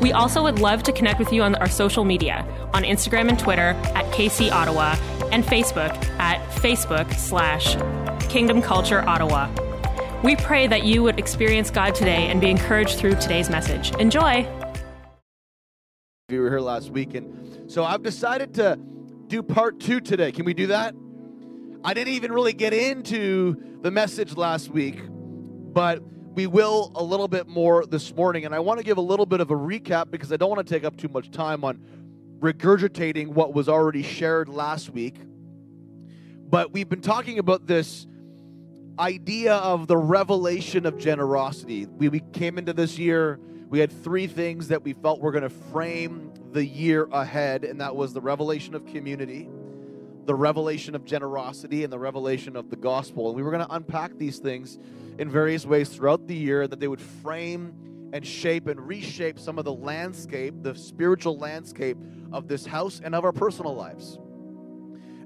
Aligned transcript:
We 0.00 0.12
also 0.12 0.42
would 0.42 0.58
love 0.58 0.82
to 0.84 0.92
connect 0.92 1.18
with 1.18 1.32
you 1.32 1.42
on 1.42 1.54
our 1.56 1.68
social 1.68 2.04
media 2.04 2.46
on 2.72 2.84
Instagram 2.84 3.28
and 3.28 3.38
Twitter 3.38 3.74
at 3.94 4.06
KC 4.12 4.50
Ottawa 4.50 4.96
and 5.30 5.44
Facebook 5.44 5.94
at 6.18 6.40
Facebook 6.52 7.12
slash 7.14 7.76
Kingdom 8.30 8.62
Culture 8.62 9.06
Ottawa. 9.06 9.50
We 10.22 10.36
pray 10.36 10.66
that 10.66 10.84
you 10.84 11.02
would 11.02 11.18
experience 11.18 11.70
God 11.70 11.94
today 11.94 12.28
and 12.28 12.40
be 12.40 12.50
encouraged 12.50 12.98
through 12.98 13.16
today's 13.16 13.50
message. 13.50 13.94
Enjoy! 13.96 14.48
You 16.30 16.42
were 16.42 16.48
here 16.48 16.60
last 16.60 16.90
week, 16.90 17.14
and 17.14 17.70
so 17.70 17.84
I've 17.84 18.02
decided 18.02 18.54
to 18.54 18.78
do 19.26 19.42
part 19.42 19.80
two 19.80 20.00
today. 20.00 20.32
Can 20.32 20.44
we 20.44 20.54
do 20.54 20.68
that? 20.68 20.94
I 21.82 21.94
didn't 21.94 22.14
even 22.14 22.32
really 22.32 22.52
get 22.52 22.72
into 22.72 23.56
the 23.82 23.90
message 23.90 24.36
last 24.36 24.68
week, 24.68 25.00
but 25.08 26.02
we 26.34 26.46
will 26.46 26.92
a 26.94 27.02
little 27.02 27.28
bit 27.28 27.48
more 27.48 27.84
this 27.86 28.14
morning. 28.14 28.44
And 28.44 28.54
I 28.54 28.60
want 28.60 28.78
to 28.78 28.84
give 28.84 28.98
a 28.98 29.02
little 29.02 29.26
bit 29.26 29.40
of 29.40 29.50
a 29.50 29.56
recap 29.56 30.10
because 30.10 30.32
I 30.32 30.36
don't 30.36 30.50
want 30.50 30.66
to 30.66 30.74
take 30.74 30.84
up 30.84 30.96
too 30.96 31.08
much 31.08 31.30
time 31.30 31.64
on 31.64 31.80
regurgitating 32.38 33.28
what 33.28 33.52
was 33.52 33.68
already 33.68 34.02
shared 34.02 34.48
last 34.48 34.90
week. 34.90 35.16
But 36.48 36.72
we've 36.72 36.88
been 36.88 37.00
talking 37.00 37.38
about 37.38 37.66
this 37.66 38.06
idea 38.98 39.54
of 39.54 39.86
the 39.86 39.96
revelation 39.96 40.86
of 40.86 40.98
generosity. 40.98 41.86
We, 41.86 42.08
we 42.08 42.20
came 42.32 42.58
into 42.58 42.72
this 42.72 42.98
year, 42.98 43.40
we 43.68 43.78
had 43.78 43.90
three 43.90 44.26
things 44.26 44.68
that 44.68 44.82
we 44.82 44.92
felt 44.92 45.20
were 45.20 45.32
going 45.32 45.42
to 45.42 45.50
frame 45.50 46.32
the 46.52 46.64
year 46.64 47.08
ahead, 47.12 47.64
and 47.64 47.80
that 47.80 47.94
was 47.94 48.12
the 48.12 48.20
revelation 48.20 48.74
of 48.74 48.84
community, 48.86 49.48
the 50.26 50.34
revelation 50.34 50.94
of 50.94 51.04
generosity, 51.04 51.84
and 51.84 51.92
the 51.92 51.98
revelation 51.98 52.56
of 52.56 52.68
the 52.68 52.76
gospel. 52.76 53.28
And 53.28 53.36
we 53.36 53.42
were 53.42 53.50
going 53.50 53.66
to 53.66 53.74
unpack 53.74 54.18
these 54.18 54.38
things 54.38 54.78
in 55.20 55.28
various 55.28 55.66
ways 55.66 55.90
throughout 55.90 56.26
the 56.26 56.34
year 56.34 56.66
that 56.66 56.80
they 56.80 56.88
would 56.88 57.00
frame 57.00 57.74
and 58.14 58.26
shape 58.26 58.66
and 58.66 58.80
reshape 58.80 59.38
some 59.38 59.58
of 59.58 59.66
the 59.66 59.72
landscape, 59.72 60.54
the 60.62 60.74
spiritual 60.74 61.36
landscape 61.36 61.98
of 62.32 62.48
this 62.48 62.64
house 62.64 63.02
and 63.04 63.14
of 63.14 63.22
our 63.22 63.30
personal 63.30 63.74
lives. 63.74 64.18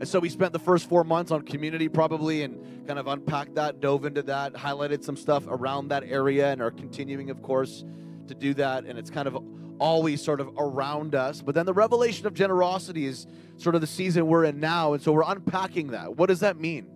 And 0.01 0.09
so 0.09 0.19
we 0.19 0.29
spent 0.29 0.53
the 0.53 0.59
first 0.59 0.89
four 0.89 1.05
months 1.05 1.31
on 1.31 1.43
community, 1.43 1.89
probably, 1.89 2.43
and 2.43 2.87
kind 2.89 2.99
of 2.99 3.07
unpacked 3.07 3.55
that, 3.55 3.81
dove 3.81 4.05
into 4.05 4.23
that, 4.23 4.53
highlighted 4.55 5.05
some 5.05 5.17
stuff 5.17 5.45
around 5.47 5.89
that 5.89 6.03
area, 6.03 6.51
and 6.51 6.61
are 6.61 6.73
continuing, 6.73 7.31
of 7.31 7.41
course, 7.41 7.85
to 8.27 8.35
do 8.35 8.53
that. 8.55 8.87
And 8.87 8.99
it's 8.99 9.11
kind 9.11 9.29
of 9.29 9.39
always 9.79 10.21
sort 10.21 10.41
of 10.41 10.51
around 10.59 11.15
us. 11.15 11.41
But 11.41 11.55
then 11.55 11.67
the 11.67 11.73
revelation 11.73 12.27
of 12.27 12.35
generosity 12.35 13.07
is 13.07 13.29
sort 13.59 13.77
of 13.77 13.81
the 13.81 13.87
season 13.87 14.27
we're 14.27 14.45
in 14.45 14.59
now. 14.59 14.95
And 14.95 15.01
so 15.01 15.13
we're 15.13 15.23
unpacking 15.25 15.93
that. 15.93 16.17
What 16.17 16.27
does 16.27 16.41
that 16.41 16.59
mean? 16.59 16.89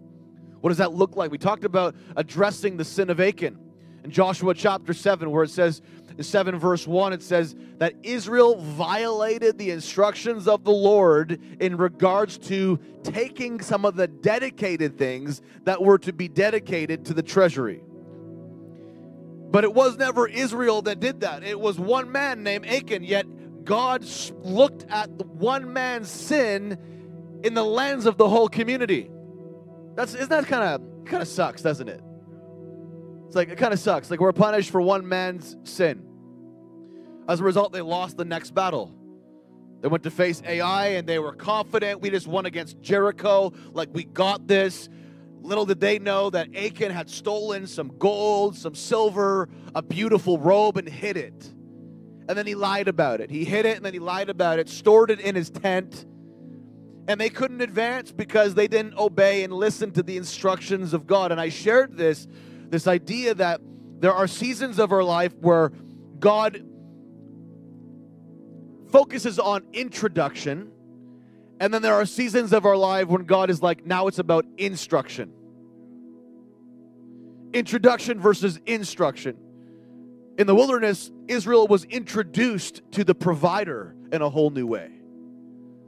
What 0.61 0.71
does 0.71 0.79
that 0.79 0.93
look 0.93 1.17
like? 1.17 1.31
We 1.31 1.39
talked 1.39 1.65
about 1.65 1.95
addressing 2.17 2.77
the 2.77 2.85
sin 2.85 3.11
of 3.11 3.21
Achan 3.21 3.59
in 4.05 4.11
Joshua 4.11 4.55
chapter 4.55 4.93
7, 4.93 5.31
where 5.31 5.45
it 5.45 5.51
says, 5.51 5.83
in 6.17 6.25
7 6.25 6.59
verse 6.59 6.87
1, 6.87 7.13
it 7.13 7.23
says 7.23 7.55
that 7.79 7.95
Israel 8.03 8.61
violated 8.61 9.59
the 9.59 9.71
instructions 9.71 10.49
of 10.49 10.65
the 10.65 10.73
Lord 10.73 11.41
in 11.61 11.77
regards 11.77 12.39
to 12.39 12.79
taking 13.03 13.61
some 13.61 13.85
of 13.85 13.97
the 13.97 14.09
dedicated 14.09 14.99
things 14.99 15.43
that 15.65 15.83
were 15.83 15.99
to 15.99 16.13
be 16.13 16.29
dedicated 16.29 17.05
to 17.07 17.15
the 17.15 17.23
treasury. 17.23 17.83
But 19.51 19.65
it 19.65 19.73
was 19.73 19.97
never 19.97 20.27
Israel 20.27 20.83
that 20.83 21.01
did 21.01 21.21
that. 21.21 21.43
It 21.43 21.59
was 21.59 21.79
one 21.79 22.13
man 22.13 22.43
named 22.43 22.67
Achan, 22.67 23.03
yet 23.05 23.27
God 23.65 24.05
looked 24.43 24.87
at 24.91 25.09
one 25.11 25.73
man's 25.73 26.09
sin 26.09 26.79
in 27.45 27.55
the 27.55 27.65
lens 27.65 28.07
of 28.07 28.17
the 28.17 28.29
whole 28.29 28.49
community. 28.49 29.11
That's 29.99 30.15
isn't 30.15 30.29
that 30.29 30.47
kind 30.47 30.63
of 30.63 31.05
kind 31.07 31.21
of 31.21 31.27
sucks, 31.27 31.61
doesn't 31.61 31.89
it? 31.89 32.01
It's 33.27 33.35
like 33.35 33.49
it 33.49 33.59
kind 33.59 33.75
of 33.75 33.81
sucks. 33.81 34.13
Like 34.13 34.21
we're 34.21 34.33
punished 34.33 34.71
for 34.71 34.81
one 34.81 35.09
man's 35.09 35.57
sin. 35.65 36.05
As 37.29 37.41
a 37.41 37.43
result, 37.43 37.73
they 37.73 37.81
lost 37.81 38.17
the 38.17 38.25
next 38.25 38.55
battle. 38.55 38.95
They 39.81 39.89
went 39.89 40.05
to 40.05 40.13
face 40.13 40.41
Ai 40.47 40.87
and 40.91 41.09
they 41.09 41.19
were 41.19 41.33
confident. 41.33 42.01
We 42.01 42.11
just 42.11 42.29
won 42.29 42.47
against 42.47 42.81
Jericho. 42.81 43.53
Like 43.73 43.89
we 43.93 44.05
got 44.05 44.47
this. 44.47 44.89
Little 45.41 45.67
did 45.67 45.81
they 45.81 45.99
know 45.99 46.31
that 46.31 46.55
Achan 46.55 46.93
had 46.93 47.11
stolen 47.11 47.67
some 47.67 47.89
gold, 47.99 48.57
some 48.57 48.77
silver, 48.77 49.49
a 49.75 49.83
beautiful 49.83 50.39
robe, 50.39 50.77
and 50.77 50.89
hid 50.89 51.17
it. 51.17 51.53
And 52.29 52.39
then 52.39 52.47
he 52.47 52.55
lied 52.55 52.87
about 52.87 53.21
it. 53.21 53.33
He 53.33 53.45
hid 53.45 53.67
it 53.67 53.77
and 53.77 53.85
then 53.85 53.95
he 53.95 53.99
lied 53.99 54.31
about 54.31 54.61
it, 54.61 54.69
stored 54.69 55.11
it 55.11 55.19
in 55.19 55.35
his 55.35 55.51
tent 55.51 56.07
and 57.09 57.19
they 57.19 57.31
couldn't 57.31 57.63
advance 57.63 58.13
because 58.13 58.55
they 58.55 58.69
didn't 58.69 58.95
obey 58.99 59.43
and 59.43 59.53
listen 59.53 59.91
to 59.93 60.03
the 60.03 60.19
instructions 60.19 60.93
of 60.93 61.07
God. 61.07 61.33
And 61.33 61.41
I 61.41 61.49
shared 61.49 61.97
this 61.97 62.29
this 62.69 62.87
idea 62.87 63.35
that 63.35 63.63
there 63.99 64.13
are 64.13 64.27
seasons 64.27 64.79
of 64.79 64.93
our 64.93 65.03
life 65.03 65.35
where 65.41 65.73
God 66.21 66.63
focuses 68.93 69.39
on 69.39 69.65
introduction, 69.73 70.71
and 71.61 71.73
then 71.73 71.81
there 71.81 71.95
are 71.95 72.05
seasons 72.05 72.53
of 72.53 72.67
our 72.67 72.77
life 72.77 73.09
when 73.09 73.25
God 73.25 73.49
is 73.49 73.63
like, 73.63 73.87
now 73.87 74.07
it's 74.07 74.19
about 74.19 74.45
instruction. 74.59 75.33
Introduction 77.55 78.21
versus 78.21 78.61
instruction. 78.67 79.39
In 80.37 80.47
the 80.47 80.55
wilderness, 80.55 81.11
Israel 81.27 81.67
was 81.67 81.85
introduced 81.85 82.83
to 82.93 83.03
the 83.03 83.15
provider 83.15 83.97
in 84.13 84.21
a 84.21 84.29
whole 84.29 84.51
new 84.51 84.67
way. 84.67 84.91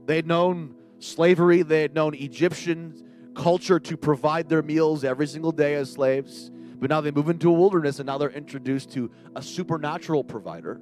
They 0.06 0.16
had 0.16 0.26
known 0.26 0.74
slavery. 1.00 1.62
They 1.62 1.82
had 1.82 1.94
known 1.94 2.14
Egyptian 2.14 2.94
culture 3.34 3.80
to 3.80 3.96
provide 3.96 4.48
their 4.48 4.62
meals 4.62 5.04
every 5.04 5.26
single 5.26 5.52
day 5.52 5.74
as 5.74 5.90
slaves. 5.90 6.50
But 6.76 6.90
now 6.90 7.00
they 7.00 7.10
move 7.10 7.28
into 7.28 7.50
a 7.50 7.52
wilderness 7.52 7.98
and 7.98 8.06
now 8.06 8.18
they're 8.18 8.30
introduced 8.30 8.92
to 8.92 9.10
a 9.36 9.42
supernatural 9.42 10.24
provider. 10.24 10.80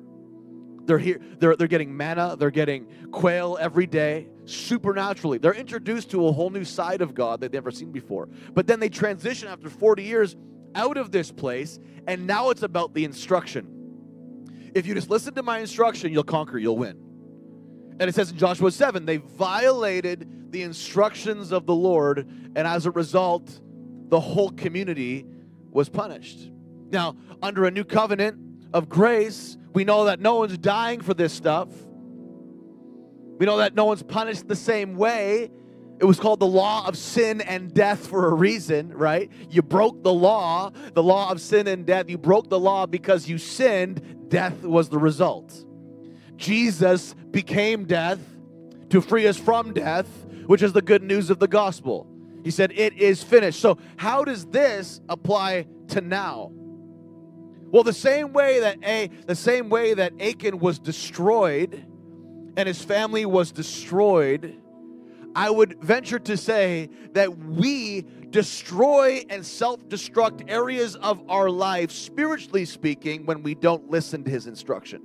They're 0.85 0.99
here, 0.99 1.21
they're, 1.39 1.55
they're 1.55 1.69
getting 1.69 1.95
manna, 1.95 2.35
they're 2.39 2.51
getting 2.51 2.87
quail 3.11 3.59
every 3.61 3.87
day, 3.87 4.29
supernaturally. 4.47 5.37
They're 5.37 5.53
introduced 5.55 6.11
to 6.13 6.27
a 6.27 6.33
whole 6.33 6.49
new 6.49 6.65
side 6.65 7.03
of 7.03 7.15
God 7.15 7.41
they've 7.41 7.53
never 7.53 7.71
seen 7.71 7.93
before. 7.93 8.29
But 8.55 8.67
then 8.67 8.81
they 8.81 8.89
transition 8.89 9.49
after 9.49 9.69
40 9.69 10.03
years 10.03 10.37
out 10.75 10.97
of 10.97 11.11
this 11.11 11.31
place, 11.31 11.79
and 12.07 12.27
now 12.27 12.49
it's 12.49 12.63
about 12.63 12.95
the 12.95 13.05
instruction. 13.05 14.71
If 14.75 14.87
you 14.87 14.95
just 14.95 15.11
listen 15.11 15.35
to 15.35 15.43
my 15.43 15.59
instruction, 15.59 16.11
you'll 16.13 16.25
conquer, 16.25 16.57
you'll 16.57 16.79
win. 16.79 17.08
And 18.01 18.09
it 18.09 18.15
says 18.15 18.31
in 18.31 18.39
Joshua 18.39 18.71
7, 18.71 19.07
they 19.07 19.17
violated 19.17 20.53
the 20.53 20.63
instructions 20.63 21.53
of 21.53 21.67
the 21.67 21.75
Lord, 21.75 22.29
and 22.55 22.59
as 22.59 22.87
a 22.87 22.91
result, 22.91 23.61
the 24.09 24.21
whole 24.21 24.51
community 24.51 25.27
was 25.71 25.89
punished. 25.89 26.51
Now, 26.91 27.17
under 27.43 27.67
a 27.67 27.71
new 27.71 27.85
covenant 27.85 28.39
of 28.73 28.89
grace, 28.89 29.57
we 29.75 29.85
know 29.85 30.05
that 30.05 30.21
no 30.21 30.37
one's 30.37 30.57
dying 30.59 31.01
for 31.01 31.13
this 31.13 31.33
stuff. 31.33 31.69
We 33.39 33.47
know 33.47 33.59
that 33.59 33.75
no 33.75 33.85
one's 33.85 34.03
punished 34.03 34.49
the 34.49 34.57
same 34.57 34.97
way. 34.97 35.51
It 36.01 36.05
was 36.05 36.21
called 36.21 36.41
the 36.41 36.47
law 36.47 36.87
of 36.87 36.97
sin 36.97 37.41
and 37.41 37.75
death 37.75 38.07
for 38.07 38.29
a 38.29 38.35
reason, 38.35 38.93
right? 38.93 39.31
You 39.51 39.63
broke 39.63 40.03
the 40.03 40.13
law, 40.13 40.71
the 40.95 41.03
law 41.03 41.31
of 41.31 41.41
sin 41.41 41.67
and 41.67 41.85
death. 41.85 42.09
You 42.09 42.19
broke 42.19 42.49
the 42.49 42.59
law 42.59 42.87
because 42.87 43.29
you 43.29 43.39
sinned, 43.39 44.29
death 44.29 44.63
was 44.63 44.89
the 44.89 44.99
result. 44.99 45.65
Jesus 46.39 47.15
became 47.31 47.85
death 47.85 48.21
to 48.91 49.03
free 49.03 49.27
us 49.27 49.37
from 49.37 49.75
death, 49.75 50.09
which 50.47 50.63
is 50.63 50.73
the 50.73 50.81
good 50.81 51.03
news 51.03 51.29
of 51.29 51.39
the 51.39 51.49
gospel. 51.49 52.07
He 52.45 52.51
said, 52.51 52.73
It 52.73 52.95
is 52.95 53.23
finished. 53.23 53.61
So, 53.61 53.77
how 53.97 54.25
does 54.25 54.47
this 54.47 55.01
apply 55.09 55.67
to 55.89 56.01
now? 56.01 56.53
Well, 57.71 57.83
the 57.83 57.93
same 57.93 58.33
way 58.33 58.61
that 58.61 58.79
a 58.83 59.11
the 59.27 59.35
same 59.35 59.69
way 59.69 59.93
that 59.95 60.15
Achan 60.21 60.59
was 60.59 60.79
destroyed 60.79 61.85
and 62.57 62.67
his 62.67 62.83
family 62.83 63.27
was 63.27 63.53
destroyed, 63.53 64.57
I 65.35 65.51
would 65.51 65.83
venture 65.83 66.19
to 66.21 66.37
say 66.37 66.89
that 67.13 67.37
we 67.37 68.07
destroy 68.31 69.25
and 69.29 69.45
self-destruct 69.45 70.51
areas 70.51 70.97
of 70.97 71.23
our 71.29 71.51
life 71.51 71.91
spiritually 71.91 72.65
speaking 72.65 73.27
when 73.27 73.43
we 73.43 73.55
don't 73.55 73.91
listen 73.91 74.25
to 74.25 74.31
his 74.31 74.47
instruction. 74.47 75.03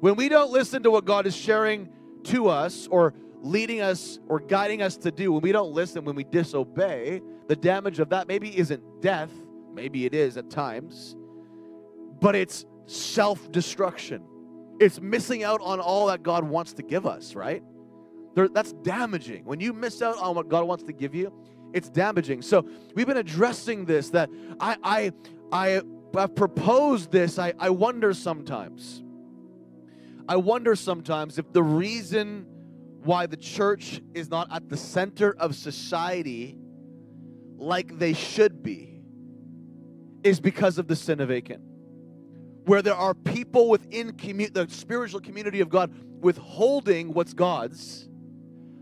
When 0.00 0.16
we 0.16 0.28
don't 0.28 0.52
listen 0.52 0.82
to 0.84 0.90
what 0.90 1.04
God 1.04 1.26
is 1.26 1.36
sharing 1.36 1.88
to 2.24 2.48
us 2.48 2.86
or 2.90 3.14
leading 3.40 3.80
us 3.80 4.18
or 4.28 4.40
guiding 4.40 4.82
us 4.82 4.96
to 4.98 5.10
do, 5.10 5.32
when 5.32 5.42
we 5.42 5.52
don't 5.52 5.72
listen, 5.72 6.04
when 6.04 6.16
we 6.16 6.24
disobey, 6.24 7.20
the 7.48 7.56
damage 7.56 7.98
of 7.98 8.10
that 8.10 8.28
maybe 8.28 8.56
isn't 8.56 9.00
death, 9.00 9.30
maybe 9.72 10.04
it 10.06 10.14
is 10.14 10.36
at 10.36 10.50
times, 10.50 11.16
but 12.20 12.34
it's 12.34 12.66
self 12.86 13.50
destruction. 13.52 14.22
it's 14.80 15.00
missing 15.00 15.42
out 15.44 15.60
on 15.62 15.80
all 15.80 16.06
that 16.06 16.22
God 16.22 16.44
wants 16.44 16.72
to 16.74 16.82
give 16.82 17.06
us, 17.06 17.34
right? 17.34 17.62
There, 18.34 18.48
that's 18.48 18.72
damaging. 18.72 19.44
When 19.44 19.60
you 19.60 19.72
miss 19.72 20.00
out 20.02 20.18
on 20.18 20.36
what 20.36 20.48
God 20.48 20.64
wants 20.66 20.84
to 20.84 20.92
give 20.92 21.14
you, 21.14 21.32
it's 21.72 21.88
damaging. 21.90 22.42
So 22.42 22.66
we've 22.94 23.06
been 23.06 23.16
addressing 23.16 23.84
this 23.84 24.10
that 24.10 24.30
I 24.60 24.76
I 24.82 25.12
I 25.52 25.82
have 26.14 26.34
proposed 26.34 27.10
this. 27.10 27.38
I, 27.38 27.52
I 27.58 27.70
wonder 27.70 28.14
sometimes. 28.14 29.02
I 30.28 30.36
wonder 30.36 30.76
sometimes 30.76 31.38
if 31.38 31.50
the 31.52 31.62
reason 31.62 32.46
why 33.02 33.26
the 33.26 33.36
church 33.36 34.02
is 34.12 34.28
not 34.28 34.48
at 34.52 34.68
the 34.68 34.76
center 34.76 35.34
of 35.38 35.54
society 35.54 36.58
like 37.56 37.98
they 37.98 38.12
should 38.12 38.62
be 38.62 39.00
is 40.22 40.40
because 40.40 40.78
of 40.78 40.86
the 40.86 40.96
sin 40.96 41.20
of 41.20 41.30
Achan. 41.30 41.62
Where 42.66 42.82
there 42.82 42.94
are 42.94 43.14
people 43.14 43.70
within 43.70 44.12
commu- 44.12 44.52
the 44.52 44.68
spiritual 44.68 45.20
community 45.20 45.60
of 45.60 45.70
God 45.70 45.94
withholding 46.20 47.14
what's 47.14 47.32
God's, 47.32 48.08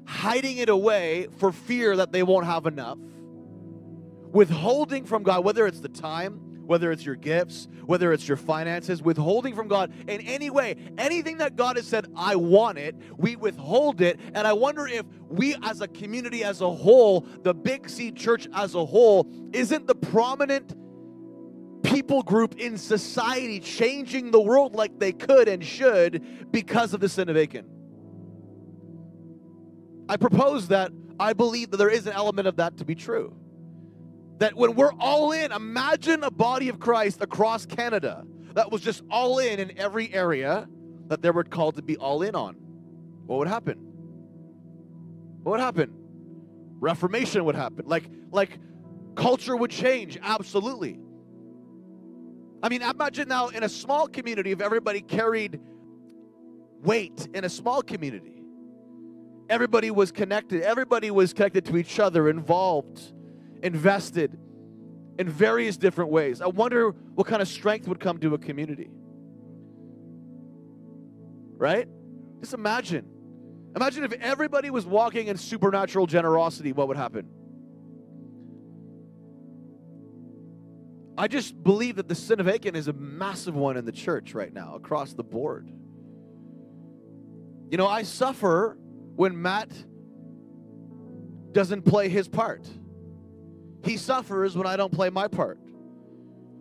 hiding 0.07 0.59
it 0.59 0.69
away 0.69 1.29
for 1.39 1.53
fear 1.53 1.97
that 1.97 2.11
they 2.11 2.25
won't 2.25 2.47
have 2.47 2.67
enough, 2.67 2.99
withholding 4.33 5.05
from 5.05 5.23
God, 5.23 5.45
whether 5.45 5.67
it's 5.67 5.81
the 5.81 5.89
time, 5.89 6.41
whether 6.67 6.93
it's 6.93 7.05
your 7.05 7.17
gifts, 7.17 7.69
whether 7.85 8.13
it's 8.13 8.27
your 8.27 8.37
finances, 8.37 9.03
withholding 9.03 9.55
from 9.55 9.69
God 9.69 9.93
in 10.09 10.21
any 10.23 10.51
way, 10.51 10.77
anything 10.99 11.39
that 11.39 11.57
God 11.57 11.77
has 11.77 11.87
said, 11.87 12.07
I 12.17 12.37
want 12.37 12.79
it, 12.79 12.97
we 13.17 13.37
withhold 13.37 14.01
it. 14.01 14.19
And 14.35 14.47
I 14.47 14.53
wonder 14.53 14.87
if 14.87 15.07
we 15.29 15.57
as 15.63 15.81
a 15.81 15.89
community 15.89 16.45
as 16.45 16.61
a 16.61 16.71
whole, 16.71 17.21
the 17.43 17.55
Big 17.55 17.89
C 17.89 18.11
church 18.11 18.49
as 18.53 18.75
a 18.75 18.85
whole, 18.85 19.31
isn't 19.53 19.87
the 19.87 19.95
prominent 19.95 20.75
people 21.83 22.23
group 22.23 22.57
in 22.57 22.77
society 22.77 23.61
changing 23.61 24.31
the 24.31 24.41
world 24.41 24.75
like 24.75 24.99
they 24.99 25.13
could 25.13 25.49
and 25.49 25.65
should 25.65 26.51
because 26.51 26.93
of 26.93 27.01
the 27.01 27.09
sin 27.09 27.29
of 27.29 27.37
Achan. 27.37 27.65
I 30.09 30.17
propose 30.17 30.69
that 30.69 30.93
I 31.19 31.33
believe 31.33 31.71
that 31.71 31.79
there 31.79 31.89
is 31.89 32.07
an 32.07 32.13
element 32.13 32.49
of 32.49 32.57
that 32.57 32.77
to 32.79 32.85
be 32.85 32.95
true. 32.95 33.35
That 34.39 34.55
when 34.55 34.75
we're 34.75 34.93
all 34.99 35.33
in, 35.33 35.53
imagine 35.53 36.23
a 36.23 36.31
body 36.31 36.69
of 36.69 36.79
Christ 36.79 37.23
across 37.23 37.65
Canada 37.65 38.25
that 38.55 38.71
was 38.71 38.83
just 38.83 39.03
all 39.11 39.39
in 39.39 39.61
in 39.61 39.79
every 39.79 40.13
area 40.13 40.69
that 41.09 41.23
they 41.23 41.31
were 41.31 41.45
called 41.45 41.77
to 41.77 41.83
be 41.83 41.97
all 41.97 42.23
in 42.23 42.35
on. 42.35 42.55
What 43.27 43.39
would 43.39 43.49
happen? 43.49 43.79
What 45.43 45.53
would 45.53 45.61
happen? 45.61 45.93
Reformation 46.81 47.45
would 47.45 47.55
happen. 47.55 47.87
Like, 47.87 48.11
like 48.31 48.59
culture 49.15 49.57
would 49.57 49.71
change, 49.71 50.19
absolutely. 50.23 50.99
I 52.63 52.69
mean, 52.69 52.83
imagine 52.83 53.29
now 53.29 53.49
in 53.49 53.63
a 53.63 53.69
small 53.69 54.09
community 54.09 54.51
if 54.51 54.61
everybody 54.61 55.01
carried 55.01 55.61
weight 56.83 57.29
in 57.35 57.45
a 57.45 57.49
small 57.49 57.83
community. 57.83 58.43
Everybody 59.49 59.91
was 59.91 60.11
connected, 60.11 60.63
everybody 60.63 61.11
was 61.11 61.33
connected 61.33 61.65
to 61.67 61.77
each 61.77 62.01
other, 62.01 62.29
involved 62.29 63.13
invested 63.63 64.39
in 65.19 65.29
various 65.29 65.77
different 65.77 66.11
ways. 66.11 66.41
I 66.41 66.47
wonder 66.47 66.91
what 66.91 67.27
kind 67.27 67.41
of 67.41 67.49
strength 67.49 67.89
would 67.89 68.01
come 68.01 68.19
to 68.19 68.35
a 68.35 68.39
community. 68.39 68.91
Right? 71.57 71.89
Just 72.41 72.55
imagine. 72.55 73.07
Imagine 73.75 74.05
if 74.05 74.13
everybody 74.13 74.71
was 74.71 74.87
walking 74.87 75.29
in 75.29 75.37
supernatural 75.37 76.07
generosity, 76.07 76.73
what 76.73 76.89
would 76.89 76.97
happen? 76.97 77.29
I 81.19 81.29
just 81.29 81.63
believe 81.63 81.97
that 81.97 82.09
the 82.09 82.15
sin 82.15 82.41
of 82.41 82.49
Achan 82.49 82.77
is 82.77 82.89
a 82.89 82.93
massive 82.93 83.55
one 83.55 83.79
in 83.79 83.87
the 83.87 83.93
church 83.93 84.35
right 84.35 84.53
now, 84.53 84.75
across 84.75 85.15
the 85.15 85.25
board. 85.25 85.67
You 87.71 87.79
know, 87.79 87.87
I 87.87 88.03
suffer 88.03 88.77
when 89.17 89.41
Matt 89.41 89.71
doesn't 91.53 91.83
play 91.83 92.11
his 92.11 92.29
part. 92.29 92.69
He 93.87 93.97
suffers 93.97 94.57
when 94.57 94.67
I 94.67 94.77
don't 94.77 94.93
play 94.93 95.11
my 95.11 95.29
part. 95.29 95.61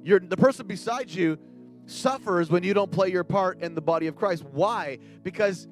You're, 0.03 0.19
the 0.19 0.37
person 0.37 0.67
beside 0.67 1.09
you 1.09 1.39
suffers 1.87 2.51
when 2.51 2.61
you 2.61 2.75
don't 2.75 2.91
play 2.91 3.09
your 3.09 3.23
part 3.23 3.61
in 3.61 3.73
the 3.73 3.81
body 3.81 4.05
of 4.05 4.15
Christ. 4.15 4.43
Why? 4.43 4.99
Because 5.23 5.67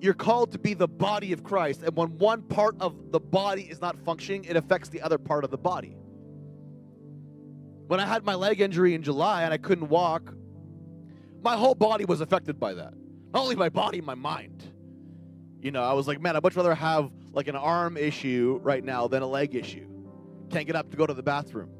you're 0.00 0.14
called 0.14 0.50
to 0.52 0.58
be 0.58 0.74
the 0.74 0.88
body 0.88 1.32
of 1.32 1.44
Christ. 1.44 1.82
And 1.84 1.94
when 1.94 2.18
one 2.18 2.42
part 2.42 2.74
of 2.80 3.12
the 3.12 3.20
body 3.20 3.62
is 3.62 3.80
not 3.80 3.96
functioning, 4.04 4.44
it 4.44 4.56
affects 4.56 4.88
the 4.88 5.00
other 5.00 5.16
part 5.16 5.44
of 5.44 5.50
the 5.50 5.56
body. 5.56 5.96
When 7.86 8.00
I 8.00 8.04
had 8.04 8.24
my 8.24 8.34
leg 8.34 8.60
injury 8.60 8.94
in 8.94 9.04
July 9.04 9.44
and 9.44 9.54
I 9.54 9.58
couldn't 9.58 9.88
walk, 9.88 10.34
my 11.40 11.56
whole 11.56 11.76
body 11.76 12.04
was 12.04 12.20
affected 12.20 12.58
by 12.58 12.74
that. 12.74 12.94
Not 13.32 13.42
only 13.42 13.54
my 13.54 13.68
body, 13.68 14.00
my 14.00 14.16
mind. 14.16 14.64
You 15.60 15.70
know, 15.70 15.84
I 15.84 15.92
was 15.92 16.08
like, 16.08 16.20
man, 16.20 16.34
I'd 16.34 16.42
much 16.42 16.56
rather 16.56 16.74
have 16.74 17.12
like 17.32 17.46
an 17.46 17.54
arm 17.54 17.96
issue 17.96 18.58
right 18.64 18.82
now 18.82 19.06
than 19.06 19.22
a 19.22 19.26
leg 19.26 19.54
issue 19.54 19.88
can't 20.50 20.66
get 20.66 20.76
up 20.76 20.90
to 20.90 20.96
go 20.96 21.06
to 21.06 21.14
the 21.14 21.22
bathroom. 21.22 21.70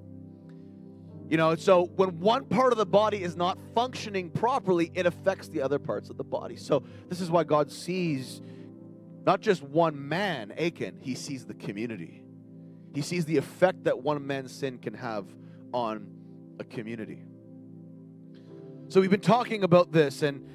You 1.28 1.36
know, 1.36 1.56
so 1.56 1.86
when 1.96 2.20
one 2.20 2.44
part 2.44 2.72
of 2.72 2.78
the 2.78 2.86
body 2.86 3.22
is 3.22 3.36
not 3.36 3.58
functioning 3.74 4.30
properly, 4.30 4.92
it 4.94 5.06
affects 5.06 5.48
the 5.48 5.60
other 5.60 5.78
parts 5.78 6.08
of 6.08 6.16
the 6.16 6.24
body. 6.24 6.56
So 6.56 6.84
this 7.08 7.20
is 7.20 7.30
why 7.30 7.42
God 7.42 7.70
sees 7.70 8.40
not 9.26 9.40
just 9.40 9.60
one 9.60 10.08
man, 10.08 10.52
Achan, 10.52 10.98
he 11.00 11.16
sees 11.16 11.44
the 11.44 11.54
community. 11.54 12.22
He 12.94 13.02
sees 13.02 13.24
the 13.24 13.36
effect 13.36 13.84
that 13.84 13.98
one 13.98 14.24
man's 14.24 14.52
sin 14.52 14.78
can 14.78 14.94
have 14.94 15.26
on 15.72 16.06
a 16.60 16.64
community. 16.64 17.24
So 18.88 19.00
we've 19.00 19.10
been 19.10 19.20
talking 19.20 19.64
about 19.64 19.90
this 19.90 20.22
and 20.22 20.48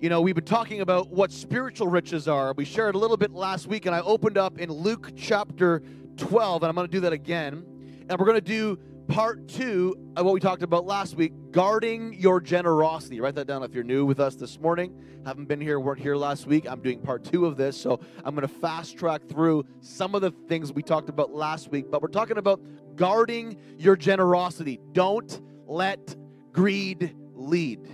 you 0.00 0.08
know, 0.08 0.20
we've 0.20 0.36
been 0.36 0.44
talking 0.44 0.80
about 0.80 1.10
what 1.10 1.32
spiritual 1.32 1.88
riches 1.88 2.28
are. 2.28 2.52
We 2.52 2.64
shared 2.64 2.94
a 2.94 2.98
little 2.98 3.16
bit 3.16 3.32
last 3.32 3.66
week 3.66 3.84
and 3.86 3.94
I 3.96 4.00
opened 4.00 4.38
up 4.38 4.58
in 4.58 4.70
Luke 4.70 5.10
chapter 5.16 5.82
12, 6.18 6.62
and 6.62 6.68
I'm 6.68 6.74
going 6.74 6.86
to 6.86 6.92
do 6.92 7.00
that 7.00 7.12
again. 7.12 7.64
And 8.08 8.18
we're 8.18 8.26
going 8.26 8.34
to 8.34 8.40
do 8.40 8.78
part 9.08 9.48
two 9.48 9.96
of 10.16 10.26
what 10.26 10.34
we 10.34 10.40
talked 10.40 10.62
about 10.62 10.84
last 10.84 11.16
week 11.16 11.32
guarding 11.50 12.12
your 12.14 12.40
generosity. 12.40 13.20
Write 13.20 13.34
that 13.36 13.46
down 13.46 13.62
if 13.62 13.74
you're 13.74 13.84
new 13.84 14.04
with 14.04 14.20
us 14.20 14.34
this 14.36 14.60
morning. 14.60 14.94
Haven't 15.24 15.46
been 15.46 15.60
here, 15.60 15.80
weren't 15.80 16.00
here 16.00 16.16
last 16.16 16.46
week. 16.46 16.66
I'm 16.68 16.80
doing 16.80 17.00
part 17.00 17.24
two 17.24 17.46
of 17.46 17.56
this. 17.56 17.80
So 17.80 18.00
I'm 18.24 18.34
going 18.34 18.46
to 18.46 18.54
fast 18.54 18.98
track 18.98 19.22
through 19.28 19.64
some 19.80 20.14
of 20.14 20.20
the 20.20 20.30
things 20.48 20.72
we 20.72 20.82
talked 20.82 21.08
about 21.08 21.32
last 21.32 21.70
week. 21.70 21.90
But 21.90 22.02
we're 22.02 22.08
talking 22.08 22.38
about 22.38 22.60
guarding 22.96 23.56
your 23.78 23.96
generosity. 23.96 24.78
Don't 24.92 25.40
let 25.66 26.16
greed 26.52 27.14
lead. 27.34 27.88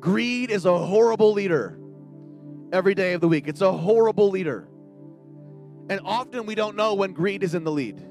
Greed 0.00 0.50
is 0.50 0.66
a 0.66 0.78
horrible 0.78 1.32
leader 1.32 1.78
every 2.72 2.94
day 2.94 3.14
of 3.14 3.20
the 3.20 3.28
week. 3.28 3.48
It's 3.48 3.62
a 3.62 3.72
horrible 3.72 4.30
leader. 4.30 4.68
And 5.88 6.00
often 6.04 6.46
we 6.46 6.54
don't 6.54 6.76
know 6.76 6.94
when 6.94 7.12
greed 7.12 7.42
is 7.42 7.54
in 7.54 7.64
the 7.64 7.70
lead. 7.70 8.02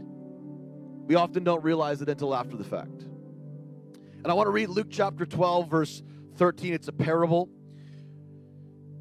We 1.08 1.15
often 1.15 1.44
don't 1.44 1.63
realize 1.63 2.01
it 2.01 2.10
until 2.10 2.34
after 2.34 2.55
the 2.55 2.63
fact. 2.63 3.03
And 4.24 4.27
I 4.27 4.34
want 4.34 4.48
to 4.48 4.51
read 4.51 4.70
Luke 4.70 4.88
chapter 4.89 5.25
12, 5.25 5.70
verse 5.70 6.03
13. 6.38 6.74
It's 6.74 6.88
a 6.88 6.94
parable. 6.94 7.50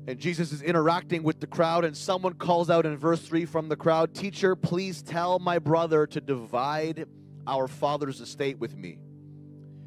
And 0.06 0.18
Jesus 0.18 0.52
is 0.52 0.60
interacting 0.60 1.22
with 1.22 1.40
the 1.40 1.46
crowd, 1.46 1.84
and 1.84 1.96
someone 1.96 2.34
calls 2.34 2.68
out 2.68 2.84
in 2.84 2.96
verse 2.98 3.22
3 3.22 3.46
from 3.46 3.68
the 3.68 3.76
crowd 3.76 4.14
Teacher, 4.14 4.54
please 4.54 5.02
tell 5.02 5.38
my 5.38 5.58
brother 5.58 6.06
to 6.08 6.20
divide 6.20 7.06
our 7.46 7.68
father's 7.68 8.20
estate 8.20 8.58
with 8.58 8.76
me. 8.76 8.98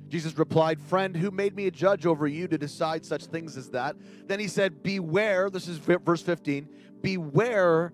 Jesus 0.08 0.38
replied, 0.38 0.82
Friend, 0.82 1.16
who 1.16 1.30
made 1.30 1.56
me 1.56 1.68
a 1.68 1.72
judge 1.72 2.06
over 2.06 2.26
you 2.28 2.48
to 2.48 2.58
decide 2.58 3.06
such 3.06 3.26
things 3.26 3.58
as 3.58 3.70
that? 3.72 3.96
Then 4.26 4.40
he 4.40 4.48
said, 4.48 4.82
Beware, 4.82 5.50
this 5.50 5.68
is 5.68 5.78
verse 5.78 6.22
15, 6.22 6.68
beware 7.02 7.94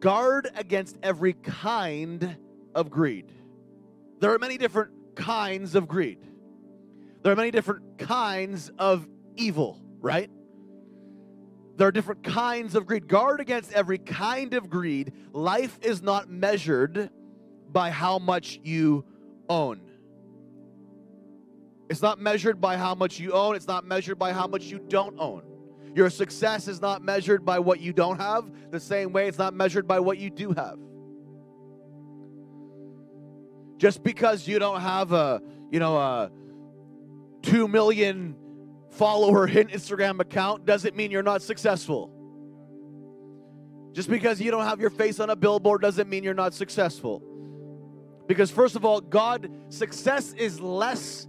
guard 0.00 0.48
against 0.54 0.98
every 1.02 1.32
kind 1.32 2.36
of 2.74 2.90
greed. 2.90 3.32
There 4.20 4.32
are 4.32 4.38
many 4.38 4.58
different 4.58 4.92
kinds 5.14 5.74
of 5.74 5.88
greed. 5.88 6.18
There 7.22 7.32
are 7.32 7.36
many 7.36 7.50
different 7.50 7.98
kinds 7.98 8.70
of 8.78 9.08
evil, 9.34 9.80
right? 10.00 10.30
There 11.76 11.88
are 11.88 11.92
different 11.92 12.22
kinds 12.22 12.74
of 12.74 12.86
greed. 12.86 13.08
Guard 13.08 13.40
against 13.40 13.72
every 13.72 13.98
kind 13.98 14.54
of 14.54 14.70
greed. 14.70 15.12
Life 15.32 15.78
is 15.82 16.02
not 16.02 16.30
measured 16.30 17.10
by 17.70 17.90
how 17.90 18.18
much 18.18 18.60
you 18.62 19.04
own. 19.48 19.80
It's 21.88 22.02
not 22.02 22.18
measured 22.18 22.60
by 22.60 22.76
how 22.76 22.94
much 22.94 23.20
you 23.20 23.32
own. 23.32 23.54
It's 23.54 23.66
not 23.66 23.84
measured 23.84 24.18
by 24.18 24.32
how 24.32 24.46
much 24.46 24.64
you 24.64 24.78
don't 24.78 25.18
own. 25.18 25.42
Your 25.96 26.10
success 26.10 26.68
is 26.68 26.82
not 26.82 27.02
measured 27.02 27.46
by 27.46 27.58
what 27.58 27.80
you 27.80 27.94
don't 27.94 28.18
have, 28.18 28.50
the 28.70 28.78
same 28.78 29.14
way 29.14 29.28
it's 29.28 29.38
not 29.38 29.54
measured 29.54 29.88
by 29.88 29.98
what 29.98 30.18
you 30.18 30.28
do 30.28 30.52
have. 30.52 30.78
Just 33.78 34.02
because 34.02 34.46
you 34.46 34.58
don't 34.58 34.82
have 34.82 35.12
a, 35.12 35.40
you 35.70 35.80
know, 35.80 35.96
a 35.96 36.30
2 37.44 37.66
million 37.66 38.36
follower 38.90 39.48
Instagram 39.48 40.20
account 40.20 40.66
doesn't 40.66 40.94
mean 40.94 41.10
you're 41.10 41.22
not 41.22 41.40
successful. 41.40 42.12
Just 43.94 44.10
because 44.10 44.38
you 44.38 44.50
don't 44.50 44.66
have 44.66 44.82
your 44.82 44.90
face 44.90 45.18
on 45.18 45.30
a 45.30 45.36
billboard 45.36 45.80
doesn't 45.80 46.10
mean 46.10 46.22
you're 46.22 46.34
not 46.34 46.52
successful. 46.52 47.22
Because 48.26 48.50
first 48.50 48.76
of 48.76 48.84
all, 48.84 49.00
God 49.00 49.50
success 49.70 50.34
is 50.34 50.60
less 50.60 51.26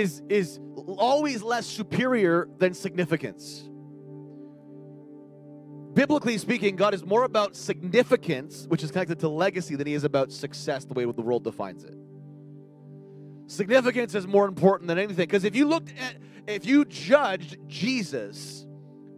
is, 0.00 0.22
is 0.28 0.58
always 0.86 1.42
less 1.42 1.66
superior 1.66 2.48
than 2.58 2.72
significance. 2.74 3.68
Biblically 5.92 6.38
speaking, 6.38 6.76
God 6.76 6.94
is 6.94 7.04
more 7.04 7.24
about 7.24 7.54
significance, 7.54 8.66
which 8.68 8.82
is 8.82 8.90
connected 8.90 9.18
to 9.20 9.28
legacy, 9.28 9.76
than 9.76 9.86
he 9.86 9.94
is 9.94 10.04
about 10.04 10.32
success, 10.32 10.84
the 10.84 10.94
way 10.94 11.04
the 11.04 11.20
world 11.20 11.44
defines 11.44 11.84
it. 11.84 11.94
Significance 13.46 14.14
is 14.14 14.26
more 14.26 14.46
important 14.46 14.88
than 14.88 14.98
anything. 14.98 15.26
Because 15.26 15.44
if 15.44 15.54
you 15.54 15.66
looked 15.66 15.92
at, 15.98 16.16
if 16.46 16.64
you 16.64 16.84
judged 16.84 17.58
Jesus 17.66 18.66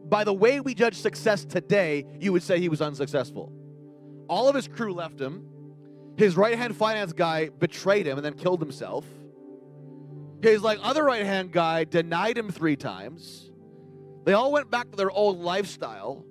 by 0.04 0.24
the 0.24 0.32
way 0.32 0.60
we 0.60 0.74
judge 0.74 0.96
success 0.96 1.44
today, 1.44 2.04
you 2.18 2.32
would 2.32 2.42
say 2.42 2.58
he 2.58 2.68
was 2.68 2.82
unsuccessful. 2.82 3.52
All 4.28 4.48
of 4.48 4.54
his 4.54 4.66
crew 4.66 4.92
left 4.92 5.20
him. 5.20 5.46
His 6.16 6.36
right 6.36 6.56
hand 6.56 6.76
finance 6.76 7.12
guy 7.12 7.50
betrayed 7.50 8.06
him 8.06 8.18
and 8.18 8.24
then 8.24 8.34
killed 8.34 8.60
himself. 8.60 9.04
His 10.42 10.62
like 10.62 10.78
other 10.82 11.04
right 11.04 11.24
hand 11.24 11.52
guy 11.52 11.84
denied 11.84 12.36
him 12.36 12.50
three 12.50 12.76
times. 12.76 13.50
They 14.24 14.32
all 14.32 14.52
went 14.52 14.70
back 14.70 14.90
to 14.90 14.96
their 14.96 15.10
old 15.10 15.40
lifestyle. 15.40 16.24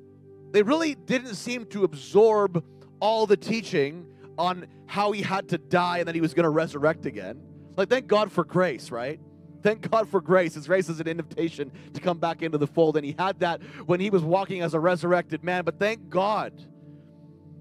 They 0.52 0.64
really 0.64 0.96
didn't 0.96 1.36
seem 1.36 1.66
to 1.68 1.84
absorb 1.86 2.64
all 3.00 3.26
the 3.26 3.38
teaching 3.38 4.06
on 4.38 4.68
how 4.86 5.12
he 5.12 5.22
had 5.22 5.50
to 5.50 5.58
die 5.58 6.00
and 6.00 6.08
that 6.08 6.16
he 6.16 6.22
was 6.22 6.34
going 6.34 6.44
to 6.44 6.50
resurrect 6.50 7.06
again. 7.06 7.42
Like, 7.78 7.90
thank 7.90 8.08
God 8.08 8.32
for 8.32 8.44
grace, 8.44 8.92
right? 8.92 9.20
Thank 9.64 9.90
God 9.90 10.10
for 10.10 10.20
grace. 10.20 10.56
His 10.56 10.68
grace 10.68 10.90
is 10.90 11.00
an 11.00 11.08
invitation 11.08 11.72
to 11.94 12.02
come 12.02 12.18
back 12.18 12.42
into 12.42 12.58
the 12.58 12.68
fold. 12.68 12.98
And 12.98 13.06
he 13.06 13.16
had 13.18 13.40
that 13.40 13.62
when 13.86 14.00
he 14.00 14.10
was 14.10 14.24
walking 14.24 14.62
as 14.62 14.74
a 14.74 14.80
resurrected 14.80 15.44
man. 15.44 15.64
But 15.64 15.80
thank 15.80 16.10
God 16.10 16.54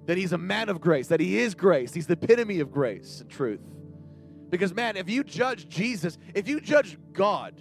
that 0.07 0.17
he's 0.17 0.33
a 0.33 0.39
man 0.39 0.69
of 0.69 0.81
grace, 0.81 1.09
that 1.09 1.21
he 1.21 1.39
is 1.39 1.55
grace. 1.55 1.93
He's 1.93 2.07
the 2.07 2.15
epitome 2.15 2.61
of 2.61 2.73
grace 2.73 3.21
and 3.21 3.31
truth. 3.31 3.61
Because, 4.51 4.75
man, 4.75 4.97
if 4.97 5.09
you 5.09 5.23
judge 5.23 5.69
Jesus, 5.69 6.19
if 6.35 6.49
you 6.49 6.61
judge 6.61 6.99
God 7.13 7.55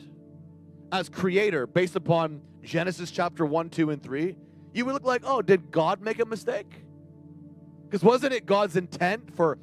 as 0.91 1.07
creator 1.07 1.67
based 1.67 1.95
upon 1.95 2.41
Genesis 2.63 3.11
chapter 3.11 3.45
1, 3.45 3.69
2, 3.69 3.91
and 3.91 4.01
3, 4.01 4.35
you 4.73 4.85
would 4.85 4.93
look 4.93 5.05
like, 5.05 5.21
oh, 5.23 5.41
did 5.41 5.71
God 5.71 6.01
make 6.01 6.19
a 6.19 6.25
mistake? 6.25 6.83
Because 7.83 8.03
wasn't 8.03 8.33
it 8.33 8.45
God's 8.45 8.75
intent 8.75 9.35
for 9.35 9.57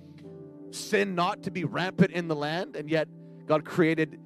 sin 0.71 1.15
not 1.15 1.43
to 1.45 1.51
be 1.51 1.65
rampant 1.65 2.13
in 2.13 2.29
the 2.29 2.37
land? 2.37 2.77
And 2.77 2.89
yet 2.89 3.09
God 3.47 3.65
created 3.65 4.21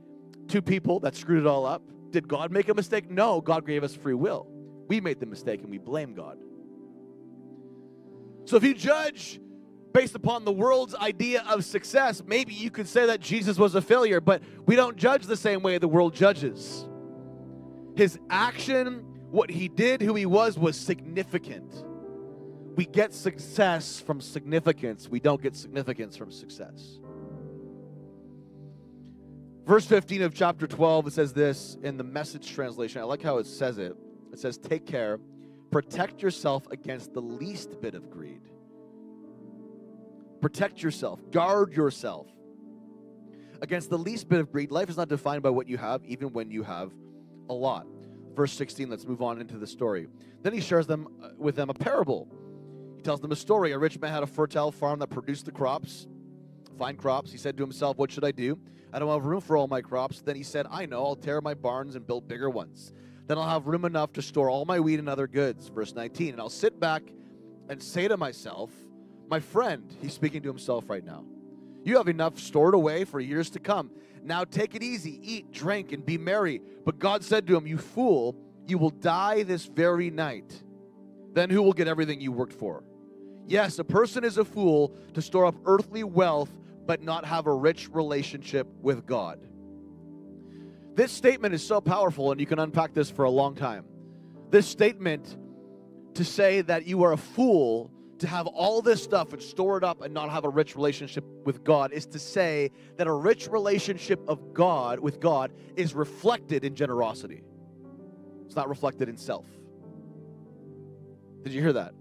two 0.48 0.62
people 0.62 1.00
that 1.00 1.16
screwed 1.16 1.40
it 1.40 1.46
all 1.46 1.66
up. 1.66 1.82
Did 2.10 2.28
God 2.28 2.50
make 2.50 2.68
a 2.68 2.74
mistake? 2.74 3.10
No, 3.10 3.40
God 3.40 3.66
gave 3.66 3.84
us 3.84 3.94
free 3.94 4.14
will. 4.14 4.46
We 4.88 5.00
made 5.00 5.20
the 5.20 5.26
mistake 5.26 5.60
and 5.62 5.70
we 5.70 5.78
blame 5.78 6.14
God. 6.14 6.38
So 8.46 8.56
if 8.56 8.64
you 8.64 8.74
judge 8.74 9.40
based 9.92 10.14
upon 10.14 10.44
the 10.44 10.52
world's 10.52 10.94
idea 10.94 11.44
of 11.48 11.64
success, 11.64 12.22
maybe 12.26 12.54
you 12.54 12.70
could 12.70 12.88
say 12.88 13.06
that 13.06 13.20
Jesus 13.20 13.58
was 13.58 13.74
a 13.74 13.82
failure, 13.82 14.20
but 14.20 14.42
we 14.66 14.76
don't 14.76 14.96
judge 14.96 15.26
the 15.26 15.36
same 15.36 15.62
way 15.62 15.78
the 15.78 15.88
world 15.88 16.14
judges. 16.14 16.86
His 17.96 18.18
action, 18.30 19.04
what 19.30 19.50
he 19.50 19.68
did, 19.68 20.00
who 20.00 20.14
he 20.14 20.26
was, 20.26 20.58
was 20.58 20.78
significant. 20.78 21.84
We 22.76 22.86
get 22.86 23.12
success 23.12 24.00
from 24.00 24.20
significance, 24.20 25.08
we 25.08 25.20
don't 25.20 25.42
get 25.42 25.56
significance 25.56 26.16
from 26.16 26.30
success. 26.30 27.00
Verse 29.66 29.84
15 29.84 30.22
of 30.22 30.34
chapter 30.34 30.66
12, 30.66 31.08
it 31.08 31.12
says 31.12 31.32
this 31.32 31.76
in 31.82 31.96
the 31.96 32.04
message 32.04 32.50
translation. 32.50 33.00
I 33.00 33.04
like 33.04 33.22
how 33.22 33.38
it 33.38 33.46
says 33.46 33.78
it. 33.78 33.94
It 34.32 34.38
says, 34.38 34.58
Take 34.58 34.86
care, 34.86 35.20
protect 35.70 36.22
yourself 36.22 36.66
against 36.70 37.12
the 37.12 37.22
least 37.22 37.80
bit 37.80 37.94
of 37.94 38.10
greed. 38.10 38.40
Protect 40.40 40.82
yourself, 40.82 41.20
guard 41.30 41.72
yourself 41.74 42.26
against 43.62 43.90
the 43.90 43.98
least 43.98 44.28
bit 44.28 44.40
of 44.40 44.50
greed. 44.50 44.70
Life 44.70 44.88
is 44.88 44.96
not 44.96 45.08
defined 45.08 45.42
by 45.42 45.50
what 45.50 45.68
you 45.68 45.76
have, 45.76 46.04
even 46.04 46.32
when 46.32 46.50
you 46.50 46.62
have 46.62 46.92
a 47.48 47.52
lot. 47.54 47.86
Verse 48.34 48.52
16, 48.52 48.88
let's 48.88 49.06
move 49.06 49.22
on 49.22 49.40
into 49.40 49.58
the 49.58 49.66
story. 49.66 50.08
Then 50.42 50.52
he 50.52 50.60
shares 50.60 50.86
them 50.86 51.08
uh, 51.22 51.30
with 51.36 51.56
them 51.56 51.68
a 51.68 51.74
parable. 51.74 52.28
He 52.96 53.02
tells 53.02 53.20
them 53.20 53.32
a 53.32 53.36
story. 53.36 53.72
A 53.72 53.78
rich 53.78 53.98
man 53.98 54.12
had 54.12 54.22
a 54.22 54.26
fertile 54.26 54.72
farm 54.72 54.98
that 55.00 55.08
produced 55.08 55.44
the 55.44 55.52
crops, 55.52 56.06
fine 56.78 56.96
crops. 56.96 57.32
He 57.32 57.38
said 57.38 57.56
to 57.56 57.62
himself, 57.62 57.98
What 57.98 58.10
should 58.10 58.24
I 58.24 58.30
do? 58.30 58.58
I 58.92 58.98
don't 58.98 59.08
have 59.10 59.24
room 59.24 59.40
for 59.40 59.56
all 59.56 59.68
my 59.68 59.82
crops. 59.82 60.22
Then 60.22 60.36
he 60.36 60.42
said, 60.42 60.66
I 60.70 60.86
know, 60.86 61.04
I'll 61.04 61.16
tear 61.16 61.40
my 61.40 61.54
barns 61.54 61.94
and 61.94 62.06
build 62.06 62.26
bigger 62.26 62.50
ones. 62.50 62.92
Then 63.26 63.38
I'll 63.38 63.48
have 63.48 63.66
room 63.66 63.84
enough 63.84 64.12
to 64.14 64.22
store 64.22 64.50
all 64.50 64.64
my 64.64 64.80
wheat 64.80 64.98
and 64.98 65.08
other 65.08 65.26
goods. 65.26 65.68
Verse 65.68 65.94
19. 65.94 66.32
And 66.32 66.40
I'll 66.40 66.48
sit 66.48 66.80
back 66.80 67.02
and 67.68 67.80
say 67.80 68.08
to 68.08 68.16
myself, 68.16 68.70
My 69.30 69.38
friend, 69.38 69.84
he's 70.02 70.12
speaking 70.12 70.42
to 70.42 70.48
himself 70.48 70.90
right 70.90 71.04
now, 71.04 71.24
you 71.84 71.96
have 71.98 72.08
enough 72.08 72.38
stored 72.40 72.74
away 72.74 73.04
for 73.04 73.20
years 73.20 73.48
to 73.50 73.60
come. 73.60 73.92
Now 74.24 74.42
take 74.42 74.74
it 74.74 74.82
easy, 74.82 75.20
eat, 75.22 75.52
drink, 75.52 75.92
and 75.92 76.04
be 76.04 76.18
merry. 76.18 76.60
But 76.84 76.98
God 76.98 77.22
said 77.22 77.46
to 77.46 77.56
him, 77.56 77.64
You 77.64 77.78
fool, 77.78 78.36
you 78.66 78.76
will 78.76 78.90
die 78.90 79.44
this 79.44 79.66
very 79.66 80.10
night. 80.10 80.62
Then 81.32 81.48
who 81.48 81.62
will 81.62 81.72
get 81.72 81.86
everything 81.86 82.20
you 82.20 82.32
worked 82.32 82.52
for? 82.52 82.82
Yes, 83.46 83.78
a 83.78 83.84
person 83.84 84.24
is 84.24 84.36
a 84.36 84.44
fool 84.44 84.96
to 85.14 85.22
store 85.22 85.46
up 85.46 85.54
earthly 85.64 86.02
wealth 86.02 86.50
but 86.84 87.00
not 87.00 87.24
have 87.24 87.46
a 87.46 87.54
rich 87.54 87.88
relationship 87.92 88.66
with 88.82 89.06
God. 89.06 89.38
This 90.96 91.12
statement 91.12 91.54
is 91.54 91.64
so 91.64 91.80
powerful, 91.80 92.32
and 92.32 92.40
you 92.40 92.46
can 92.46 92.58
unpack 92.58 92.94
this 92.94 93.10
for 93.10 93.24
a 93.24 93.30
long 93.30 93.54
time. 93.54 93.84
This 94.50 94.66
statement 94.66 95.36
to 96.14 96.24
say 96.24 96.62
that 96.62 96.86
you 96.86 97.04
are 97.04 97.12
a 97.12 97.16
fool 97.16 97.92
to 98.20 98.26
have 98.26 98.46
all 98.46 98.82
this 98.82 99.02
stuff 99.02 99.32
and 99.32 99.42
store 99.42 99.78
it 99.78 99.84
up 99.84 100.02
and 100.02 100.14
not 100.14 100.30
have 100.30 100.44
a 100.44 100.48
rich 100.48 100.76
relationship 100.76 101.24
with 101.44 101.64
God 101.64 101.92
is 101.92 102.06
to 102.06 102.18
say 102.18 102.70
that 102.96 103.06
a 103.06 103.12
rich 103.12 103.48
relationship 103.48 104.20
of 104.28 104.52
God 104.52 105.00
with 105.00 105.20
God 105.20 105.52
is 105.76 105.94
reflected 105.94 106.64
in 106.64 106.74
generosity. 106.74 107.42
It's 108.46 108.56
not 108.56 108.68
reflected 108.68 109.08
in 109.08 109.16
self. 109.16 109.46
Did 111.42 111.52
you 111.52 111.62
hear 111.62 111.72
that? 111.72 111.94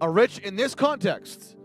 A 0.00 0.08
rich 0.08 0.38
in 0.38 0.56
this 0.56 0.74
context, 0.74 1.56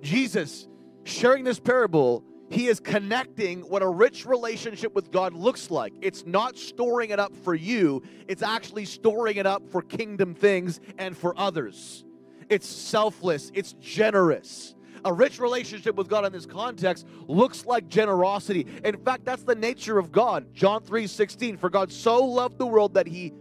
Jesus 0.00 0.68
sharing 1.04 1.44
this 1.44 1.58
parable, 1.58 2.24
he 2.48 2.66
is 2.66 2.78
connecting 2.80 3.60
what 3.62 3.82
a 3.82 3.88
rich 3.88 4.24
relationship 4.24 4.94
with 4.94 5.10
God 5.10 5.34
looks 5.34 5.70
like. 5.70 5.92
It's 6.00 6.24
not 6.26 6.56
storing 6.56 7.10
it 7.10 7.18
up 7.18 7.36
for 7.36 7.54
you, 7.54 8.02
it's 8.28 8.42
actually 8.42 8.84
storing 8.84 9.36
it 9.36 9.46
up 9.46 9.68
for 9.70 9.82
kingdom 9.82 10.34
things 10.34 10.80
and 10.96 11.16
for 11.16 11.36
others. 11.36 12.04
It's 12.50 12.66
selfless, 12.66 13.52
it's 13.54 13.74
generous. 13.74 14.74
A 15.04 15.12
rich 15.12 15.38
relationship 15.38 15.94
with 15.94 16.08
God 16.08 16.26
in 16.26 16.32
this 16.32 16.44
context 16.44 17.06
looks 17.26 17.64
like 17.64 17.88
generosity. 17.88 18.66
In 18.84 18.98
fact, 18.98 19.24
that's 19.24 19.44
the 19.44 19.54
nature 19.54 19.98
of 19.98 20.12
God. 20.12 20.52
John 20.52 20.82
3 20.82 21.06
16, 21.06 21.56
for 21.56 21.70
God 21.70 21.90
so 21.90 22.22
loved 22.22 22.58
the 22.58 22.66
world 22.66 22.94
that 22.94 23.06
he 23.06 23.32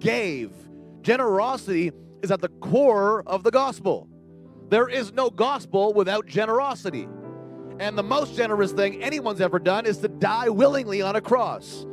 gave. 0.00 0.50
Generosity 1.02 1.92
is 2.22 2.30
at 2.30 2.40
the 2.40 2.48
core 2.48 3.22
of 3.26 3.44
the 3.44 3.50
gospel. 3.50 4.08
There 4.68 4.88
is 4.88 5.12
no 5.12 5.30
gospel 5.30 5.92
without 5.92 6.26
generosity. 6.26 7.06
And 7.78 7.96
the 7.96 8.02
most 8.02 8.34
generous 8.34 8.72
thing 8.72 9.02
anyone's 9.02 9.42
ever 9.42 9.58
done 9.58 9.86
is 9.86 9.98
to 9.98 10.08
die 10.08 10.48
willingly 10.48 11.02
on 11.02 11.14
a 11.14 11.20
cross 11.20 11.86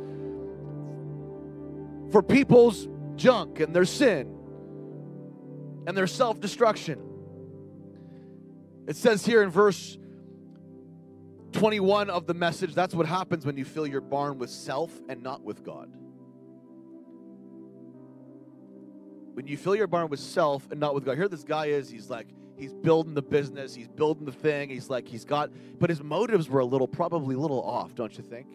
for 2.10 2.22
people's 2.22 2.88
junk 3.16 3.60
and 3.60 3.76
their 3.76 3.84
sin 3.84 4.33
and 5.86 5.96
their 5.96 6.06
self 6.06 6.40
destruction. 6.40 7.00
It 8.86 8.96
says 8.96 9.24
here 9.24 9.42
in 9.42 9.50
verse 9.50 9.96
21 11.52 12.10
of 12.10 12.26
the 12.26 12.34
message 12.34 12.74
that's 12.74 12.94
what 12.94 13.06
happens 13.06 13.46
when 13.46 13.56
you 13.56 13.64
fill 13.64 13.86
your 13.86 14.00
barn 14.00 14.38
with 14.38 14.50
self 14.50 14.90
and 15.08 15.22
not 15.22 15.42
with 15.42 15.64
God. 15.64 15.90
When 19.34 19.46
you 19.46 19.56
fill 19.56 19.74
your 19.74 19.86
barn 19.86 20.08
with 20.08 20.20
self 20.20 20.70
and 20.70 20.78
not 20.78 20.94
with 20.94 21.04
God. 21.04 21.16
Here, 21.16 21.28
this 21.28 21.42
guy 21.42 21.66
is, 21.66 21.90
he's 21.90 22.08
like, 22.08 22.28
he's 22.56 22.72
building 22.72 23.14
the 23.14 23.22
business, 23.22 23.74
he's 23.74 23.88
building 23.88 24.26
the 24.26 24.32
thing. 24.32 24.70
He's 24.70 24.88
like, 24.88 25.08
he's 25.08 25.24
got, 25.24 25.50
but 25.80 25.90
his 25.90 26.02
motives 26.02 26.48
were 26.48 26.60
a 26.60 26.64
little, 26.64 26.86
probably 26.86 27.34
a 27.34 27.38
little 27.38 27.62
off, 27.62 27.94
don't 27.94 28.16
you 28.16 28.22
think? 28.22 28.46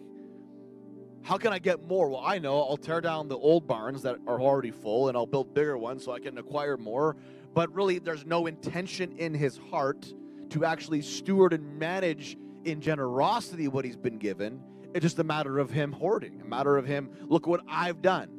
How 1.29 1.38
can 1.38 1.53
I 1.53 1.59
get 1.59 1.88
more? 1.88 2.09
Well, 2.09 2.24
I 2.25 2.39
know 2.39 2.59
I'll 2.59 2.75
tear 2.75 3.01
down 3.01 3.27
the 3.27 3.38
old 3.38 3.67
barns 3.67 4.01
that 4.01 4.17
are 4.25 4.41
already 4.41 4.71
full 4.71 5.09
and 5.09 5.15
I'll 5.15 5.27
build 5.27 5.53
bigger 5.53 5.77
ones 5.77 6.03
so 6.03 6.12
I 6.12 6.19
can 6.19 6.39
acquire 6.39 6.75
more. 6.75 7.17
But 7.53 7.71
really, 7.71 8.00
there's 8.00 8.25
no 8.25 8.48
intention 8.48 9.15
in 9.19 9.36
his 9.36 9.59
heart 9.69 10.12
to 10.50 10.65
actually 10.65 11.03
steward 11.03 11.53
and 11.53 11.77
manage 11.77 12.36
in 12.65 12.81
generosity 12.81 13.67
what 13.67 13.86
he's 13.86 13.95
been 13.95 14.17
given. 14.17 14.59
It's 14.95 15.03
just 15.03 15.19
a 15.19 15.24
matter 15.24 15.59
of 15.59 15.69
him 15.69 15.91
hoarding, 15.91 16.41
a 16.41 16.45
matter 16.45 16.77
of 16.77 16.88
him, 16.88 17.12
look 17.27 17.45
what 17.45 17.62
I've 17.69 18.01
done. 18.01 18.31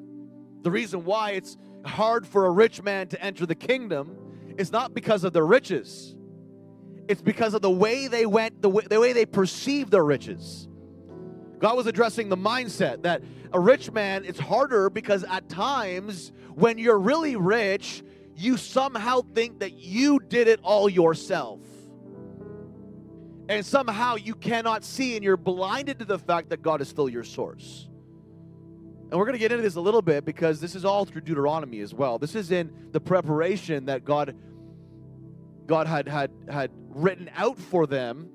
The 0.62 0.72
reason 0.72 1.04
why 1.04 1.30
it's 1.30 1.56
hard 1.86 2.26
for 2.26 2.46
a 2.46 2.50
rich 2.50 2.82
man 2.82 3.06
to 3.10 3.24
enter 3.24 3.46
the 3.46 3.54
kingdom 3.54 4.16
is 4.58 4.72
not 4.72 4.94
because 4.94 5.22
of 5.22 5.32
their 5.32 5.46
riches. 5.46 6.16
It's 7.06 7.22
because 7.22 7.54
of 7.54 7.62
the 7.62 7.70
way 7.70 8.08
they 8.08 8.26
went, 8.26 8.60
the 8.60 8.68
way, 8.68 8.82
the 8.90 8.98
way 8.98 9.12
they 9.12 9.26
perceived 9.26 9.92
their 9.92 10.04
riches. 10.04 10.66
God 11.60 11.76
was 11.76 11.86
addressing 11.86 12.30
the 12.30 12.36
mindset 12.36 13.02
that 13.02 13.22
a 13.52 13.60
rich 13.60 13.92
man, 13.92 14.24
it's 14.24 14.40
harder 14.40 14.88
because 14.88 15.24
at 15.24 15.48
times 15.48 16.32
when 16.54 16.78
you're 16.78 16.98
really 16.98 17.36
rich, 17.36 18.02
you 18.34 18.56
somehow 18.56 19.20
think 19.34 19.60
that 19.60 19.74
you 19.74 20.18
did 20.20 20.48
it 20.48 20.58
all 20.62 20.88
yourself. 20.88 21.60
And 23.50 23.66
somehow 23.66 24.14
you 24.14 24.34
cannot 24.34 24.84
see 24.84 25.16
and 25.16 25.24
you're 25.24 25.36
blinded 25.36 25.98
to 25.98 26.04
the 26.04 26.18
fact 26.18 26.48
that 26.48 26.62
God 26.62 26.80
is 26.80 26.88
still 26.88 27.08
your 27.08 27.24
source. 27.24 27.88
And 29.10 29.18
we're 29.18 29.26
going 29.26 29.34
to 29.34 29.40
get 29.40 29.50
into 29.50 29.62
this 29.62 29.74
a 29.74 29.80
little 29.80 30.02
bit 30.02 30.24
because 30.24 30.60
this 30.60 30.74
is 30.74 30.84
all 30.84 31.04
through 31.04 31.22
Deuteronomy 31.22 31.80
as 31.80 31.92
well. 31.92 32.18
This 32.18 32.34
is 32.34 32.52
in 32.52 32.72
the 32.92 33.00
preparation 33.00 33.86
that 33.86 34.04
God 34.04 34.36
God 35.66 35.86
had 35.86 36.08
had 36.08 36.30
had 36.48 36.70
written 36.88 37.30
out 37.34 37.58
for 37.58 37.86
them, 37.86 38.30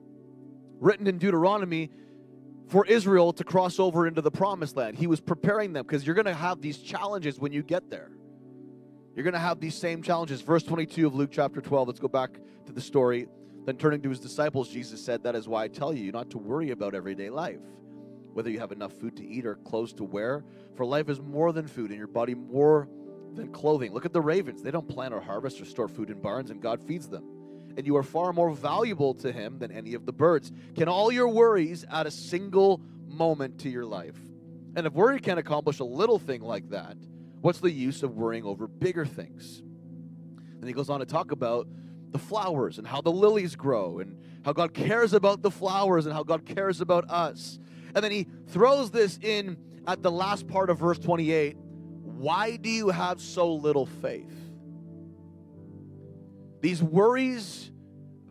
written 0.80 1.08
in 1.08 1.18
Deuteronomy 1.18 1.90
for 2.68 2.86
Israel 2.86 3.34
to 3.34 3.44
cross 3.44 3.80
over 3.80 4.08
into 4.08 4.22
the 4.22 4.32
promised 4.32 4.76
land. 4.76 4.98
He 4.98 5.08
was 5.08 5.22
preparing 5.22 5.74
them 5.74 5.86
because 5.86 6.06
you're 6.06 6.16
going 6.16 6.26
to 6.26 6.34
have 6.34 6.62
these 6.62 6.78
challenges 6.78 7.40
when 7.40 7.52
you 7.52 7.64
get 7.64 7.90
there. 7.90 8.12
You're 9.16 9.24
going 9.24 9.34
to 9.34 9.40
have 9.40 9.60
these 9.60 9.76
same 9.76 10.02
challenges. 10.02 10.42
Verse 10.42 10.64
22 10.64 11.08
of 11.08 11.16
Luke 11.16 11.30
chapter 11.32 11.62
12. 11.62 11.88
Let's 11.88 12.00
go 12.00 12.08
back 12.08 12.32
to 12.66 12.74
the 12.74 12.82
story. 12.82 13.28
Then 13.66 13.78
turning 13.78 14.02
to 14.02 14.10
his 14.10 14.20
disciples, 14.20 14.70
Jesus 14.70 15.04
said, 15.04 15.24
That 15.24 15.36
is 15.36 15.48
why 15.48 15.64
I 15.64 15.68
tell 15.68 15.94
you 15.94 16.12
not 16.12 16.30
to 16.32 16.38
worry 16.38 16.72
about 16.72 16.94
everyday 16.94 17.30
life, 17.30 17.62
whether 18.34 18.50
you 18.50 18.60
have 18.60 18.72
enough 18.72 18.94
food 18.94 19.16
to 19.18 19.26
eat 19.26 19.46
or 19.46 19.56
clothes 19.56 19.94
to 19.94 20.04
wear. 20.04 20.44
For 20.76 20.86
life 20.86 21.10
is 21.10 21.22
more 21.22 21.54
than 21.54 21.68
food, 21.68 21.90
and 21.90 21.98
your 21.98 22.08
body 22.08 22.36
more 22.36 22.90
than 23.34 23.52
clothing. 23.52 23.94
Look 23.94 24.06
at 24.06 24.14
the 24.14 24.22
ravens. 24.22 24.62
They 24.62 24.72
don't 24.72 24.88
plant 24.88 25.14
or 25.14 25.22
harvest 25.22 25.62
or 25.62 25.66
store 25.66 25.88
food 25.88 26.10
in 26.10 26.20
barns, 26.22 26.52
and 26.52 26.62
God 26.62 26.84
feeds 26.84 27.08
them. 27.08 27.24
And 27.78 27.86
you 27.86 27.98
are 27.98 28.04
far 28.04 28.32
more 28.34 28.52
valuable 28.52 29.14
to 29.16 29.32
Him 29.32 29.60
than 29.60 29.72
any 29.72 29.94
of 29.94 30.06
the 30.06 30.14
birds. 30.14 30.52
Can 30.76 30.88
all 30.88 31.12
your 31.12 31.28
worries 31.28 31.86
add 31.90 32.08
a 32.08 32.12
single 32.12 32.82
moment 33.08 33.60
to 33.60 33.70
your 33.70 33.86
life? 33.86 34.18
And 34.76 34.86
if 34.86 34.94
worry 34.94 35.20
can 35.20 35.38
accomplish 35.38 35.80
a 35.80 35.86
little 35.86 36.20
thing 36.20 36.42
like 36.42 36.70
that, 36.70 36.98
what's 37.42 37.60
the 37.60 37.72
use 37.72 38.04
of 38.04 38.16
worrying 38.16 38.44
over 38.44 38.68
bigger 38.68 39.06
things? 39.06 39.62
And 40.60 40.68
he 40.68 40.74
goes 40.74 40.90
on 40.90 41.00
to 41.00 41.06
talk 41.06 41.32
about 41.32 41.68
the 42.12 42.20
flowers 42.20 42.78
and 42.78 42.88
how 42.88 43.02
the 43.02 43.12
lilies 43.12 43.56
grow 43.56 44.00
and 44.00 44.18
how 44.44 44.54
God 44.54 44.74
cares 44.74 45.14
about 45.14 45.42
the 45.42 45.52
flowers 45.52 46.06
and 46.06 46.14
how 46.14 46.24
God 46.24 46.46
cares 46.46 46.82
about 46.82 47.10
us. 47.10 47.60
And 47.94 48.04
then 48.04 48.12
he 48.12 48.28
throws 48.48 48.92
this 48.92 49.20
in 49.22 49.58
at 49.88 50.02
the 50.02 50.12
last 50.12 50.48
part 50.48 50.70
of 50.70 50.80
verse 50.80 51.00
28 51.00 51.56
Why 51.58 52.56
do 52.58 52.70
you 52.70 52.90
have 52.90 53.22
so 53.22 53.54
little 53.54 53.86
faith? 53.86 54.45
These 56.66 56.82
worries 56.82 57.70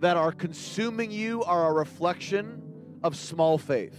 that 0.01 0.17
are 0.17 0.33
consuming 0.33 1.13
you 1.13 1.45
are 1.45 1.71
a 1.71 1.73
reflection 1.73 2.61
of 3.05 3.15
small 3.15 3.59
faith. 3.59 3.97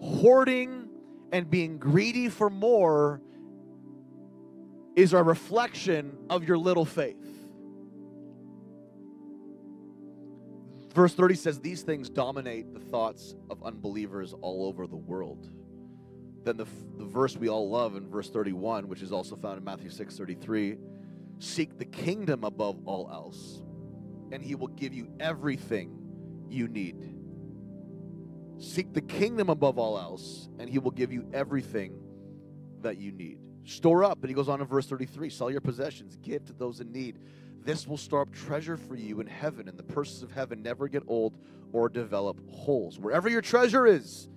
Hoarding 0.00 0.88
and 1.30 1.50
being 1.50 1.76
greedy 1.76 2.30
for 2.30 2.48
more 2.48 3.20
is 4.96 5.12
a 5.12 5.22
reflection 5.22 6.16
of 6.30 6.48
your 6.48 6.56
little 6.56 6.86
faith. 6.86 7.22
Verse 10.94 11.12
30 11.12 11.34
says, 11.34 11.60
These 11.60 11.82
things 11.82 12.08
dominate 12.08 12.72
the 12.72 12.80
thoughts 12.80 13.34
of 13.50 13.62
unbelievers 13.62 14.32
all 14.40 14.66
over 14.66 14.86
the 14.86 14.96
world. 14.96 15.50
Then 16.44 16.58
the, 16.58 16.66
the 16.98 17.04
verse 17.04 17.36
we 17.36 17.48
all 17.48 17.70
love 17.70 17.96
in 17.96 18.08
verse 18.08 18.28
31, 18.28 18.88
which 18.88 19.02
is 19.02 19.12
also 19.12 19.34
found 19.36 19.58
in 19.58 19.64
Matthew 19.64 19.90
6 19.90 20.16
33, 20.16 20.76
seek 21.38 21.78
the 21.78 21.84
kingdom 21.84 22.44
above 22.44 22.80
all 22.84 23.10
else, 23.10 23.62
and 24.30 24.42
he 24.42 24.54
will 24.54 24.68
give 24.68 24.92
you 24.92 25.08
everything 25.18 25.98
you 26.48 26.68
need. 26.68 27.14
Seek 28.58 28.92
the 28.92 29.00
kingdom 29.00 29.48
above 29.48 29.78
all 29.78 29.98
else, 29.98 30.48
and 30.58 30.68
he 30.68 30.78
will 30.78 30.90
give 30.90 31.12
you 31.12 31.26
everything 31.32 31.98
that 32.82 32.98
you 32.98 33.10
need. 33.10 33.38
Store 33.64 34.04
up. 34.04 34.18
And 34.20 34.28
he 34.28 34.34
goes 34.34 34.48
on 34.48 34.60
in 34.60 34.66
verse 34.66 34.86
33 34.86 35.30
sell 35.30 35.50
your 35.50 35.60
possessions, 35.60 36.16
give 36.22 36.44
to 36.46 36.52
those 36.52 36.80
in 36.80 36.92
need. 36.92 37.18
This 37.64 37.86
will 37.86 37.96
store 37.96 38.20
up 38.20 38.32
treasure 38.32 38.76
for 38.76 38.94
you 38.94 39.20
in 39.20 39.26
heaven, 39.26 39.68
and 39.68 39.78
the 39.78 39.82
purses 39.82 40.22
of 40.22 40.30
heaven 40.30 40.62
never 40.62 40.86
get 40.86 41.02
old 41.06 41.38
or 41.72 41.88
develop 41.88 42.38
holes. 42.50 42.98
Wherever 42.98 43.28
your 43.28 43.40
treasure 43.40 43.86
is, 43.86 44.28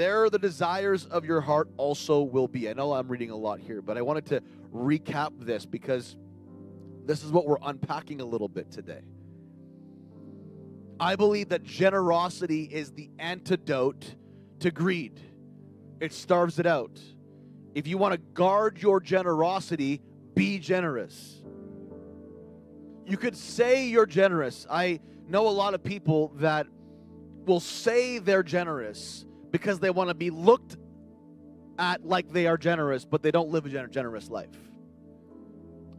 there 0.00 0.30
the 0.30 0.38
desires 0.38 1.04
of 1.04 1.26
your 1.26 1.42
heart 1.42 1.68
also 1.76 2.22
will 2.22 2.48
be. 2.48 2.70
I 2.70 2.72
know 2.72 2.94
I'm 2.94 3.06
reading 3.06 3.30
a 3.30 3.36
lot 3.36 3.60
here, 3.60 3.82
but 3.82 3.98
I 3.98 4.02
wanted 4.02 4.24
to 4.26 4.42
recap 4.74 5.32
this 5.38 5.66
because 5.66 6.16
this 7.04 7.22
is 7.22 7.30
what 7.30 7.46
we're 7.46 7.58
unpacking 7.62 8.22
a 8.22 8.24
little 8.24 8.48
bit 8.48 8.70
today. 8.70 9.02
I 10.98 11.16
believe 11.16 11.50
that 11.50 11.64
generosity 11.64 12.62
is 12.62 12.92
the 12.92 13.10
antidote 13.18 14.14
to 14.60 14.70
greed, 14.70 15.20
it 16.00 16.14
starves 16.14 16.58
it 16.58 16.66
out. 16.66 16.98
If 17.74 17.86
you 17.86 17.98
want 17.98 18.14
to 18.14 18.18
guard 18.32 18.80
your 18.80 19.00
generosity, 19.00 20.00
be 20.34 20.58
generous. 20.58 21.42
You 23.04 23.18
could 23.18 23.36
say 23.36 23.86
you're 23.86 24.06
generous. 24.06 24.66
I 24.70 25.00
know 25.28 25.46
a 25.46 25.50
lot 25.50 25.74
of 25.74 25.84
people 25.84 26.32
that 26.36 26.66
will 27.44 27.60
say 27.60 28.18
they're 28.18 28.42
generous 28.42 29.26
because 29.50 29.80
they 29.80 29.90
want 29.90 30.08
to 30.08 30.14
be 30.14 30.30
looked 30.30 30.76
at 31.78 32.04
like 32.04 32.30
they 32.30 32.46
are 32.46 32.58
generous, 32.58 33.04
but 33.04 33.22
they 33.22 33.30
don't 33.30 33.48
live 33.48 33.66
a 33.66 33.88
generous 33.88 34.28
life. 34.28 34.56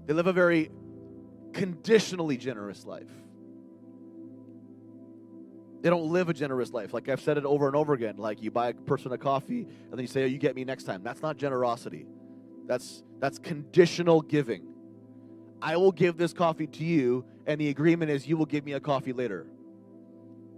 They 0.05 0.13
live 0.13 0.27
a 0.27 0.33
very 0.33 0.71
conditionally 1.53 2.37
generous 2.37 2.85
life. 2.85 3.09
They 5.81 5.89
don't 5.89 6.11
live 6.11 6.29
a 6.29 6.33
generous 6.33 6.71
life. 6.71 6.93
Like 6.93 7.09
I've 7.09 7.21
said 7.21 7.37
it 7.37 7.45
over 7.45 7.65
and 7.67 7.75
over 7.75 7.93
again. 7.93 8.17
Like 8.17 8.43
you 8.43 8.51
buy 8.51 8.69
a 8.69 8.73
person 8.73 9.11
a 9.11 9.17
coffee 9.17 9.61
and 9.61 9.91
then 9.91 9.99
you 9.99 10.07
say, 10.07 10.23
"Oh, 10.23 10.27
you 10.27 10.37
get 10.37 10.55
me 10.55 10.63
next 10.63 10.83
time." 10.83 11.01
That's 11.03 11.21
not 11.21 11.37
generosity. 11.37 12.05
That's 12.67 13.03
that's 13.19 13.39
conditional 13.39 14.21
giving. 14.21 14.67
I 15.61 15.77
will 15.77 15.91
give 15.91 16.17
this 16.17 16.33
coffee 16.33 16.67
to 16.67 16.83
you, 16.83 17.25
and 17.45 17.59
the 17.59 17.69
agreement 17.69 18.11
is 18.11 18.27
you 18.27 18.37
will 18.37 18.45
give 18.45 18.65
me 18.65 18.73
a 18.73 18.79
coffee 18.79 19.13
later. 19.13 19.47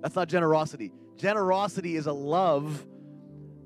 That's 0.02 0.16
not 0.16 0.28
generosity. 0.28 0.92
Generosity 1.24 1.96
is 1.96 2.06
a 2.06 2.12
love. 2.12 2.86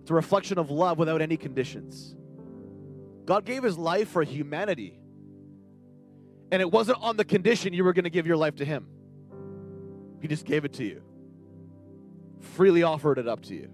It's 0.04 0.12
a 0.12 0.14
reflection 0.14 0.60
of 0.60 0.70
love 0.70 1.00
without 1.00 1.24
any 1.24 1.38
conditions. 1.38 2.16
God 3.26 3.46
gave 3.46 3.64
his 3.64 3.80
life 3.80 4.10
for 4.10 4.22
humanity. 4.22 5.00
And 6.52 6.62
it 6.62 6.72
wasn't 6.72 7.00
on 7.02 7.18
the 7.18 7.26
condition 7.26 7.74
you 7.74 7.84
were 7.84 7.94
going 7.94 8.04
to 8.04 8.12
give 8.12 8.28
your 8.28 8.38
life 8.38 8.58
to 8.58 8.66
him. 8.66 8.86
He 10.22 10.28
just 10.28 10.46
gave 10.46 10.66
it 10.66 10.74
to 10.74 10.84
you 10.84 11.02
freely 12.40 12.84
offered 12.84 13.18
it 13.18 13.28
up 13.28 13.42
to 13.42 13.56
you. 13.56 13.72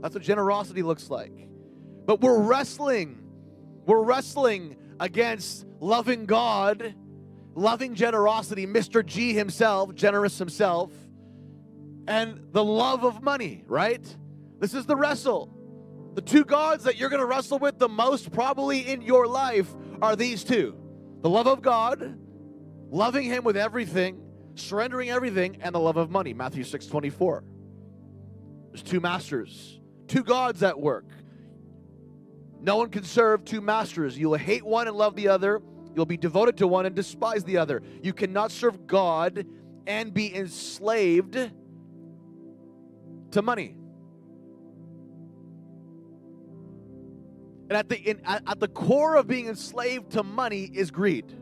That's 0.00 0.14
what 0.14 0.24
generosity 0.24 0.82
looks 0.82 1.08
like. 1.08 1.48
But 2.04 2.20
we're 2.20 2.40
wrestling. 2.40 3.22
We're 3.86 4.02
wrestling 4.02 4.76
against 4.98 5.64
loving 5.78 6.26
God, 6.26 6.92
loving 7.54 7.94
generosity, 7.94 8.66
Mr. 8.66 9.06
G 9.06 9.32
himself, 9.32 9.94
generous 9.94 10.38
himself, 10.38 10.90
and 12.12 12.52
the 12.52 12.62
love 12.62 13.04
of 13.04 13.22
money, 13.22 13.64
right? 13.66 14.04
This 14.58 14.74
is 14.74 14.84
the 14.84 14.94
wrestle. 14.94 15.48
The 16.14 16.20
two 16.20 16.44
gods 16.44 16.84
that 16.84 16.98
you're 16.98 17.08
going 17.08 17.20
to 17.20 17.26
wrestle 17.26 17.58
with 17.58 17.78
the 17.78 17.88
most 17.88 18.30
probably 18.32 18.80
in 18.80 19.00
your 19.00 19.26
life 19.26 19.74
are 20.02 20.14
these 20.14 20.44
two 20.44 20.76
the 21.22 21.30
love 21.30 21.46
of 21.46 21.62
God, 21.62 22.18
loving 22.90 23.24
Him 23.24 23.44
with 23.44 23.56
everything, 23.56 24.20
surrendering 24.56 25.08
everything, 25.08 25.62
and 25.62 25.74
the 25.74 25.80
love 25.80 25.96
of 25.96 26.10
money. 26.10 26.34
Matthew 26.34 26.64
6 26.64 26.86
24. 26.86 27.44
There's 28.72 28.82
two 28.82 29.00
masters, 29.00 29.80
two 30.06 30.22
gods 30.22 30.62
at 30.62 30.78
work. 30.78 31.06
No 32.60 32.76
one 32.76 32.90
can 32.90 33.04
serve 33.04 33.46
two 33.46 33.62
masters. 33.62 34.18
You'll 34.18 34.34
hate 34.34 34.64
one 34.64 34.86
and 34.86 34.96
love 34.96 35.16
the 35.16 35.28
other. 35.28 35.62
You'll 35.96 36.04
be 36.04 36.18
devoted 36.18 36.58
to 36.58 36.66
one 36.66 36.84
and 36.84 36.94
despise 36.94 37.42
the 37.42 37.56
other. 37.56 37.82
You 38.02 38.12
cannot 38.12 38.52
serve 38.52 38.86
God 38.86 39.46
and 39.86 40.12
be 40.12 40.34
enslaved 40.34 41.52
to 43.32 43.42
money. 43.42 43.76
And 47.68 47.78
at 47.78 47.88
the, 47.88 47.98
in, 47.98 48.20
at 48.26 48.60
the 48.60 48.68
core 48.68 49.16
of 49.16 49.26
being 49.26 49.48
enslaved 49.48 50.10
to 50.12 50.22
money 50.22 50.70
is 50.72 50.90
greed. 50.90 51.34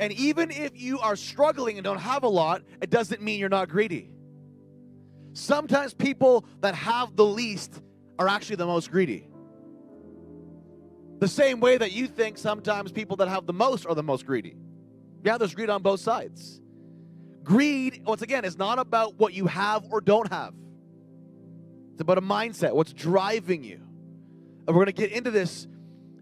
And 0.00 0.12
even 0.12 0.50
if 0.50 0.80
you 0.80 1.00
are 1.00 1.16
struggling 1.16 1.76
and 1.76 1.84
don't 1.84 1.98
have 1.98 2.22
a 2.22 2.28
lot, 2.28 2.62
it 2.80 2.90
doesn't 2.90 3.20
mean 3.20 3.40
you're 3.40 3.48
not 3.48 3.68
greedy. 3.68 4.10
Sometimes 5.32 5.92
people 5.92 6.44
that 6.60 6.74
have 6.74 7.16
the 7.16 7.24
least 7.24 7.82
are 8.18 8.28
actually 8.28 8.56
the 8.56 8.66
most 8.66 8.90
greedy. 8.90 9.28
The 11.18 11.28
same 11.28 11.58
way 11.58 11.76
that 11.76 11.90
you 11.90 12.06
think 12.06 12.38
sometimes 12.38 12.92
people 12.92 13.16
that 13.16 13.28
have 13.28 13.46
the 13.46 13.52
most 13.52 13.86
are 13.86 13.94
the 13.94 14.04
most 14.04 14.24
greedy. 14.24 14.56
Yeah, 15.24 15.36
there's 15.36 15.54
greed 15.54 15.68
on 15.68 15.82
both 15.82 15.98
sides. 15.98 16.60
Greed, 17.42 18.02
once 18.04 18.22
again, 18.22 18.44
is 18.44 18.56
not 18.56 18.78
about 18.78 19.16
what 19.18 19.32
you 19.32 19.46
have 19.46 19.84
or 19.90 20.00
don't 20.00 20.30
have. 20.30 20.54
It's 21.98 22.02
about 22.04 22.18
a 22.18 22.22
mindset, 22.22 22.74
what's 22.74 22.92
driving 22.92 23.64
you. 23.64 23.80
And 24.68 24.68
we're 24.68 24.84
going 24.84 24.86
to 24.86 24.92
get 24.92 25.10
into 25.10 25.32
this 25.32 25.66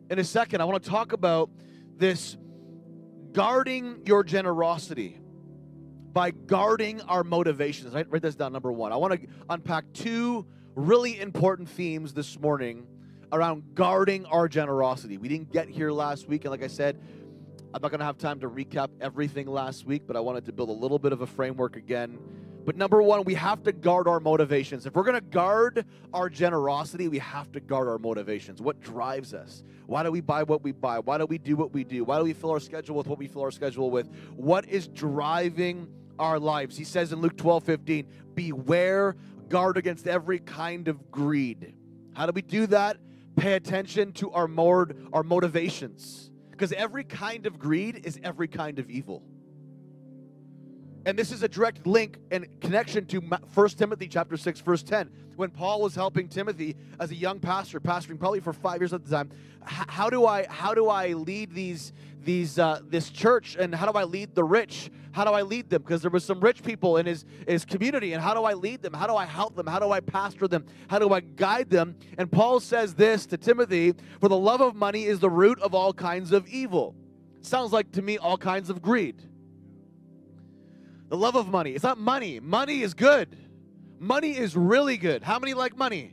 in 0.09 0.19
a 0.19 0.25
second. 0.25 0.63
I 0.63 0.65
want 0.65 0.83
to 0.83 0.89
talk 0.89 1.13
about 1.13 1.51
this 1.99 2.39
guarding 3.33 4.01
your 4.07 4.25
generosity 4.25 5.21
by 6.15 6.31
guarding 6.31 7.03
our 7.03 7.23
motivations. 7.23 7.93
Right? 7.93 8.11
Write 8.11 8.23
this 8.23 8.37
down, 8.37 8.55
number 8.55 8.73
one. 8.73 8.91
I 8.91 8.97
want 8.97 9.21
to 9.21 9.29
unpack 9.51 9.85
two 9.93 10.47
really 10.75 11.21
important 11.21 11.69
themes 11.69 12.15
this 12.15 12.41
morning 12.41 12.87
around 13.31 13.75
guarding 13.75 14.25
our 14.25 14.49
generosity. 14.49 15.19
We 15.19 15.29
didn't 15.29 15.53
get 15.53 15.69
here 15.69 15.93
last 15.93 16.27
week, 16.27 16.47
and 16.47 16.53
like 16.53 16.63
I 16.63 16.69
said, 16.69 16.99
I'm 17.75 17.83
not 17.83 17.91
going 17.91 18.01
to 18.01 18.07
have 18.07 18.17
time 18.17 18.41
to 18.41 18.49
recap 18.49 18.89
everything 19.03 19.47
last 19.47 19.85
week, 19.85 20.05
but 20.07 20.17
I 20.17 20.21
wanted 20.21 20.47
to 20.47 20.53
build 20.53 20.71
a 20.71 20.73
little 20.73 20.99
bit 20.99 21.13
of 21.13 21.21
a 21.21 21.27
framework 21.27 21.77
again. 21.77 22.19
But 22.67 22.77
number 22.77 23.01
one, 23.01 23.23
we 23.23 23.35
have 23.35 23.63
to 23.63 23.73
guard 23.73 24.09
our 24.09 24.19
motivations. 24.19 24.87
If 24.87 24.97
we're 24.97 25.05
going 25.05 25.15
to 25.15 25.21
guard 25.21 25.87
our 26.13 26.29
generosity, 26.29 27.07
we 27.07 27.21
have 27.21 27.53
to 27.53 27.61
guard 27.61 27.87
our 27.87 27.97
motivations. 27.97 28.61
What 28.61 28.81
drives 28.81 29.33
us? 29.33 29.63
Why 29.87 30.03
do 30.03 30.11
we 30.11 30.21
buy 30.21 30.43
what 30.43 30.65
we 30.65 30.73
buy? 30.73 30.99
Why 30.99 31.17
do 31.17 31.27
we 31.27 31.39
do 31.39 31.55
what 31.55 31.73
we 31.73 31.85
do? 31.85 32.03
Why 32.03 32.19
do 32.19 32.25
we 32.25 32.33
fill 32.33 32.51
our 32.51 32.59
schedule 32.59 32.97
with 32.97 33.07
what 33.07 33.21
we 33.21 33.29
fill 33.29 33.43
our 33.43 33.53
schedule 33.53 33.89
with? 33.89 34.11
What 34.35 34.69
is 34.69 34.89
driving 34.89 35.87
our 36.19 36.41
lives? 36.41 36.77
He 36.77 36.83
says 36.83 37.13
in 37.13 37.21
Luke 37.21 37.37
12 37.37 37.63
15, 37.63 38.07
beware, 38.35 39.15
guard 39.49 39.77
against 39.77 40.09
every 40.09 40.41
kind 40.41 40.89
of 40.89 41.13
greed. 41.13 41.73
How 42.15 42.27
do 42.27 42.33
we 42.35 42.43
do 42.43 42.67
that? 42.67 42.97
Pay 43.37 43.53
attention 43.53 44.11
to 44.15 44.33
our, 44.33 44.49
more, 44.49 44.91
our 45.13 45.23
motivations. 45.23 46.33
Because 46.51 46.73
every 46.73 47.05
kind 47.05 47.47
of 47.47 47.61
greed 47.61 48.05
is 48.05 48.19
every 48.25 48.49
kind 48.49 48.81
of 48.81 48.91
evil. 48.91 49.23
And 51.07 51.17
this 51.17 51.31
is 51.31 51.45
a 51.45 51.49
direct 51.49 51.87
link 51.87 52.19
and 52.33 52.49
connection 52.61 53.07
to 53.07 53.21
1 53.21 53.69
Timothy 53.71 54.09
chapter 54.09 54.37
6 54.37 54.61
verse 54.61 54.83
10. 54.83 55.09
When 55.37 55.51
Paul 55.51 55.81
was 55.81 55.95
helping 55.95 56.27
Timothy 56.29 56.75
as 56.99 57.13
a 57.13 57.15
young 57.15 57.39
pastor, 57.39 57.79
pastoring 57.79 58.19
probably 58.19 58.41
for 58.41 58.53
5 58.53 58.81
years 58.81 58.93
at 58.93 59.05
the 59.05 59.11
time, 59.13 59.31
how 59.63 60.11
do 60.11 60.27
I 60.27 60.47
how 60.49 60.75
do 60.75 60.89
I 60.89 61.13
lead 61.13 61.55
these 61.55 61.93
these 62.25 62.59
uh, 62.59 62.81
this 62.89 63.11
church 63.11 63.57
and 63.57 63.73
how 63.73 63.91
do 63.91 63.97
I 63.97 64.03
lead 64.03 64.35
the 64.35 64.43
rich? 64.43 64.91
How 65.13 65.25
do 65.25 65.31
I 65.31 65.43
lead 65.43 65.71
them? 65.71 65.83
Because 65.83 66.03
there 66.03 66.11
was 66.11 66.25
some 66.25 66.41
rich 66.41 66.65
people 66.65 66.97
in 66.97 67.07
his 67.07 67.25
his 67.47 67.65
community, 67.65 68.13
and 68.13 68.21
how 68.21 68.35
do 68.35 68.43
I 68.43 68.55
lead 68.55 68.83
them? 68.83 68.93
How 68.93 69.07
do 69.07 69.15
I 69.15 69.27
help 69.27 69.55
them? 69.55 69.69
How 69.69 69.79
do 69.79 69.93
I 69.93 70.01
pastor 70.01 70.49
them? 70.49 70.67
How 70.89 70.99
do 70.99 71.13
I 71.13 71.21
guide 71.21 71.71
them? 71.71 71.95
And 72.19 72.33
Paul 72.33 72.59
says 72.59 72.95
this 72.95 73.27
to 73.27 73.37
Timothy: 73.37 73.95
"For 74.21 74.29
the 74.29 74.37
love 74.37 74.61
of 74.61 74.75
money 74.75 75.05
is 75.05 75.21
the 75.21 75.31
root 75.31 75.61
of 75.61 75.73
all 75.73 75.93
kinds 75.93 76.33
of 76.33 76.49
evil." 76.49 76.97
Sounds 77.43 77.73
like 77.73 77.93
to 77.93 78.03
me 78.03 78.19
all 78.19 78.37
kinds 78.37 78.71
of 78.71 78.83
greed. 78.83 79.23
The 81.09 81.17
love 81.17 81.37
of 81.37 81.49
money. 81.49 81.73
It's 81.73 81.85
not 81.85 81.99
money. 81.99 82.41
Money 82.41 82.83
is 82.83 82.95
good. 82.95 83.37
Money 83.99 84.37
is 84.37 84.57
really 84.57 84.97
good. 84.97 85.23
How 85.23 85.39
many 85.39 85.55
like 85.55 85.77
money? 85.77 86.13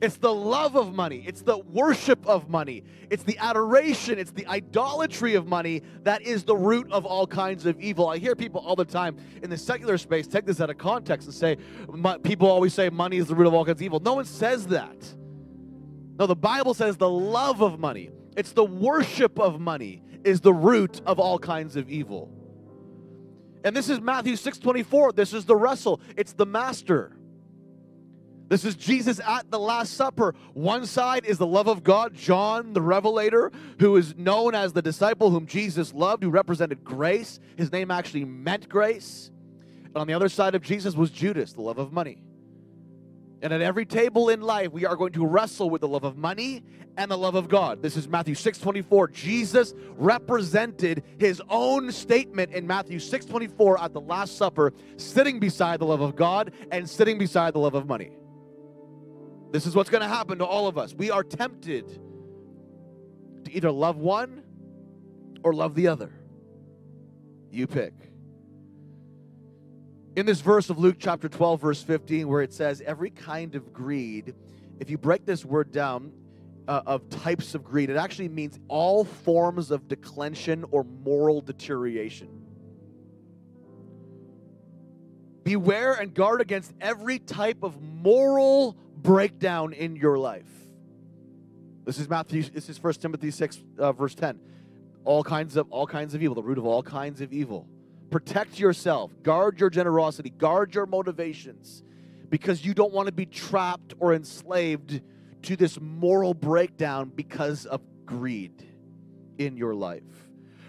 It's 0.00 0.16
the 0.16 0.34
love 0.34 0.76
of 0.76 0.92
money. 0.92 1.22
It's 1.24 1.42
the 1.42 1.58
worship 1.58 2.26
of 2.26 2.48
money. 2.48 2.82
It's 3.08 3.22
the 3.22 3.38
adoration. 3.38 4.18
It's 4.18 4.32
the 4.32 4.44
idolatry 4.48 5.36
of 5.36 5.46
money 5.46 5.82
that 6.02 6.22
is 6.22 6.42
the 6.42 6.56
root 6.56 6.90
of 6.90 7.06
all 7.06 7.24
kinds 7.24 7.66
of 7.66 7.80
evil. 7.80 8.08
I 8.08 8.18
hear 8.18 8.34
people 8.34 8.60
all 8.62 8.74
the 8.74 8.84
time 8.84 9.16
in 9.44 9.50
the 9.50 9.56
secular 9.56 9.96
space 9.98 10.26
take 10.26 10.44
this 10.44 10.60
out 10.60 10.70
of 10.70 10.78
context 10.78 11.28
and 11.28 11.34
say, 11.34 11.56
people 12.24 12.48
always 12.48 12.74
say 12.74 12.90
money 12.90 13.18
is 13.18 13.28
the 13.28 13.36
root 13.36 13.46
of 13.46 13.54
all 13.54 13.64
kinds 13.64 13.78
of 13.78 13.82
evil. 13.82 14.00
No 14.00 14.14
one 14.14 14.24
says 14.24 14.66
that. 14.68 14.96
No, 16.18 16.26
the 16.26 16.34
Bible 16.34 16.74
says 16.74 16.96
the 16.96 17.08
love 17.08 17.62
of 17.62 17.78
money, 17.78 18.10
it's 18.36 18.52
the 18.52 18.64
worship 18.64 19.38
of 19.38 19.60
money 19.60 20.02
is 20.24 20.40
the 20.40 20.52
root 20.52 21.00
of 21.06 21.20
all 21.20 21.38
kinds 21.38 21.76
of 21.76 21.88
evil. 21.88 22.28
And 23.64 23.76
this 23.76 23.88
is 23.88 24.00
Matthew 24.00 24.36
6:24. 24.36 25.12
This 25.12 25.32
is 25.32 25.44
the 25.44 25.56
wrestle. 25.56 26.00
It's 26.16 26.32
the 26.32 26.46
master. 26.46 27.16
This 28.48 28.64
is 28.66 28.74
Jesus 28.74 29.18
at 29.20 29.50
the 29.50 29.58
Last 29.58 29.94
Supper. 29.94 30.34
One 30.52 30.84
side 30.84 31.24
is 31.24 31.38
the 31.38 31.46
love 31.46 31.68
of 31.68 31.82
God, 31.82 32.12
John 32.14 32.74
the 32.74 32.82
Revelator, 32.82 33.50
who 33.78 33.96
is 33.96 34.14
known 34.18 34.54
as 34.54 34.74
the 34.74 34.82
disciple 34.82 35.30
whom 35.30 35.46
Jesus 35.46 35.94
loved, 35.94 36.22
who 36.22 36.28
represented 36.28 36.84
grace. 36.84 37.40
His 37.56 37.72
name 37.72 37.90
actually 37.90 38.26
meant 38.26 38.68
grace. 38.68 39.30
And 39.86 39.96
on 39.96 40.06
the 40.06 40.12
other 40.12 40.28
side 40.28 40.54
of 40.54 40.62
Jesus 40.62 40.94
was 40.94 41.10
Judas, 41.10 41.54
the 41.54 41.62
love 41.62 41.78
of 41.78 41.94
money. 41.94 42.22
And 43.42 43.52
at 43.52 43.60
every 43.60 43.84
table 43.84 44.28
in 44.28 44.40
life, 44.40 44.70
we 44.72 44.86
are 44.86 44.94
going 44.94 45.12
to 45.14 45.26
wrestle 45.26 45.68
with 45.68 45.80
the 45.80 45.88
love 45.88 46.04
of 46.04 46.16
money 46.16 46.62
and 46.96 47.10
the 47.10 47.18
love 47.18 47.34
of 47.34 47.48
God. 47.48 47.82
This 47.82 47.96
is 47.96 48.06
Matthew 48.06 48.36
6:24. 48.36 49.08
Jesus 49.08 49.74
represented 49.96 51.02
his 51.18 51.42
own 51.50 51.90
statement 51.90 52.52
in 52.52 52.68
Matthew 52.68 53.00
6:24 53.00 53.80
at 53.82 53.92
the 53.92 54.00
Last 54.00 54.36
Supper, 54.36 54.72
sitting 54.96 55.40
beside 55.40 55.80
the 55.80 55.86
love 55.86 56.00
of 56.00 56.14
God 56.14 56.52
and 56.70 56.88
sitting 56.88 57.18
beside 57.18 57.52
the 57.52 57.58
love 57.58 57.74
of 57.74 57.88
money. 57.88 58.12
This 59.50 59.66
is 59.66 59.74
what's 59.74 59.90
going 59.90 60.02
to 60.02 60.08
happen 60.08 60.38
to 60.38 60.46
all 60.46 60.68
of 60.68 60.78
us. 60.78 60.94
We 60.94 61.10
are 61.10 61.24
tempted 61.24 61.88
to 63.44 63.52
either 63.52 63.72
love 63.72 63.96
one 63.96 64.44
or 65.42 65.52
love 65.52 65.74
the 65.74 65.88
other. 65.88 66.12
You 67.50 67.66
pick 67.66 68.11
in 70.14 70.26
this 70.26 70.40
verse 70.40 70.68
of 70.68 70.78
Luke 70.78 70.96
chapter 70.98 71.28
12, 71.28 71.60
verse 71.60 71.82
15, 71.82 72.28
where 72.28 72.42
it 72.42 72.52
says, 72.52 72.82
Every 72.84 73.10
kind 73.10 73.54
of 73.54 73.72
greed, 73.72 74.34
if 74.78 74.90
you 74.90 74.98
break 74.98 75.24
this 75.24 75.44
word 75.44 75.72
down 75.72 76.12
uh, 76.68 76.82
of 76.86 77.08
types 77.08 77.54
of 77.54 77.64
greed, 77.64 77.88
it 77.88 77.96
actually 77.96 78.28
means 78.28 78.58
all 78.68 79.04
forms 79.04 79.70
of 79.70 79.88
declension 79.88 80.64
or 80.70 80.84
moral 80.84 81.40
deterioration. 81.40 82.28
Beware 85.44 85.94
and 85.94 86.14
guard 86.14 86.40
against 86.40 86.72
every 86.80 87.18
type 87.18 87.62
of 87.62 87.80
moral 87.80 88.76
breakdown 88.96 89.72
in 89.72 89.96
your 89.96 90.18
life. 90.18 90.46
This 91.84 91.98
is 91.98 92.08
Matthew, 92.08 92.42
this 92.44 92.68
is 92.68 92.80
1 92.80 92.94
Timothy 92.94 93.30
6, 93.30 93.60
uh, 93.78 93.92
verse 93.92 94.14
10. 94.14 94.38
All 95.04 95.24
kinds 95.24 95.56
of 95.56 95.66
all 95.70 95.86
kinds 95.86 96.14
of 96.14 96.22
evil, 96.22 96.36
the 96.36 96.44
root 96.44 96.58
of 96.58 96.64
all 96.64 96.82
kinds 96.82 97.20
of 97.20 97.32
evil 97.32 97.66
Protect 98.12 98.60
yourself, 98.60 99.10
guard 99.22 99.58
your 99.58 99.70
generosity, 99.70 100.28
guard 100.28 100.74
your 100.74 100.84
motivations, 100.84 101.82
because 102.28 102.62
you 102.62 102.74
don't 102.74 102.92
want 102.92 103.06
to 103.06 103.12
be 103.12 103.24
trapped 103.24 103.94
or 104.00 104.12
enslaved 104.12 105.00
to 105.40 105.56
this 105.56 105.80
moral 105.80 106.34
breakdown 106.34 107.10
because 107.14 107.64
of 107.64 107.80
greed 108.04 108.52
in 109.38 109.56
your 109.56 109.74
life. 109.74 110.02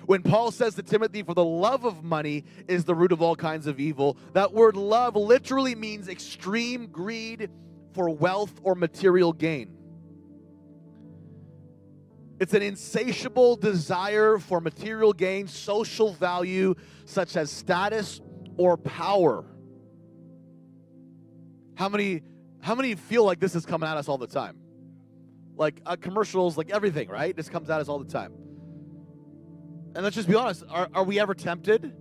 When 0.06 0.23
Paul 0.23 0.51
says 0.51 0.75
to 0.75 0.84
Timothy, 0.84 1.21
For 1.21 1.34
the 1.34 1.43
love 1.43 1.84
of 1.84 2.01
money 2.01 2.45
is 2.69 2.86
the 2.86 2.95
root 2.95 3.12
of 3.12 3.21
all 3.21 3.36
kinds 3.36 3.67
of 3.67 3.77
evil, 3.77 4.15
that 4.32 4.53
word 4.53 4.77
love 4.77 5.17
literally 5.17 5.75
means 5.75 6.08
extreme 6.08 6.88
greed 6.88 7.49
for 7.91 8.10
wealth 8.10 8.53
or 8.63 8.73
material 8.73 9.34
gain. 9.34 9.83
It's 12.39 12.54
an 12.54 12.62
insatiable 12.62 13.56
desire 13.56 14.38
for 14.38 14.60
material 14.60 15.13
gain, 15.13 15.48
social 15.48 16.13
value, 16.13 16.76
such 17.06 17.38
as 17.38 17.52
status 17.52 18.22
or 18.58 18.78
power. 18.78 19.46
How 21.76 21.89
many, 21.89 22.22
how 22.62 22.76
many 22.76 22.96
feel 22.96 23.24
like 23.24 23.39
this 23.39 23.56
is 23.56 23.65
coming 23.65 23.88
at 23.88 23.98
us 23.98 24.08
all 24.08 24.17
the 24.17 24.28
time? 24.28 24.58
Like 25.56 25.82
uh, 25.86 25.96
commercials, 25.96 26.58
like 26.58 26.72
everything, 26.72 27.08
right? 27.10 27.36
This 27.36 27.50
comes 27.50 27.69
at 27.69 27.80
us 27.80 27.88
all 27.88 28.00
the 28.00 28.12
time. 28.12 28.34
And 29.96 30.04
let's 30.04 30.15
just 30.15 30.28
be 30.28 30.36
honest 30.36 30.63
are, 30.69 30.89
are 30.93 31.04
we 31.04 31.19
ever 31.19 31.36
tempted? 31.36 31.93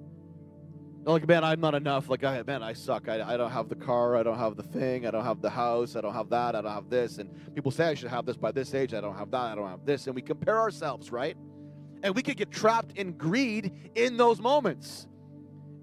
Like, 1.05 1.27
man, 1.27 1.43
I'm 1.43 1.61
not 1.61 1.75
enough. 1.75 2.09
Like, 2.09 2.23
I, 2.23 2.43
man, 2.43 2.63
I 2.63 2.73
suck. 2.73 3.09
I, 3.09 3.23
I 3.23 3.37
don't 3.37 3.51
have 3.51 3.69
the 3.69 3.75
car. 3.75 4.17
I 4.17 4.23
don't 4.23 4.39
have 4.39 4.57
the 4.57 4.63
thing. 4.63 5.07
I 5.07 5.11
don't 5.11 5.25
have 5.25 5.41
the 5.41 5.51
house. 5.51 5.97
I 5.97 6.01
don't 6.01 6.15
have 6.15 6.31
that. 6.31 6.55
I 6.55 6.61
don't 6.61 6.73
have 6.73 6.89
this. 6.89 7.19
And 7.19 7.55
people 7.55 7.71
say 7.71 7.87
I 7.87 7.95
should 7.95 8.11
have 8.11 8.25
this 8.25 8.37
by 8.37 8.53
this 8.53 8.75
age. 8.75 8.95
I 8.95 9.01
don't 9.01 9.17
have 9.17 9.31
that. 9.33 9.41
I 9.41 9.55
don't 9.55 9.69
have 9.69 9.85
this. 9.85 10.07
And 10.07 10.15
we 10.15 10.23
compare 10.23 10.59
ourselves, 10.59 11.11
right? 11.11 11.37
And 12.03 12.15
we 12.15 12.23
could 12.23 12.37
get 12.37 12.51
trapped 12.51 12.97
in 12.97 13.13
greed 13.13 13.73
in 13.95 14.17
those 14.17 14.41
moments 14.41 15.09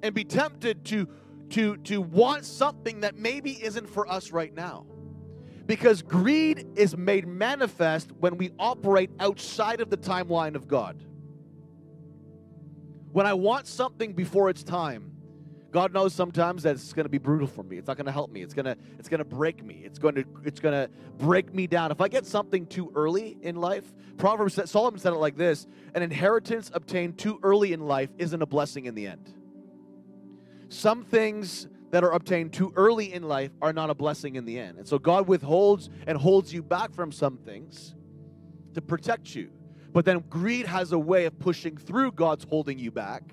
and 0.04 0.16
be 0.16 0.24
tempted 0.24 0.86
to, 0.86 1.08
to, 1.50 1.78
to 1.78 2.02
want 2.02 2.46
something 2.46 3.02
that 3.02 3.18
maybe 3.18 3.52
isn't 3.64 3.90
for 3.90 4.10
us 4.10 4.32
right 4.32 4.54
now. 4.54 4.86
Because 5.66 6.02
greed 6.02 6.66
is 6.76 6.98
made 6.98 7.28
manifest 7.28 8.12
when 8.14 8.38
we 8.38 8.52
operate 8.58 9.12
outside 9.20 9.82
of 9.82 9.90
the 9.90 9.98
timeline 9.98 10.56
of 10.56 10.68
God. 10.68 11.04
When 13.12 13.26
I 13.26 13.34
want 13.34 13.68
something 13.68 14.14
before 14.14 14.50
it's 14.50 14.64
time, 14.64 15.12
God 15.72 15.94
knows 15.94 16.14
sometimes 16.14 16.64
that 16.64 16.76
it's 16.76 16.94
going 16.94 17.06
to 17.06 17.10
be 17.10 17.20
brutal 17.20 17.48
for 17.48 17.64
me. 17.64 17.78
It's 17.78 17.88
not 17.88 17.98
going 17.98 18.08
to 18.08 18.12
help 18.12 18.32
me. 18.32 18.42
It's 18.42 18.54
going 18.54 18.66
to 18.66 18.76
it's 18.98 19.08
going 19.08 19.20
to 19.20 19.26
break 19.26 19.64
me. 19.64 19.82
It's 19.84 20.00
going 20.00 20.16
to 20.16 20.26
it's 20.44 20.60
going 20.60 20.74
to 20.74 20.90
break 21.18 21.54
me 21.54 21.68
down. 21.68 21.92
If 21.92 22.02
I 22.02 22.08
get 22.08 22.26
something 22.26 22.66
too 22.66 22.92
early 22.96 23.38
in 23.42 23.56
life, 23.56 23.94
Proverbs 24.18 24.60
Solomon 24.70 25.00
said 25.00 25.14
it 25.14 25.18
like 25.18 25.38
this, 25.38 25.68
an 25.94 26.02
inheritance 26.02 26.72
obtained 26.74 27.20
too 27.20 27.40
early 27.44 27.74
in 27.74 27.82
life 27.82 28.10
isn't 28.18 28.42
a 28.42 28.48
blessing 28.48 28.86
in 28.86 28.96
the 28.96 29.08
end. 29.08 29.34
Some 30.70 31.04
things 31.04 31.68
that 31.92 32.04
are 32.04 32.12
obtained 32.12 32.54
too 32.54 32.72
early 32.76 33.14
in 33.14 33.24
life 33.24 33.52
are 33.62 33.74
not 33.74 33.90
a 33.90 33.96
blessing 33.96 34.36
in 34.36 34.46
the 34.46 34.60
end. 34.60 34.78
And 34.78 34.88
so 34.88 35.00
God 35.00 35.28
withholds 35.28 35.90
and 36.08 36.18
holds 36.18 36.54
you 36.54 36.62
back 36.62 36.94
from 36.94 37.12
some 37.12 37.38
things 37.38 37.96
to 38.74 38.82
protect 38.82 39.36
you. 39.36 39.52
But 39.92 40.06
then 40.06 40.24
greed 40.30 40.66
has 40.66 40.92
a 40.92 41.00
way 41.00 41.26
of 41.26 41.38
pushing 41.40 41.78
through 41.78 42.12
God's 42.12 42.46
holding 42.46 42.78
you 42.78 42.92
back 42.92 43.24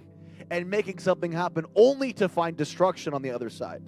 and 0.50 0.70
making 0.70 0.98
something 0.98 1.32
happen 1.32 1.66
only 1.74 2.12
to 2.14 2.28
find 2.28 2.56
destruction 2.56 3.12
on 3.12 3.22
the 3.22 3.30
other 3.30 3.50
side. 3.50 3.82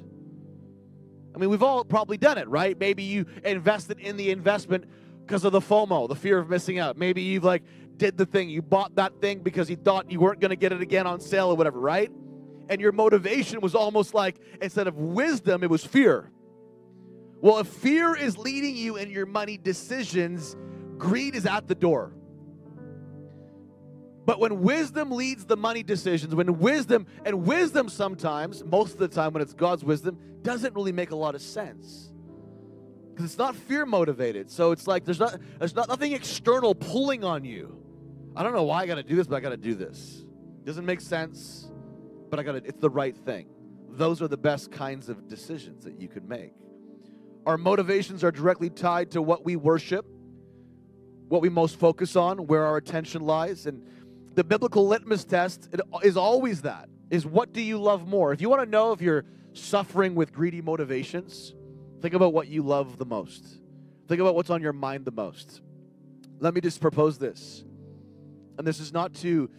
I 1.35 1.39
mean, 1.39 1.51
we've 1.51 1.63
all 1.63 1.85
probably 1.85 2.17
done 2.17 2.37
it, 2.39 2.49
right? 2.49 2.79
Maybe 2.79 3.05
you 3.05 3.27
invested 3.45 4.01
in 4.01 4.17
the 4.17 4.31
investment 4.31 4.85
because 5.25 5.45
of 5.45 5.53
the 5.53 5.61
FOMO, 5.61 6.09
the 6.09 6.17
fear 6.17 6.39
of 6.39 6.49
missing 6.49 6.79
out. 6.79 6.97
Maybe 6.97 7.23
you've 7.23 7.45
like 7.45 7.63
did 7.97 8.17
the 8.17 8.27
thing, 8.27 8.49
you 8.49 8.63
bought 8.63 8.95
that 8.97 9.21
thing 9.21 9.41
because 9.41 9.69
you 9.69 9.77
thought 9.77 10.11
you 10.11 10.21
weren't 10.21 10.41
going 10.41 10.51
to 10.51 10.57
get 10.57 10.73
it 10.73 10.81
again 10.81 11.07
on 11.07 11.21
sale 11.21 11.49
or 11.49 11.57
whatever, 11.57 11.79
right? 11.79 12.11
And 12.69 12.81
your 12.81 12.93
motivation 12.93 13.61
was 13.61 13.75
almost 13.75 14.15
like 14.15 14.41
instead 14.61 14.87
of 14.87 14.97
wisdom, 14.97 15.63
it 15.63 15.71
was 15.71 15.85
fear. 15.85 16.31
Well, 17.41 17.59
if 17.59 17.67
fear 17.67 18.17
is 18.17 18.37
leading 18.37 18.77
you 18.77 18.97
in 18.97 19.11
your 19.11 19.27
money 19.27 19.59
decisions, 19.59 20.57
greed 20.97 21.35
is 21.35 21.47
at 21.47 21.69
the 21.69 21.75
door. 21.75 22.13
But 24.29 24.41
when 24.41 24.61
wisdom 24.61 25.11
leads 25.11 25.47
the 25.47 25.57
money 25.57 25.83
decisions, 25.83 26.35
when 26.35 26.59
wisdom, 26.59 27.07
and 27.25 27.47
wisdom 27.47 27.89
sometimes, 27.89 28.63
most 28.63 28.93
of 28.93 28.99
the 28.99 29.09
time 29.09 29.33
when 29.33 29.41
it's 29.41 29.55
God's 29.55 29.83
wisdom, 29.83 30.19
doesn't 30.43 30.75
really 30.75 30.93
make 30.93 31.13
a 31.13 31.17
lot 31.17 31.35
of 31.35 31.41
sense. 31.41 32.13
Because 33.09 33.25
it's 33.25 33.39
not 33.39 33.57
fear 33.57 33.87
motivated. 33.87 34.51
So 34.51 34.73
it's 34.73 34.87
like 34.87 35.07
there's 35.07 35.19
not 35.19 35.41
there's 35.59 35.75
not 35.75 35.89
nothing 35.89 36.13
external 36.13 36.75
pulling 36.75 37.25
on 37.25 37.47
you. 37.47 37.83
I 38.37 38.43
don't 38.43 38.53
know 38.53 38.65
why 38.65 38.83
I 38.83 38.87
gotta 38.87 39.03
do 39.03 39.17
this, 39.17 39.27
but 39.27 39.37
I 39.37 39.41
gotta 39.41 39.57
do 39.57 39.75
this. 39.75 40.27
Doesn't 40.63 40.85
make 40.85 41.01
sense, 41.01 41.73
but 42.29 42.39
I 42.39 42.43
gotta 42.43 42.59
it's 42.59 42.83
the 42.83 42.91
right 42.91 43.17
thing. 43.17 43.49
Those 43.89 44.21
are 44.21 44.29
the 44.29 44.37
best 44.37 44.71
kinds 44.71 45.09
of 45.09 45.27
decisions 45.27 45.85
that 45.85 45.99
you 45.99 46.07
can 46.07 46.29
make. 46.29 46.53
Our 47.47 47.57
motivations 47.57 48.23
are 48.23 48.31
directly 48.31 48.69
tied 48.69 49.13
to 49.13 49.23
what 49.23 49.47
we 49.47 49.57
worship, 49.57 50.05
what 51.29 51.41
we 51.41 51.49
most 51.49 51.79
focus 51.79 52.15
on, 52.15 52.47
where 52.47 52.67
our 52.67 52.77
attention 52.77 53.23
lies. 53.23 53.65
And 53.65 53.83
the 54.39 54.45
biblical 54.45 54.87
litmus 54.87 55.25
test 55.25 55.69
is 56.05 56.17
always 56.17 56.63
that 56.63 56.89
is 57.11 57.27
what 57.27 57.53
do 57.53 57.61
you 57.61 57.77
love 57.77 58.07
more? 58.07 58.33
If 58.33 58.41
you 58.41 58.49
want 58.49 58.63
to 58.63 58.71
know 58.71 58.93
if 58.93 59.01
you're 59.01 59.25
suffering 59.53 60.15
with 60.15 60.33
greedy 60.33 60.63
motivations, 60.63 61.57
think 62.01 62.15
about 62.15 62.33
what 62.33 62.47
you 62.47 62.63
love 62.63 62.99
the 62.99 63.05
most. 63.05 63.45
Think 64.07 64.21
about 64.21 64.37
what's 64.37 64.51
on 64.51 64.63
your 64.63 64.73
mind 64.73 65.05
the 65.07 65.11
most. 65.11 65.61
Let 66.39 66.55
me 66.55 66.61
just 66.61 66.81
propose 66.81 67.19
this. 67.19 67.65
And 68.59 68.65
this 68.65 68.79
is 68.79 68.93
not 68.93 69.13
to 69.15 69.51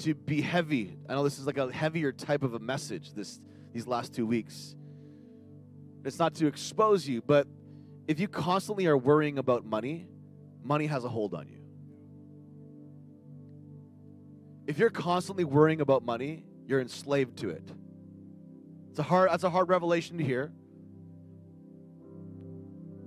to 0.00 0.14
be 0.14 0.42
heavy. 0.42 0.98
I 1.08 1.14
know 1.14 1.24
this 1.24 1.38
is 1.38 1.46
like 1.46 1.56
a 1.56 1.72
heavier 1.72 2.12
type 2.12 2.42
of 2.42 2.52
a 2.52 2.58
message 2.58 3.14
this 3.14 3.40
these 3.72 3.86
last 3.86 4.12
2 4.12 4.26
weeks. 4.26 4.76
It's 6.04 6.18
not 6.18 6.34
to 6.34 6.46
expose 6.46 7.08
you, 7.08 7.22
but 7.22 7.48
if 8.06 8.20
you 8.20 8.28
constantly 8.28 8.84
are 8.84 8.98
worrying 8.98 9.38
about 9.38 9.64
money, 9.64 10.08
money 10.62 10.84
has 10.88 11.04
a 11.04 11.08
hold 11.08 11.32
on 11.32 11.48
you. 11.48 11.59
If 14.70 14.78
you're 14.78 14.88
constantly 14.88 15.42
worrying 15.42 15.80
about 15.80 16.04
money, 16.04 16.44
you're 16.68 16.80
enslaved 16.80 17.38
to 17.38 17.50
it. 17.50 17.68
It's 18.90 19.00
a 19.00 19.02
hard 19.02 19.28
that's 19.28 19.42
a 19.42 19.50
hard 19.50 19.68
revelation 19.68 20.16
to 20.18 20.24
hear. 20.24 20.52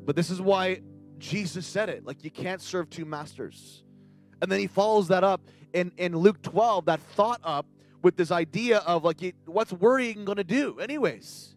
But 0.04 0.18
this 0.18 0.30
is 0.30 0.42
why 0.42 0.82
Jesus 1.20 1.66
said 1.66 1.88
it. 1.88 2.06
Like 2.06 2.22
you 2.26 2.32
can't 2.32 2.62
serve 2.62 2.90
two 2.90 3.06
masters. 3.06 3.86
And 4.42 4.52
then 4.52 4.60
he 4.60 4.68
follows 4.68 5.08
that 5.08 5.24
up 5.24 5.40
in, 5.72 5.94
in 5.96 6.18
Luke 6.18 6.42
12, 6.42 6.84
that 6.88 7.00
thought 7.00 7.40
up 7.46 7.66
with 8.02 8.18
this 8.18 8.30
idea 8.30 8.80
of 8.80 9.06
like 9.06 9.34
what's 9.46 9.72
worrying 9.72 10.26
gonna 10.26 10.44
do, 10.44 10.82
anyways? 10.82 11.56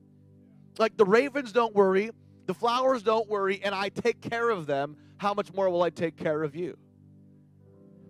Like 0.79 0.97
the 0.97 1.05
ravens 1.05 1.51
don't 1.51 1.75
worry, 1.75 2.11
the 2.47 2.55
flowers 2.55 3.03
don't 3.03 3.29
worry, 3.29 3.61
and 3.61 3.75
I 3.75 3.89
take 3.89 4.21
care 4.21 4.51
of 4.51 4.67
them. 4.67 4.99
How 5.17 5.35
much 5.35 5.53
more 5.53 5.69
will 5.69 5.83
I 5.83 5.91
take 5.91 6.17
care 6.17 6.45
of 6.45 6.55
you? 6.55 6.79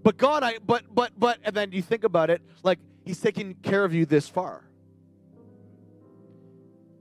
But 0.06 0.18
God, 0.18 0.44
I 0.44 0.58
but 0.64 0.84
but 0.94 1.18
but 1.18 1.40
and 1.42 1.52
then 1.52 1.72
you 1.72 1.82
think 1.82 2.04
about 2.04 2.30
it, 2.30 2.40
like 2.62 2.78
He's 3.04 3.20
taking 3.20 3.54
care 3.54 3.84
of 3.84 3.92
you 3.92 4.06
this 4.06 4.28
far. 4.28 4.62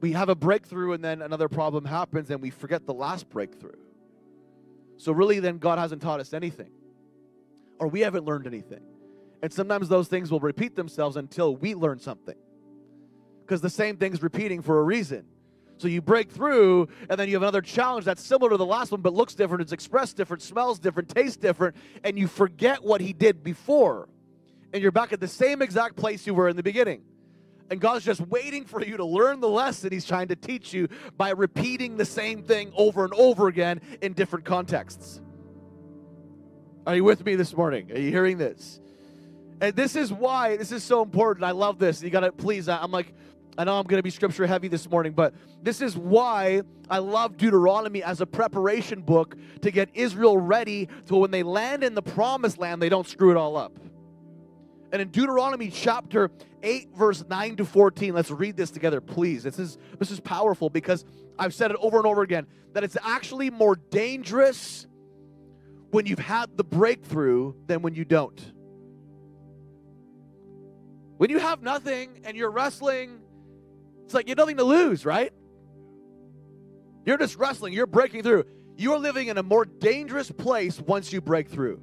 We 0.01 0.13
have 0.13 0.27
a 0.27 0.33
breakthrough 0.33 0.93
and 0.93 1.03
then 1.03 1.21
another 1.21 1.47
problem 1.47 1.85
happens 1.85 2.31
and 2.31 2.41
we 2.41 2.49
forget 2.49 2.87
the 2.87 2.95
last 2.95 3.29
breakthrough. 3.29 3.77
So 4.97 5.11
really 5.11 5.39
then 5.39 5.59
God 5.59 5.77
hasn't 5.77 6.01
taught 6.01 6.19
us 6.19 6.33
anything. 6.33 6.71
Or 7.77 7.89
we 7.89 7.99
haven't 7.99 8.25
learned 8.25 8.47
anything. 8.47 8.81
And 9.43 9.53
sometimes 9.53 9.87
those 9.87 10.07
things 10.07 10.31
will 10.31 10.39
repeat 10.39 10.75
themselves 10.75 11.15
until 11.15 11.55
we 11.55 11.75
learn 11.75 11.99
something. 11.99 12.37
Because 13.41 13.61
the 13.61 13.69
same 13.69 13.97
thing's 13.97 14.23
repeating 14.23 14.63
for 14.63 14.79
a 14.79 14.83
reason. 14.83 15.25
So 15.77 15.87
you 15.87 16.01
break 16.01 16.31
through, 16.31 16.87
and 17.09 17.19
then 17.19 17.27
you 17.27 17.35
have 17.35 17.41
another 17.41 17.61
challenge 17.61 18.05
that's 18.05 18.23
similar 18.23 18.51
to 18.51 18.57
the 18.57 18.65
last 18.65 18.91
one, 18.91 19.01
but 19.01 19.13
looks 19.13 19.35
different, 19.35 19.61
it's 19.61 19.73
expressed 19.73 20.15
different, 20.15 20.41
smells 20.41 20.79
different, 20.79 21.09
tastes 21.09 21.37
different, 21.37 21.75
and 22.03 22.17
you 22.17 22.27
forget 22.27 22.83
what 22.83 23.01
he 23.01 23.11
did 23.11 23.43
before. 23.43 24.07
And 24.71 24.81
you're 24.81 24.91
back 24.91 25.11
at 25.11 25.19
the 25.19 25.27
same 25.27 25.61
exact 25.61 25.95
place 25.95 26.25
you 26.25 26.33
were 26.33 26.47
in 26.47 26.55
the 26.55 26.63
beginning. 26.63 27.03
And 27.69 27.79
God's 27.79 28.05
just 28.05 28.21
waiting 28.21 28.65
for 28.65 28.83
you 28.83 28.97
to 28.97 29.05
learn 29.05 29.39
the 29.39 29.49
lesson 29.49 29.91
He's 29.91 30.05
trying 30.05 30.27
to 30.27 30.35
teach 30.35 30.71
you 30.73 30.87
by 31.17 31.31
repeating 31.31 31.97
the 31.97 32.05
same 32.05 32.43
thing 32.43 32.71
over 32.75 33.03
and 33.03 33.13
over 33.13 33.47
again 33.47 33.81
in 34.01 34.13
different 34.13 34.45
contexts. 34.45 35.19
Are 36.85 36.95
you 36.95 37.03
with 37.03 37.25
me 37.25 37.35
this 37.35 37.55
morning? 37.55 37.91
Are 37.91 37.97
you 37.97 38.11
hearing 38.11 38.37
this? 38.37 38.79
And 39.61 39.75
this 39.75 39.95
is 39.95 40.13
why 40.13 40.57
this 40.57 40.71
is 40.71 40.83
so 40.83 41.01
important. 41.01 41.43
I 41.43 41.51
love 41.51 41.79
this. 41.79 42.03
You 42.03 42.11
got 42.11 42.19
to 42.19 42.31
please, 42.31 42.69
I'm 42.69 42.91
like, 42.91 43.13
I 43.57 43.63
know 43.63 43.77
I'm 43.77 43.85
going 43.85 43.99
to 43.99 44.03
be 44.03 44.09
scripture 44.09 44.45
heavy 44.45 44.67
this 44.67 44.89
morning, 44.89 45.13
but 45.13 45.33
this 45.61 45.81
is 45.81 45.95
why 45.95 46.61
I 46.89 46.97
love 46.97 47.37
Deuteronomy 47.37 48.03
as 48.03 48.19
a 48.19 48.25
preparation 48.25 49.01
book 49.01 49.35
to 49.61 49.71
get 49.71 49.89
Israel 49.93 50.37
ready 50.37 50.89
to 51.07 51.15
when 51.15 51.31
they 51.31 51.43
land 51.43 51.83
in 51.83 51.95
the 51.95 52.01
promised 52.01 52.57
land, 52.57 52.81
they 52.81 52.89
don't 52.89 53.07
screw 53.07 53.31
it 53.31 53.37
all 53.37 53.55
up. 53.55 53.79
And 54.91 55.01
in 55.01 55.09
Deuteronomy 55.09 55.69
chapter 55.69 56.31
8, 56.63 56.89
verse 56.95 57.23
9 57.27 57.55
to 57.57 57.65
14, 57.65 58.13
let's 58.13 58.29
read 58.29 58.57
this 58.57 58.71
together, 58.71 58.99
please. 58.99 59.43
This 59.43 59.57
is, 59.57 59.77
this 59.99 60.11
is 60.11 60.19
powerful 60.19 60.69
because 60.69 61.05
I've 61.39 61.53
said 61.53 61.71
it 61.71 61.77
over 61.79 61.97
and 61.97 62.05
over 62.05 62.23
again 62.23 62.47
that 62.73 62.83
it's 62.83 62.97
actually 63.01 63.49
more 63.49 63.77
dangerous 63.77 64.85
when 65.91 66.05
you've 66.05 66.19
had 66.19 66.57
the 66.57 66.63
breakthrough 66.63 67.53
than 67.67 67.81
when 67.81 67.95
you 67.95 68.03
don't. 68.03 68.53
When 71.17 71.29
you 71.29 71.39
have 71.39 71.61
nothing 71.61 72.21
and 72.25 72.35
you're 72.35 72.51
wrestling 72.51 73.21
it's 74.05 74.13
like 74.13 74.27
you 74.27 74.31
have 74.31 74.37
nothing 74.37 74.57
to 74.57 74.63
lose, 74.63 75.05
right? 75.05 75.33
You're 77.05 77.17
just 77.17 77.35
wrestling, 77.37 77.73
you're 77.73 77.87
breaking 77.87 78.23
through. 78.23 78.45
You're 78.77 78.99
living 78.99 79.27
in 79.27 79.37
a 79.37 79.43
more 79.43 79.65
dangerous 79.65 80.31
place 80.31 80.79
once 80.79 81.11
you 81.11 81.21
break 81.21 81.49
through. 81.49 81.81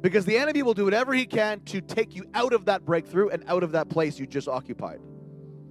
Because 0.00 0.24
the 0.24 0.36
enemy 0.36 0.62
will 0.62 0.74
do 0.74 0.84
whatever 0.84 1.14
he 1.14 1.26
can 1.26 1.60
to 1.66 1.80
take 1.80 2.14
you 2.14 2.24
out 2.34 2.52
of 2.52 2.64
that 2.66 2.84
breakthrough 2.84 3.28
and 3.28 3.44
out 3.46 3.62
of 3.62 3.72
that 3.72 3.88
place 3.88 4.18
you 4.18 4.26
just 4.26 4.48
occupied. 4.48 5.00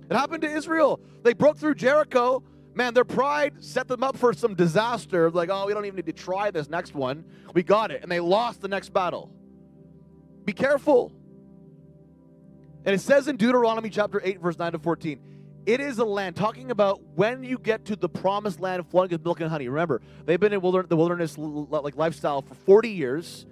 It 0.09 0.15
happened 0.15 0.41
to 0.41 0.49
Israel. 0.49 0.99
They 1.23 1.33
broke 1.33 1.57
through 1.57 1.75
Jericho. 1.75 2.43
Man, 2.73 2.93
their 2.93 3.05
pride 3.05 3.63
set 3.63 3.87
them 3.87 4.03
up 4.03 4.17
for 4.17 4.33
some 4.33 4.55
disaster. 4.55 5.29
Like, 5.29 5.49
oh, 5.49 5.65
we 5.67 5.73
don't 5.73 5.85
even 5.85 5.97
need 5.97 6.05
to 6.05 6.13
try 6.13 6.51
this 6.51 6.69
next 6.69 6.95
one. 6.95 7.25
We 7.53 7.63
got 7.63 7.91
it. 7.91 8.01
And 8.01 8.11
they 8.11 8.21
lost 8.21 8.61
the 8.61 8.69
next 8.69 8.93
battle. 8.93 9.29
Be 10.45 10.53
careful. 10.53 11.13
And 12.85 12.95
it 12.95 12.99
says 12.99 13.27
in 13.27 13.37
Deuteronomy 13.37 13.89
chapter 13.89 14.19
8, 14.23 14.39
verse 14.39 14.57
9 14.57 14.71
to 14.71 14.79
14, 14.79 15.19
it 15.67 15.79
is 15.79 15.99
a 15.99 16.05
land, 16.05 16.35
talking 16.35 16.71
about 16.71 17.01
when 17.13 17.43
you 17.43 17.59
get 17.59 17.85
to 17.85 17.95
the 17.95 18.09
promised 18.09 18.59
land 18.59 18.87
flowing 18.89 19.11
with 19.11 19.23
milk 19.23 19.41
and 19.41 19.49
honey. 19.49 19.67
Remember, 19.67 20.01
they've 20.25 20.39
been 20.39 20.53
in 20.53 20.61
the 20.61 20.97
wilderness 20.97 21.37
like 21.37 21.95
lifestyle 21.95 22.41
for 22.41 22.55
40 22.55 22.89
years. 22.89 23.45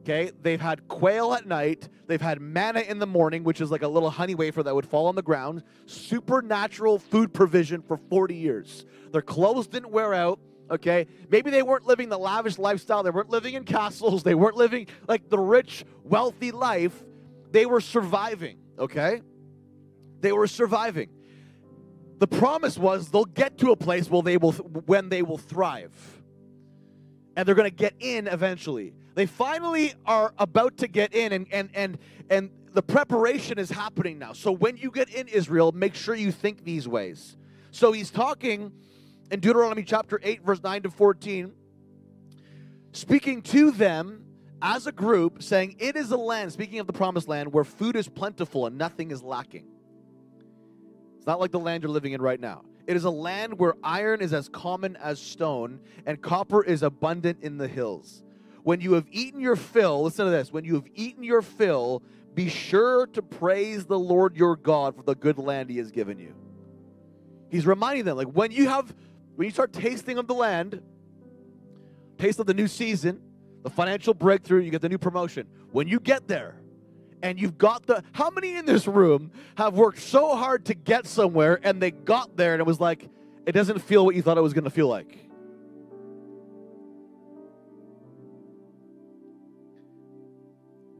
Okay, 0.00 0.30
they've 0.40 0.60
had 0.60 0.88
quail 0.88 1.34
at 1.34 1.46
night. 1.46 1.88
They've 2.06 2.20
had 2.20 2.40
manna 2.40 2.80
in 2.80 3.00
the 3.00 3.06
morning, 3.06 3.44
which 3.44 3.60
is 3.60 3.70
like 3.70 3.82
a 3.82 3.88
little 3.88 4.08
honey 4.08 4.34
wafer 4.34 4.62
that 4.62 4.74
would 4.74 4.86
fall 4.86 5.08
on 5.08 5.16
the 5.16 5.22
ground. 5.22 5.62
Supernatural 5.84 6.98
food 6.98 7.34
provision 7.34 7.82
for 7.82 7.98
40 7.98 8.34
years. 8.34 8.86
Their 9.12 9.20
clothes 9.20 9.66
didn't 9.66 9.90
wear 9.90 10.14
out. 10.14 10.38
Okay, 10.70 11.06
maybe 11.28 11.50
they 11.50 11.62
weren't 11.62 11.86
living 11.86 12.08
the 12.08 12.18
lavish 12.18 12.56
lifestyle. 12.56 13.02
They 13.02 13.10
weren't 13.10 13.30
living 13.30 13.54
in 13.54 13.64
castles. 13.64 14.22
They 14.22 14.34
weren't 14.34 14.56
living 14.56 14.86
like 15.06 15.28
the 15.28 15.38
rich, 15.38 15.84
wealthy 16.04 16.50
life 16.50 17.04
they 17.56 17.64
were 17.64 17.80
surviving, 17.80 18.58
okay? 18.78 19.22
They 20.20 20.30
were 20.30 20.46
surviving. 20.46 21.08
The 22.18 22.26
promise 22.26 22.76
was 22.76 23.08
they'll 23.08 23.24
get 23.24 23.56
to 23.58 23.70
a 23.70 23.76
place 23.76 24.10
where 24.10 24.20
they 24.20 24.36
will 24.36 24.52
when 24.52 25.08
they 25.08 25.22
will 25.22 25.38
thrive. 25.38 25.94
And 27.34 27.48
they're 27.48 27.54
going 27.54 27.70
to 27.70 27.74
get 27.74 27.94
in 27.98 28.26
eventually. 28.28 28.92
They 29.14 29.24
finally 29.24 29.94
are 30.04 30.34
about 30.36 30.76
to 30.78 30.86
get 30.86 31.14
in 31.14 31.32
and 31.32 31.46
and 31.50 31.70
and 31.72 31.98
and 32.28 32.50
the 32.74 32.82
preparation 32.82 33.58
is 33.58 33.70
happening 33.70 34.18
now. 34.18 34.34
So 34.34 34.52
when 34.52 34.76
you 34.76 34.90
get 34.90 35.08
in 35.08 35.26
Israel, 35.26 35.72
make 35.72 35.94
sure 35.94 36.14
you 36.14 36.32
think 36.32 36.62
these 36.62 36.86
ways. 36.86 37.38
So 37.70 37.90
he's 37.92 38.10
talking 38.10 38.70
in 39.30 39.40
Deuteronomy 39.40 39.82
chapter 39.82 40.20
8 40.22 40.44
verse 40.44 40.62
9 40.62 40.82
to 40.82 40.90
14 40.90 41.54
speaking 42.92 43.40
to 43.42 43.70
them 43.70 44.25
as 44.62 44.86
a 44.86 44.92
group 44.92 45.42
saying, 45.42 45.76
It 45.78 45.96
is 45.96 46.10
a 46.10 46.16
land, 46.16 46.52
speaking 46.52 46.78
of 46.78 46.86
the 46.86 46.92
promised 46.92 47.28
land, 47.28 47.52
where 47.52 47.64
food 47.64 47.96
is 47.96 48.08
plentiful 48.08 48.66
and 48.66 48.76
nothing 48.78 49.10
is 49.10 49.22
lacking. 49.22 49.66
It's 51.16 51.26
not 51.26 51.40
like 51.40 51.50
the 51.50 51.58
land 51.58 51.82
you're 51.82 51.92
living 51.92 52.12
in 52.12 52.22
right 52.22 52.40
now. 52.40 52.64
It 52.86 52.96
is 52.96 53.04
a 53.04 53.10
land 53.10 53.58
where 53.58 53.74
iron 53.82 54.20
is 54.20 54.32
as 54.32 54.48
common 54.48 54.96
as 54.96 55.20
stone 55.20 55.80
and 56.06 56.22
copper 56.22 56.62
is 56.62 56.82
abundant 56.82 57.38
in 57.42 57.58
the 57.58 57.66
hills. 57.66 58.22
When 58.62 58.80
you 58.80 58.92
have 58.92 59.06
eaten 59.10 59.40
your 59.40 59.56
fill, 59.56 60.04
listen 60.04 60.24
to 60.24 60.30
this 60.30 60.52
when 60.52 60.64
you 60.64 60.74
have 60.74 60.86
eaten 60.94 61.22
your 61.22 61.42
fill, 61.42 62.02
be 62.34 62.48
sure 62.48 63.06
to 63.08 63.22
praise 63.22 63.86
the 63.86 63.98
Lord 63.98 64.36
your 64.36 64.56
God 64.56 64.94
for 64.94 65.02
the 65.02 65.14
good 65.14 65.38
land 65.38 65.70
he 65.70 65.78
has 65.78 65.90
given 65.90 66.18
you. 66.18 66.34
He's 67.48 67.66
reminding 67.66 68.04
them, 68.04 68.16
like, 68.16 68.28
when 68.28 68.50
you 68.50 68.68
have, 68.68 68.94
when 69.36 69.46
you 69.46 69.52
start 69.52 69.72
tasting 69.72 70.18
of 70.18 70.26
the 70.26 70.34
land, 70.34 70.82
taste 72.18 72.38
of 72.38 72.46
the 72.46 72.54
new 72.54 72.68
season, 72.68 73.20
the 73.66 73.70
financial 73.70 74.14
breakthrough, 74.14 74.60
you 74.60 74.70
get 74.70 74.80
the 74.80 74.88
new 74.88 74.96
promotion. 74.96 75.44
When 75.72 75.88
you 75.88 75.98
get 75.98 76.28
there 76.28 76.54
and 77.20 77.36
you've 77.36 77.58
got 77.58 77.84
the, 77.84 78.04
how 78.12 78.30
many 78.30 78.54
in 78.54 78.64
this 78.64 78.86
room 78.86 79.32
have 79.56 79.74
worked 79.74 79.98
so 79.98 80.36
hard 80.36 80.66
to 80.66 80.74
get 80.74 81.04
somewhere 81.04 81.58
and 81.64 81.82
they 81.82 81.90
got 81.90 82.36
there 82.36 82.52
and 82.52 82.60
it 82.60 82.64
was 82.64 82.78
like, 82.78 83.08
it 83.44 83.50
doesn't 83.50 83.80
feel 83.80 84.04
what 84.04 84.14
you 84.14 84.22
thought 84.22 84.38
it 84.38 84.40
was 84.40 84.52
going 84.52 84.62
to 84.62 84.70
feel 84.70 84.86
like? 84.86 85.18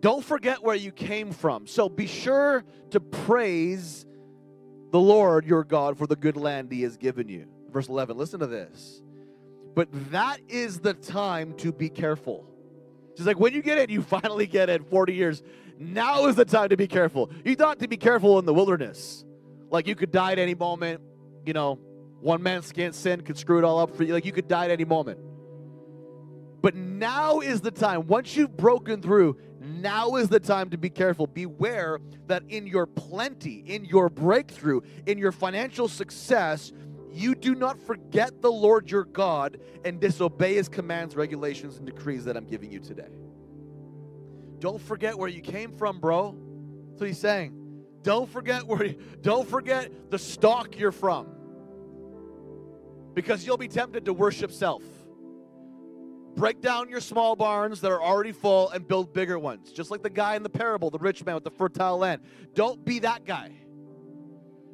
Don't 0.01 0.25
forget 0.25 0.61
where 0.61 0.75
you 0.75 0.91
came 0.91 1.31
from. 1.31 1.69
So 1.69 1.89
be 1.89 2.09
sure 2.09 2.65
to 2.91 2.99
praise 2.99 4.07
the 4.91 4.99
Lord 4.99 5.47
your 5.47 5.63
God 5.63 5.99
for 5.99 6.09
the 6.09 6.17
good 6.17 6.37
land 6.37 6.73
he 6.73 6.83
has 6.83 6.97
given 6.97 7.29
you. 7.29 7.47
Verse 7.71 7.89
11, 7.89 8.17
listen 8.17 8.41
to 8.41 8.49
this. 8.49 9.03
But 9.77 9.87
that 10.11 10.41
is 10.49 10.81
the 10.81 10.95
time 10.95 11.55
to 11.59 11.71
be 11.71 11.89
careful. 11.89 12.45
She's 13.17 13.27
like, 13.27 13.41
when 13.41 13.55
you 13.55 13.63
get 13.63 13.79
it, 13.79 13.91
you 13.91 14.03
finally 14.03 14.47
get 14.47 14.69
it 14.69 14.89
40 14.89 15.15
years. 15.15 15.43
Now 15.79 16.27
is 16.27 16.37
the 16.37 16.45
time 16.45 16.69
to 16.69 16.77
be 16.77 16.87
careful. 16.87 17.31
You 17.45 17.57
thought 17.57 17.79
to 17.81 17.89
be 17.89 17.97
careful 17.97 18.39
in 18.39 18.45
the 18.45 18.55
wilderness. 18.55 19.25
Like 19.71 19.87
you 19.87 19.95
could 19.95 20.11
die 20.11 20.33
at 20.33 20.39
any 20.39 20.55
moment. 20.55 21.01
You 21.45 21.53
know, 21.53 21.79
one 22.21 22.43
man's 22.43 22.73
sin 22.97 23.21
could 23.23 23.39
screw 23.39 23.59
it 23.59 23.65
all 23.65 23.79
up 23.79 23.97
for 23.97 24.05
you. 24.05 24.13
Like 24.13 24.25
you 24.25 24.33
could 24.33 24.49
die 24.49 24.67
at 24.67 24.71
any 24.71 24.85
moment. 24.85 25.19
But 26.61 26.75
now 26.75 27.41
is 27.41 27.61
the 27.61 27.71
time. 27.71 28.07
Once 28.07 28.37
you've 28.37 28.57
broken 28.57 29.01
through, 29.01 29.39
now 29.61 30.17
is 30.17 30.29
the 30.29 30.41
time 30.41 30.71
to 30.71 30.79
be 30.79 30.91
careful. 30.91 31.27
Beware 31.27 32.01
that 32.27 32.43
in 32.49 32.67
your 32.67 32.87
plenty, 32.87 33.63
in 33.67 33.85
your 33.85 34.09
breakthrough, 34.09 34.81
in 35.07 35.19
your 35.19 35.33
financial 35.33 35.89
success, 35.89 36.73
you 37.17 37.35
do 37.35 37.55
not 37.55 37.81
forget 37.81 38.43
the 38.43 38.53
Lord 38.53 38.91
your 38.91 39.05
God 39.05 39.59
and 39.85 39.99
disobey 39.99 40.55
his 40.55 40.69
commands, 40.69 41.17
regulations, 41.17 41.79
and 41.79 41.87
decrees 41.87 42.25
that 42.27 42.37
I'm 42.37 42.45
giving 42.45 42.71
you 42.71 42.79
today. 42.79 43.09
Don't 44.59 44.81
forget 44.81 45.19
where 45.19 45.29
you 45.29 45.41
came 45.41 45.73
from, 45.73 45.99
bro. 45.99 46.37
That's 46.91 47.01
what 47.01 47.07
he's 47.07 47.19
saying. 47.19 47.55
Don't 48.03 48.29
forget 48.29 48.67
where 48.67 48.85
you, 48.85 48.99
don't 49.23 49.49
forget 49.49 50.11
the 50.11 50.19
stock 50.19 50.79
you're 50.79 50.93
from. 50.93 51.27
Because 53.15 53.47
you'll 53.47 53.57
be 53.57 53.69
tempted 53.69 54.05
to 54.05 54.13
worship 54.13 54.53
self. 54.53 54.83
Break 56.37 56.61
down 56.61 56.91
your 56.91 57.01
small 57.01 57.35
barns 57.35 57.81
that 57.81 57.91
are 57.91 58.03
already 58.03 58.33
full 58.33 58.69
and 58.69 58.87
build 58.87 59.15
bigger 59.15 59.39
ones. 59.39 59.73
Just 59.73 59.91
like 59.91 60.03
the 60.03 60.11
guy 60.11 60.37
in 60.37 60.43
the 60.43 60.51
parable, 60.51 60.91
the 60.91 60.99
rich 60.99 61.25
man 61.25 61.35
with 61.35 61.45
the 61.45 61.51
fertile 61.51 61.97
land. 61.97 62.21
Don't 62.55 62.85
be 62.85 62.99
that 62.99 63.25
guy. 63.25 63.53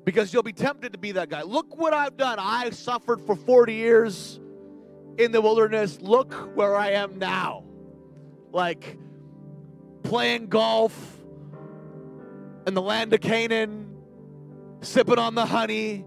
Because 0.05 0.33
you'll 0.33 0.43
be 0.43 0.53
tempted 0.53 0.93
to 0.93 0.99
be 0.99 1.13
that 1.13 1.29
guy. 1.29 1.43
Look 1.43 1.79
what 1.79 1.95
I've 1.95 2.17
done. 2.17 2.39
I 2.41 2.71
suffered 2.71 3.21
for 3.21 3.37
40 3.37 3.75
years 3.75 4.41
in 5.19 5.33
the 5.33 5.41
wilderness. 5.41 6.01
Look 6.01 6.33
where 6.57 6.77
I 6.77 6.91
am 6.91 7.19
now. 7.19 7.65
Like 8.51 8.99
playing 10.03 10.49
golf 10.49 10.93
in 12.67 12.75
the 12.75 12.83
land 12.83 13.13
of 13.13 13.21
Canaan, 13.21 13.97
sipping 14.81 15.19
on 15.19 15.35
the 15.35 15.47
honey, 15.47 16.05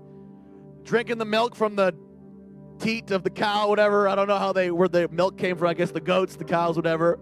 drinking 0.84 1.18
the 1.18 1.26
milk 1.26 1.56
from 1.56 1.76
the 1.76 1.94
teat 2.80 3.12
of 3.12 3.24
the 3.24 3.30
cow, 3.30 3.70
whatever. 3.70 4.08
I 4.08 4.16
don't 4.16 4.28
know 4.28 4.38
how 4.38 4.54
they 4.54 4.72
where 4.72 4.88
the 4.88 5.08
milk 5.10 5.38
came 5.38 5.58
from. 5.58 5.68
I 5.68 5.74
guess 5.74 5.92
the 5.92 6.02
goats, 6.02 6.36
the 6.36 6.44
cows, 6.44 6.76
whatever. 6.76 7.20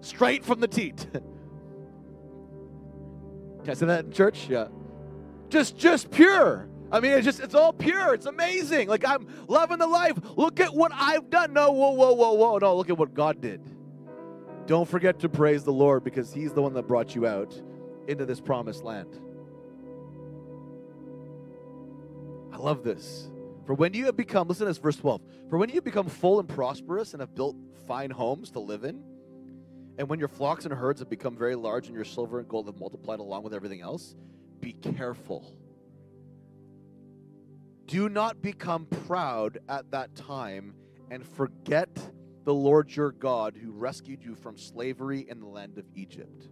Straight 0.00 0.44
from 0.44 0.60
the 0.60 0.68
teat. 0.68 1.06
Can 1.12 1.22
I 3.68 3.74
say 3.74 3.86
that 3.86 4.06
in 4.06 4.12
church? 4.12 4.48
Yeah. 4.48 4.68
Just 5.50 5.76
just 5.76 6.10
pure. 6.10 6.68
I 6.92 7.00
mean, 7.00 7.12
it's 7.12 7.24
just 7.24 7.40
it's 7.40 7.54
all 7.54 7.72
pure. 7.72 8.14
It's 8.14 8.26
amazing. 8.26 8.88
Like 8.88 9.04
I'm 9.06 9.26
loving 9.48 9.78
the 9.78 9.86
life. 9.86 10.16
Look 10.36 10.60
at 10.60 10.74
what 10.74 10.92
I've 10.94 11.28
done. 11.30 11.52
No, 11.52 11.72
whoa, 11.72 11.90
whoa, 11.90 12.14
whoa, 12.14 12.32
whoa. 12.32 12.58
No, 12.58 12.76
look 12.76 12.90
at 12.90 12.98
what 12.98 13.14
God 13.14 13.40
did. 13.40 13.60
Don't 14.66 14.88
forget 14.88 15.18
to 15.20 15.28
praise 15.28 15.64
the 15.64 15.72
Lord 15.72 16.04
because 16.04 16.32
He's 16.32 16.52
the 16.52 16.62
one 16.62 16.74
that 16.74 16.86
brought 16.86 17.14
you 17.14 17.26
out 17.26 17.60
into 18.08 18.24
this 18.24 18.40
promised 18.40 18.84
land. 18.84 19.20
I 22.52 22.56
love 22.56 22.82
this. 22.82 23.28
For 23.66 23.74
when 23.74 23.94
you 23.94 24.06
have 24.06 24.16
become, 24.16 24.48
listen 24.48 24.66
to 24.66 24.70
this, 24.70 24.78
verse 24.78 24.96
12. 24.96 25.20
For 25.48 25.58
when 25.58 25.68
you 25.68 25.80
become 25.80 26.08
full 26.08 26.40
and 26.40 26.48
prosperous 26.48 27.14
and 27.14 27.20
have 27.20 27.34
built 27.34 27.56
fine 27.86 28.10
homes 28.10 28.50
to 28.52 28.60
live 28.60 28.84
in, 28.84 29.02
and 29.98 30.08
when 30.08 30.18
your 30.18 30.28
flocks 30.28 30.64
and 30.64 30.74
herds 30.74 31.00
have 31.00 31.10
become 31.10 31.36
very 31.36 31.54
large 31.54 31.86
and 31.86 31.94
your 31.94 32.04
silver 32.04 32.38
and 32.38 32.48
gold 32.48 32.66
have 32.66 32.80
multiplied 32.80 33.20
along 33.20 33.42
with 33.42 33.54
everything 33.54 33.80
else, 33.80 34.16
be 34.60 34.72
careful. 34.72 35.52
Do 37.86 38.08
not 38.08 38.40
become 38.40 38.86
proud 38.86 39.58
at 39.68 39.90
that 39.90 40.14
time 40.14 40.74
and 41.10 41.26
forget 41.26 41.88
the 42.44 42.54
Lord 42.54 42.94
your 42.94 43.12
God 43.12 43.56
who 43.56 43.72
rescued 43.72 44.22
you 44.22 44.34
from 44.34 44.56
slavery 44.56 45.26
in 45.28 45.40
the 45.40 45.46
land 45.46 45.76
of 45.78 45.84
Egypt. 45.94 46.48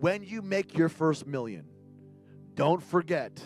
When 0.00 0.24
you 0.24 0.42
make 0.42 0.76
your 0.76 0.88
first 0.88 1.26
million, 1.26 1.66
don't 2.54 2.82
forget 2.82 3.40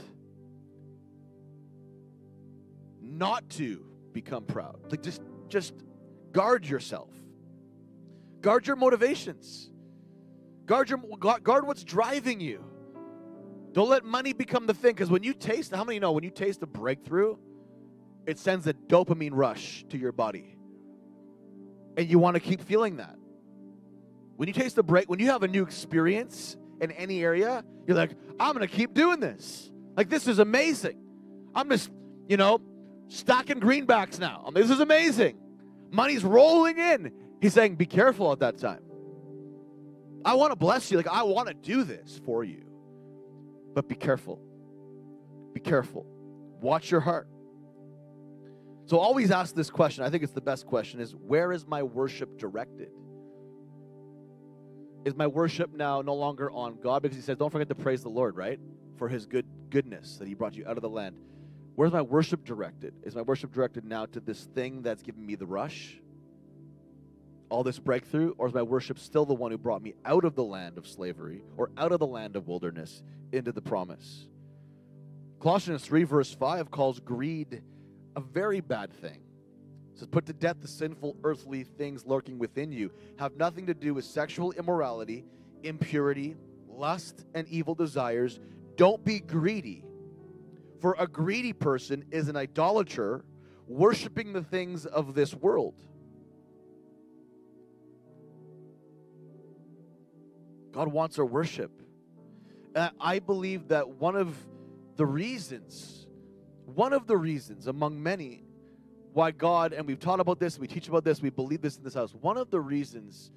not 3.00 3.48
to 3.50 3.84
become 4.12 4.44
proud. 4.44 4.80
Like 4.90 5.02
just 5.02 5.22
just 5.48 5.74
guard 6.32 6.66
yourself. 6.66 7.10
Guard 8.40 8.66
your 8.66 8.76
motivations. 8.76 9.70
Guard 10.66 10.90
your 10.90 10.98
guard 11.18 11.66
what's 11.66 11.84
driving 11.84 12.40
you. 12.40 12.64
Don't 13.74 13.88
let 13.88 14.04
money 14.04 14.32
become 14.32 14.66
the 14.66 14.72
thing 14.72 14.92
because 14.92 15.10
when 15.10 15.24
you 15.24 15.34
taste, 15.34 15.74
how 15.74 15.82
many 15.82 15.98
know 15.98 16.12
when 16.12 16.22
you 16.22 16.30
taste 16.30 16.62
a 16.62 16.66
breakthrough, 16.66 17.36
it 18.24 18.38
sends 18.38 18.68
a 18.68 18.72
dopamine 18.72 19.32
rush 19.32 19.84
to 19.90 19.98
your 19.98 20.12
body. 20.12 20.56
And 21.96 22.08
you 22.08 22.20
want 22.20 22.34
to 22.34 22.40
keep 22.40 22.62
feeling 22.62 22.96
that. 22.96 23.16
When 24.36 24.46
you 24.46 24.54
taste 24.54 24.78
a 24.78 24.84
break, 24.84 25.10
when 25.10 25.18
you 25.18 25.26
have 25.26 25.42
a 25.42 25.48
new 25.48 25.64
experience 25.64 26.56
in 26.80 26.92
any 26.92 27.22
area, 27.22 27.64
you're 27.86 27.96
like, 27.96 28.12
I'm 28.38 28.54
going 28.54 28.66
to 28.66 28.72
keep 28.72 28.94
doing 28.94 29.18
this. 29.18 29.70
Like, 29.96 30.08
this 30.08 30.28
is 30.28 30.38
amazing. 30.38 31.00
I'm 31.54 31.68
just, 31.68 31.90
you 32.28 32.36
know, 32.36 32.60
stacking 33.08 33.60
greenbacks 33.60 34.20
now. 34.20 34.50
This 34.54 34.70
is 34.70 34.80
amazing. 34.80 35.36
Money's 35.90 36.24
rolling 36.24 36.78
in. 36.78 37.12
He's 37.40 37.52
saying, 37.52 37.74
be 37.74 37.86
careful 37.86 38.30
at 38.32 38.38
that 38.38 38.58
time. 38.58 38.82
I 40.24 40.34
want 40.34 40.52
to 40.52 40.56
bless 40.56 40.90
you. 40.90 40.96
Like, 40.96 41.08
I 41.08 41.24
want 41.24 41.48
to 41.48 41.54
do 41.54 41.82
this 41.84 42.20
for 42.24 42.44
you. 42.44 42.63
But 43.74 43.88
be 43.88 43.94
careful. 43.94 44.40
Be 45.52 45.60
careful. 45.60 46.06
Watch 46.60 46.90
your 46.90 47.00
heart. 47.00 47.28
So 48.86 48.98
always 48.98 49.30
ask 49.30 49.54
this 49.54 49.70
question. 49.70 50.04
I 50.04 50.10
think 50.10 50.22
it's 50.22 50.32
the 50.32 50.40
best 50.40 50.66
question 50.66 51.00
is 51.00 51.14
where 51.14 51.52
is 51.52 51.66
my 51.66 51.82
worship 51.82 52.38
directed? 52.38 52.90
Is 55.04 55.14
my 55.14 55.26
worship 55.26 55.74
now 55.74 56.00
no 56.00 56.14
longer 56.14 56.50
on 56.50 56.78
God? 56.82 57.02
Because 57.02 57.16
he 57.16 57.22
says, 57.22 57.36
don't 57.36 57.50
forget 57.50 57.68
to 57.68 57.74
praise 57.74 58.02
the 58.02 58.08
Lord, 58.08 58.36
right? 58.36 58.58
For 58.96 59.08
his 59.08 59.26
good 59.26 59.46
goodness 59.70 60.16
that 60.18 60.28
he 60.28 60.34
brought 60.34 60.54
you 60.54 60.66
out 60.66 60.76
of 60.76 60.82
the 60.82 60.88
land. 60.88 61.16
Where's 61.74 61.92
my 61.92 62.02
worship 62.02 62.44
directed? 62.44 62.94
Is 63.02 63.14
my 63.14 63.22
worship 63.22 63.52
directed 63.52 63.84
now 63.84 64.06
to 64.06 64.20
this 64.20 64.44
thing 64.54 64.82
that's 64.82 65.02
giving 65.02 65.26
me 65.26 65.34
the 65.34 65.46
rush? 65.46 65.98
All 67.48 67.62
this 67.62 67.78
breakthrough? 67.78 68.34
Or 68.38 68.46
is 68.46 68.54
my 68.54 68.62
worship 68.62 68.98
still 68.98 69.24
the 69.24 69.34
one 69.34 69.50
who 69.50 69.58
brought 69.58 69.82
me 69.82 69.94
out 70.04 70.24
of 70.24 70.34
the 70.34 70.44
land 70.44 70.78
of 70.78 70.86
slavery 70.86 71.42
or 71.56 71.70
out 71.76 71.92
of 71.92 72.00
the 72.00 72.06
land 72.06 72.36
of 72.36 72.48
wilderness 72.48 73.02
into 73.32 73.52
the 73.52 73.62
promise? 73.62 74.26
Colossians 75.40 75.84
3, 75.84 76.04
verse 76.04 76.32
5 76.32 76.70
calls 76.70 77.00
greed 77.00 77.62
a 78.16 78.20
very 78.20 78.60
bad 78.60 78.92
thing. 78.92 79.20
It 79.92 79.98
says, 79.98 80.08
Put 80.08 80.26
to 80.26 80.32
death 80.32 80.56
the 80.60 80.68
sinful 80.68 81.16
earthly 81.22 81.64
things 81.64 82.06
lurking 82.06 82.38
within 82.38 82.72
you. 82.72 82.90
Have 83.18 83.36
nothing 83.36 83.66
to 83.66 83.74
do 83.74 83.94
with 83.94 84.04
sexual 84.04 84.52
immorality, 84.52 85.24
impurity, 85.62 86.36
lust, 86.68 87.24
and 87.34 87.46
evil 87.48 87.74
desires. 87.74 88.40
Don't 88.76 89.04
be 89.04 89.20
greedy 89.20 89.84
for 90.84 90.96
a 90.98 91.06
greedy 91.06 91.54
person 91.54 92.04
is 92.10 92.28
an 92.28 92.36
idolater, 92.36 93.24
worshiping 93.66 94.34
the 94.34 94.42
things 94.42 94.84
of 94.84 95.14
this 95.14 95.32
world. 95.32 95.82
God 100.74 100.88
wants 100.88 101.18
our 101.18 101.24
worship. 101.24 101.70
And 102.74 102.90
I 103.00 103.20
believe 103.20 103.68
that 103.68 103.88
one 103.88 104.16
of 104.16 104.36
the 104.96 105.06
reasons, 105.06 106.08
one 106.66 106.92
of 106.92 107.06
the 107.06 107.16
reasons 107.16 107.68
among 107.68 108.02
many 108.02 108.42
why 109.12 109.30
God, 109.30 109.72
and 109.72 109.86
we've 109.86 110.00
taught 110.00 110.18
about 110.18 110.40
this, 110.40 110.58
we 110.58 110.66
teach 110.66 110.88
about 110.88 111.04
this, 111.04 111.22
we 111.22 111.30
believe 111.30 111.62
this 111.62 111.76
in 111.76 111.84
this 111.84 111.94
house, 111.94 112.12
one 112.20 112.36
of 112.36 112.50
the 112.50 112.60
reasons 112.60 113.30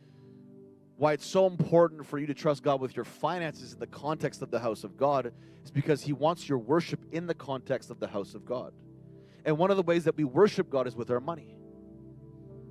why 0.95 1.13
it's 1.13 1.27
so 1.27 1.45
important 1.45 2.07
for 2.07 2.17
you 2.17 2.25
to 2.25 2.33
trust 2.33 2.63
God 2.63 2.81
with 2.81 2.95
your 2.95 3.05
finances 3.05 3.73
in 3.73 3.79
the 3.79 3.85
context 3.85 4.41
of 4.41 4.49
the 4.49 4.59
house 4.59 4.83
of 4.83 4.97
God 4.97 5.31
is 5.63 5.69
because 5.69 6.01
He 6.01 6.13
wants 6.13 6.49
your 6.49 6.57
worship 6.57 6.99
in 7.11 7.27
the 7.27 7.35
context 7.35 7.91
of 7.91 7.99
the 7.99 8.07
house 8.07 8.33
of 8.33 8.43
God. 8.43 8.73
And 9.45 9.59
one 9.59 9.69
of 9.69 9.77
the 9.77 9.83
ways 9.83 10.05
that 10.05 10.17
we 10.17 10.23
worship 10.23 10.71
God 10.71 10.87
is 10.87 10.95
with 10.95 11.11
our 11.11 11.19
money 11.19 11.55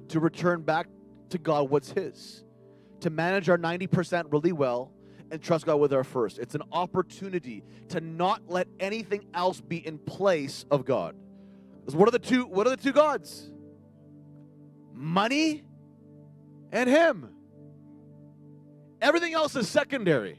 to 0.08 0.18
return 0.18 0.62
back 0.62 0.88
to 1.30 1.38
God 1.38 1.70
what's 1.70 1.92
His, 1.92 2.42
to 3.00 3.10
manage 3.10 3.48
our 3.48 3.58
90% 3.58 4.32
really 4.32 4.52
well 4.52 4.92
and 5.30 5.42
trust 5.42 5.66
God 5.66 5.76
with 5.76 5.92
our 5.92 6.04
first. 6.04 6.38
It's 6.38 6.54
an 6.54 6.62
opportunity 6.72 7.64
to 7.88 8.00
not 8.00 8.42
let 8.48 8.68
anything 8.80 9.26
else 9.34 9.60
be 9.60 9.84
in 9.84 9.98
place 9.98 10.64
of 10.70 10.84
God. 10.84 11.16
Because 11.80 11.96
what 11.96 12.08
are 12.08 12.12
the 12.12 12.18
two 12.18 12.44
what 12.46 12.66
are 12.66 12.70
the 12.70 12.76
two 12.76 12.92
gods? 12.92 13.50
Money 14.92 15.64
and 16.72 16.88
him. 16.88 17.28
Everything 19.00 19.34
else 19.34 19.54
is 19.56 19.68
secondary. 19.68 20.38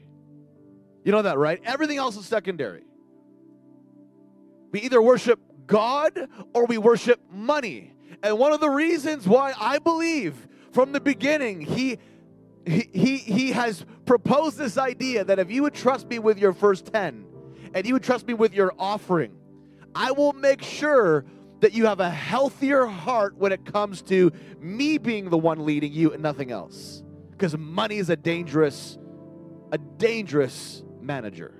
You 1.04 1.12
know 1.12 1.22
that, 1.22 1.38
right? 1.38 1.60
Everything 1.64 1.96
else 1.96 2.16
is 2.16 2.26
secondary. 2.26 2.82
We 4.72 4.80
either 4.80 5.00
worship 5.00 5.40
God 5.66 6.28
or 6.54 6.66
we 6.66 6.76
worship 6.76 7.20
money. 7.30 7.94
And 8.22 8.38
one 8.38 8.52
of 8.52 8.60
the 8.60 8.68
reasons 8.68 9.26
why 9.26 9.54
I 9.58 9.78
believe 9.78 10.48
from 10.72 10.92
the 10.92 11.00
beginning, 11.00 11.60
He 11.60 11.98
he, 12.68 13.16
he, 13.16 13.52
has 13.52 13.84
proposed 14.06 14.56
this 14.56 14.78
idea 14.78 15.24
that 15.24 15.38
if 15.38 15.50
you 15.50 15.62
would 15.62 15.74
trust 15.74 16.08
me 16.08 16.18
with 16.18 16.38
your 16.38 16.52
first 16.52 16.86
10 16.92 17.24
and 17.74 17.86
you 17.86 17.94
would 17.94 18.02
trust 18.02 18.26
me 18.26 18.34
with 18.34 18.52
your 18.52 18.72
offering, 18.78 19.36
I 19.94 20.12
will 20.12 20.32
make 20.32 20.62
sure 20.62 21.24
that 21.60 21.72
you 21.72 21.86
have 21.86 22.00
a 22.00 22.10
healthier 22.10 22.86
heart 22.86 23.36
when 23.36 23.52
it 23.52 23.64
comes 23.64 24.02
to 24.02 24.32
me 24.60 24.98
being 24.98 25.30
the 25.30 25.38
one 25.38 25.64
leading 25.64 25.92
you 25.92 26.12
and 26.12 26.22
nothing 26.22 26.50
else. 26.50 27.02
Because 27.30 27.56
money 27.56 27.96
is 27.96 28.10
a 28.10 28.16
dangerous, 28.16 28.98
a 29.72 29.78
dangerous 29.78 30.82
manager. 31.00 31.54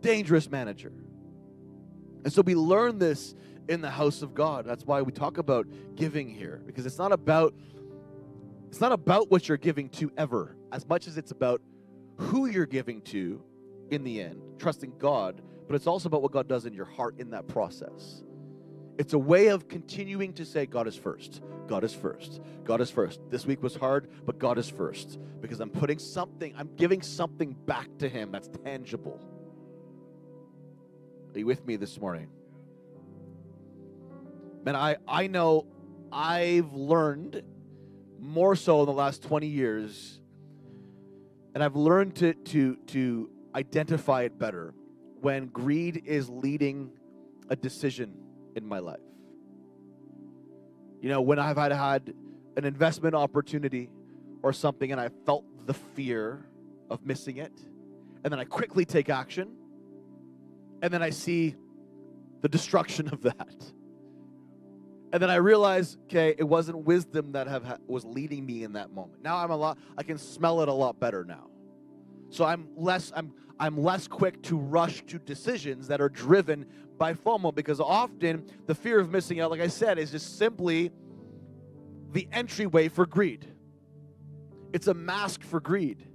Dangerous 0.00 0.50
manager. 0.50 0.92
And 2.24 2.32
so 2.32 2.42
we 2.42 2.54
learn 2.54 2.98
this 2.98 3.34
in 3.68 3.80
the 3.80 3.90
house 3.90 4.22
of 4.22 4.34
God. 4.34 4.64
That's 4.64 4.84
why 4.84 5.02
we 5.02 5.12
talk 5.12 5.38
about 5.38 5.66
giving 5.94 6.28
here. 6.28 6.62
Because 6.66 6.86
it's 6.86 6.98
not 6.98 7.12
about 7.12 7.54
it's 8.76 8.80
not 8.80 8.92
about 8.92 9.30
what 9.30 9.48
you're 9.48 9.56
giving 9.56 9.88
to 9.90 10.12
ever, 10.16 10.56
as 10.70 10.86
much 10.86 11.08
as 11.08 11.16
it's 11.16 11.30
about 11.30 11.60
who 12.18 12.46
you're 12.46 12.66
giving 12.66 13.00
to 13.02 13.42
in 13.90 14.04
the 14.04 14.20
end, 14.20 14.40
trusting 14.58 14.98
God 14.98 15.40
but 15.66 15.74
it's 15.74 15.86
also 15.86 16.08
about 16.08 16.22
what 16.22 16.32
God 16.32 16.48
does 16.48 16.66
in 16.66 16.72
your 16.72 16.84
heart 16.84 17.18
in 17.18 17.30
that 17.30 17.48
process. 17.48 18.22
It's 18.98 19.12
a 19.12 19.18
way 19.18 19.48
of 19.48 19.68
continuing 19.68 20.32
to 20.34 20.44
say, 20.44 20.64
God 20.64 20.86
is 20.86 20.96
first. 20.96 21.42
God 21.66 21.84
is 21.84 21.92
first. 21.92 22.40
God 22.64 22.80
is 22.80 22.90
first. 22.90 23.20
This 23.30 23.44
week 23.44 23.62
was 23.62 23.74
hard, 23.74 24.08
but 24.24 24.38
God 24.38 24.58
is 24.58 24.70
first 24.70 25.18
because 25.40 25.60
I'm 25.60 25.70
putting 25.70 25.98
something, 25.98 26.54
I'm 26.56 26.70
giving 26.76 27.02
something 27.02 27.52
back 27.52 27.88
to 27.98 28.08
Him 28.08 28.30
that's 28.32 28.48
tangible. 28.64 29.20
Are 31.34 31.38
you 31.38 31.46
with 31.46 31.66
me 31.66 31.76
this 31.76 32.00
morning? 32.00 32.28
Man, 34.64 34.76
I, 34.76 34.96
I 35.06 35.26
know 35.26 35.66
I've 36.10 36.72
learned 36.72 37.42
more 38.20 38.56
so 38.56 38.80
in 38.80 38.86
the 38.86 38.92
last 38.92 39.22
20 39.22 39.46
years, 39.46 40.20
and 41.54 41.62
I've 41.62 41.76
learned 41.76 42.16
to, 42.16 42.34
to, 42.34 42.76
to 42.88 43.30
identify 43.54 44.22
it 44.22 44.38
better 44.38 44.74
when 45.20 45.46
greed 45.46 46.02
is 46.04 46.28
leading 46.28 46.90
a 47.48 47.56
decision 47.56 48.14
in 48.54 48.66
my 48.66 48.78
life. 48.78 49.00
You 51.00 51.08
know, 51.08 51.20
when 51.22 51.38
I've 51.38 51.56
had 51.56 51.72
had 51.72 52.14
an 52.56 52.64
investment 52.64 53.14
opportunity 53.14 53.90
or 54.42 54.52
something 54.52 54.92
and 54.92 55.00
I 55.00 55.10
felt 55.24 55.44
the 55.66 55.74
fear 55.74 56.46
of 56.90 57.04
missing 57.04 57.38
it, 57.38 57.52
and 58.24 58.32
then 58.32 58.38
I 58.38 58.44
quickly 58.44 58.84
take 58.84 59.08
action, 59.08 59.56
and 60.82 60.92
then 60.92 61.02
I 61.02 61.10
see 61.10 61.56
the 62.42 62.48
destruction 62.48 63.08
of 63.08 63.22
that. 63.22 63.72
And 65.12 65.22
then 65.22 65.30
I 65.30 65.36
realized, 65.36 65.98
okay, 66.04 66.34
it 66.36 66.44
wasn't 66.44 66.78
wisdom 66.78 67.32
that 67.32 67.46
have 67.46 67.64
ha- 67.64 67.78
was 67.86 68.04
leading 68.04 68.44
me 68.44 68.64
in 68.64 68.72
that 68.72 68.92
moment. 68.92 69.22
Now 69.22 69.36
I'm 69.36 69.50
a 69.50 69.56
lot 69.56 69.78
I 69.96 70.02
can 70.02 70.18
smell 70.18 70.60
it 70.62 70.68
a 70.68 70.72
lot 70.72 70.98
better 70.98 71.24
now. 71.24 71.48
So 72.30 72.44
I'm 72.44 72.68
less 72.76 73.12
I'm 73.14 73.32
I'm 73.58 73.78
less 73.78 74.08
quick 74.08 74.42
to 74.42 74.58
rush 74.58 75.02
to 75.06 75.18
decisions 75.18 75.88
that 75.88 76.00
are 76.00 76.08
driven 76.08 76.66
by 76.98 77.14
FOMO 77.14 77.54
because 77.54 77.80
often 77.80 78.50
the 78.66 78.74
fear 78.74 78.98
of 78.98 79.10
missing 79.10 79.40
out, 79.40 79.50
like 79.50 79.60
I 79.60 79.68
said, 79.68 79.98
is 79.98 80.10
just 80.10 80.38
simply 80.38 80.90
the 82.12 82.28
entryway 82.32 82.88
for 82.88 83.06
greed. 83.06 83.46
It's 84.72 84.88
a 84.88 84.94
mask 84.94 85.42
for 85.42 85.60
greed. 85.60 86.06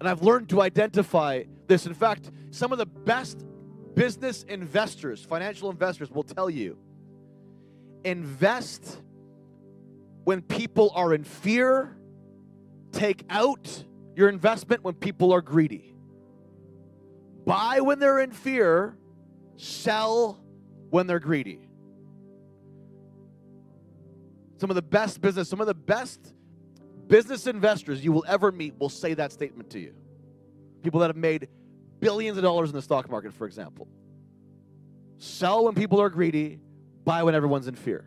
And 0.00 0.08
I've 0.08 0.22
learned 0.22 0.50
to 0.50 0.60
identify 0.60 1.44
this. 1.68 1.86
In 1.86 1.94
fact, 1.94 2.30
some 2.50 2.72
of 2.72 2.78
the 2.78 2.86
best 2.86 3.44
business 3.94 4.42
investors, 4.42 5.24
financial 5.24 5.70
investors, 5.70 6.10
will 6.10 6.22
tell 6.22 6.50
you 6.50 6.76
invest 8.06 9.02
when 10.24 10.40
people 10.40 10.92
are 10.94 11.12
in 11.12 11.24
fear, 11.24 11.96
take 12.92 13.24
out 13.28 13.84
your 14.14 14.28
investment 14.28 14.84
when 14.84 14.94
people 14.94 15.32
are 15.32 15.42
greedy. 15.42 15.94
Buy 17.44 17.80
when 17.80 17.98
they're 17.98 18.20
in 18.20 18.30
fear, 18.32 18.96
sell 19.56 20.40
when 20.90 21.06
they're 21.06 21.20
greedy. 21.20 21.60
Some 24.58 24.70
of 24.70 24.76
the 24.76 24.82
best 24.82 25.20
business, 25.20 25.48
some 25.48 25.60
of 25.60 25.66
the 25.66 25.74
best 25.74 26.34
business 27.08 27.46
investors 27.46 28.04
you 28.04 28.12
will 28.12 28.24
ever 28.26 28.50
meet 28.50 28.74
will 28.78 28.88
say 28.88 29.14
that 29.14 29.32
statement 29.32 29.70
to 29.70 29.78
you. 29.78 29.94
People 30.82 31.00
that 31.00 31.08
have 31.08 31.16
made 31.16 31.48
billions 32.00 32.36
of 32.36 32.42
dollars 32.42 32.70
in 32.70 32.76
the 32.76 32.82
stock 32.82 33.10
market, 33.10 33.34
for 33.34 33.46
example. 33.46 33.88
Sell 35.18 35.64
when 35.64 35.74
people 35.74 36.00
are 36.00 36.10
greedy, 36.10 36.60
buy 37.06 37.22
when 37.22 37.34
everyone's 37.34 37.68
in 37.68 37.76
fear. 37.76 38.04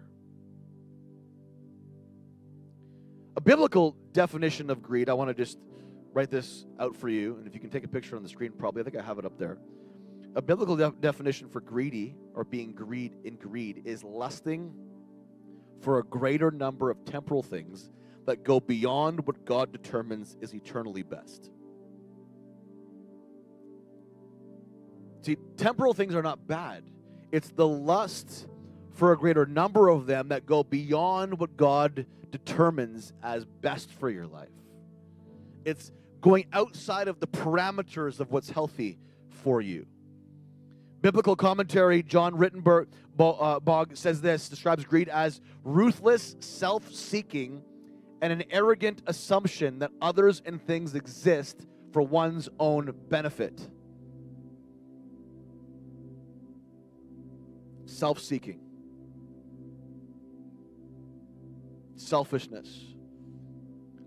A 3.38 3.42
biblical 3.42 3.96
definition 4.12 4.70
of 4.70 4.84
greed, 4.84 5.10
I 5.10 5.14
want 5.14 5.30
to 5.30 5.34
just 5.34 5.58
write 6.12 6.30
this 6.30 6.66
out 6.80 6.96
for 6.98 7.08
you, 7.08 7.38
and 7.38 7.48
if 7.48 7.54
you 7.56 7.62
can 7.62 7.70
take 7.70 7.86
a 7.86 7.88
picture 7.88 8.18
on 8.18 8.24
the 8.24 8.30
screen, 8.30 8.52
probably 8.52 8.82
I 8.82 8.84
think 8.84 8.98
I 8.98 9.02
have 9.02 9.18
it 9.18 9.26
up 9.26 9.40
there. 9.40 9.58
A 10.36 10.42
biblical 10.42 10.76
definition 10.92 11.48
for 11.48 11.62
greedy 11.62 12.16
or 12.36 12.44
being 12.44 12.74
greed 12.74 13.16
in 13.24 13.38
greed 13.38 13.84
is 13.86 14.04
lusting 14.04 14.74
for 15.80 16.00
a 16.00 16.04
greater 16.04 16.52
number 16.52 16.92
of 16.92 17.06
temporal 17.06 17.42
things 17.42 17.90
that 18.26 18.44
go 18.44 18.60
beyond 18.60 19.26
what 19.26 19.46
God 19.46 19.72
determines 19.72 20.36
is 20.42 20.54
eternally 20.54 21.04
best. 21.04 21.50
See, 25.22 25.38
temporal 25.56 25.94
things 25.94 26.16
are 26.16 26.22
not 26.22 26.46
bad. 26.46 26.84
It's 27.32 27.50
the 27.50 27.68
lust 27.68 28.48
for 29.00 29.14
a 29.14 29.18
greater 29.18 29.46
number 29.46 29.88
of 29.88 30.06
them 30.06 30.28
that 30.28 30.46
go 30.46 30.62
beyond 30.62 31.40
what 31.40 31.56
God 31.56 32.06
determines 32.32 33.14
as 33.24 33.46
best 33.46 33.90
for 33.94 34.10
your 34.10 34.28
life. 34.28 34.50
It's 35.64 35.94
going 36.20 36.48
outside 36.52 37.08
of 37.08 37.22
the 37.22 37.28
parameters 37.28 38.20
of 38.20 38.30
what's 38.30 38.50
healthy 38.50 39.00
for 39.30 39.62
you. 39.62 39.88
Biblical 41.02 41.38
commentary, 41.38 42.04
John 42.04 42.36
Rittenberg 42.36 42.88
uh, 43.18 43.62
Bog 43.62 43.96
says 43.96 44.20
this 44.20 44.50
describes 44.50 44.84
greed 44.84 45.08
as 45.08 45.40
ruthless 45.64 46.36
self 46.42 46.94
seeking 46.94 47.64
and 48.22 48.34
an 48.34 48.44
arrogant 48.52 49.02
assumption 49.08 49.80
that 49.80 49.92
others 50.02 50.42
and 50.46 50.62
things 50.62 50.94
exist 50.94 51.66
for 51.94 52.02
one's 52.02 52.50
own 52.60 52.94
benefit. 53.08 53.66
Self 57.86 58.20
seeking, 58.20 58.60
selfishness. 62.00 62.68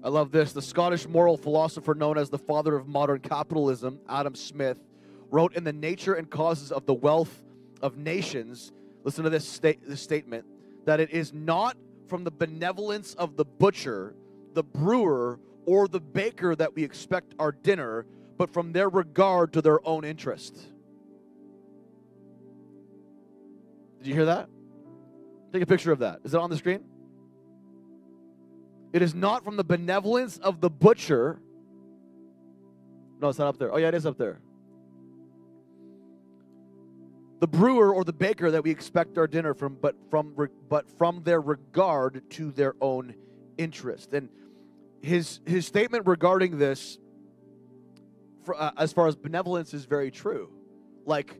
I 0.03 0.09
love 0.09 0.33
this. 0.33 0.53
The 0.53 0.63
Scottish 0.63 1.07
moral 1.07 1.37
philosopher 1.37 1.95
known 1.95 2.19
as 2.19 2.29
the 2.31 2.39
father 2.39 2.75
of 2.75 2.89
modern 2.89 3.21
capitalism, 3.21 4.01
Adam 4.09 4.35
Smith, 4.35 4.79
wrote 5.31 5.55
in 5.55 5.65
The 5.65 5.73
Nature 5.73 6.15
and 6.15 6.29
Causes 6.29 6.73
of 6.73 6.87
the 6.87 6.95
Wealth 6.95 7.43
of 7.81 7.97
Nations, 7.97 8.73
listen 9.05 9.25
to 9.25 9.31
this, 9.31 9.47
sta- 9.47 9.79
this 9.87 10.01
statement, 10.01 10.45
that 10.87 11.01
it 11.01 11.11
is 11.11 11.33
not 11.33 11.77
from 12.09 12.25
the 12.25 12.31
benevolence 12.31 13.15
of 13.15 13.37
the 13.37 13.45
butcher, 13.45 14.15
the 14.55 14.65
brewer, 14.65 15.39
or 15.65 15.87
the 15.87 16.01
baker 16.01 16.57
that 16.57 16.75
we 16.75 16.83
expect 16.83 17.35
our 17.39 17.53
dinner, 17.53 18.05
but 18.37 18.53
from 18.53 18.73
their 18.73 18.89
regard 18.89 19.53
to 19.53 19.63
their 19.63 19.87
own 19.87 20.05
interest. 20.05 20.55
Did 23.99 24.09
you 24.09 24.15
hear 24.15 24.25
that? 24.25 24.49
Take 25.53 25.63
a 25.63 25.67
picture 25.67 25.93
of 25.93 26.01
that. 26.01 26.21
Is 26.25 26.35
it 26.35 26.41
on 26.41 26.51
the 26.51 26.57
screen? 26.57 26.83
It 28.93 29.01
is 29.01 29.15
not 29.15 29.43
from 29.43 29.57
the 29.57 29.65
benevolence 29.65 30.37
of 30.39 30.61
the 30.61 30.69
butcher. 30.69 31.41
No, 33.21 33.29
it's 33.29 33.39
not 33.39 33.49
up 33.49 33.59
there. 33.59 33.73
Oh, 33.73 33.79
yeah, 33.79 33.89
it 33.89 33.95
is 33.95 34.05
up 34.05 34.19
there. 34.19 34.41
The 37.41 37.47
brewer 37.49 37.93
or 37.93 38.05
the 38.05 38.13
baker 38.13 38.51
that 38.51 38.63
we 38.63 38.71
expect 38.71 39.19
our 39.19 39.27
dinner 39.27 39.55
from, 39.55 39.77
but 39.81 39.97
from 40.11 40.35
but 40.69 40.89
from 40.99 41.23
their 41.25 41.41
regard 41.41 42.23
to 42.31 42.53
their 42.53 42.75
own 42.81 43.15
interest. 43.59 44.13
And 44.13 44.29
his 45.01 45.41
his 45.45 45.67
statement 45.67 46.07
regarding 46.07 46.59
this, 46.59 46.99
for, 48.45 48.61
uh, 48.61 48.71
as 48.77 48.93
far 48.93 49.09
as 49.09 49.17
benevolence, 49.17 49.75
is 49.75 49.87
very 49.87 50.13
true. 50.13 50.51
Like, 51.05 51.37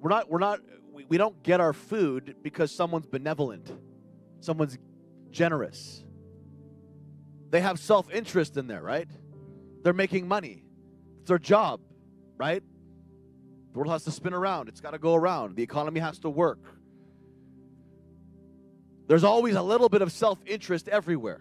we're 0.00 0.10
not 0.10 0.28
we're 0.28 0.40
not 0.40 0.60
we, 0.92 1.04
we 1.04 1.16
don't 1.16 1.40
get 1.44 1.60
our 1.60 1.72
food 1.72 2.34
because 2.42 2.72
someone's 2.72 3.06
benevolent, 3.06 3.70
someone's 4.40 4.78
generous 5.30 6.02
they 7.50 7.60
have 7.60 7.78
self 7.78 8.10
interest 8.10 8.56
in 8.56 8.66
there, 8.66 8.82
right? 8.82 9.08
They're 9.82 9.92
making 9.92 10.28
money. 10.28 10.64
It's 11.20 11.28
their 11.28 11.38
job, 11.38 11.80
right? 12.36 12.62
The 13.72 13.78
world 13.78 13.92
has 13.92 14.04
to 14.04 14.10
spin 14.10 14.34
around, 14.34 14.68
it's 14.68 14.80
got 14.80 14.92
to 14.92 14.98
go 14.98 15.14
around, 15.14 15.56
the 15.56 15.62
economy 15.62 16.00
has 16.00 16.18
to 16.20 16.30
work. 16.30 16.60
There's 19.06 19.24
always 19.24 19.54
a 19.54 19.62
little 19.62 19.88
bit 19.88 20.02
of 20.02 20.12
self 20.12 20.38
interest 20.46 20.88
everywhere. 20.88 21.40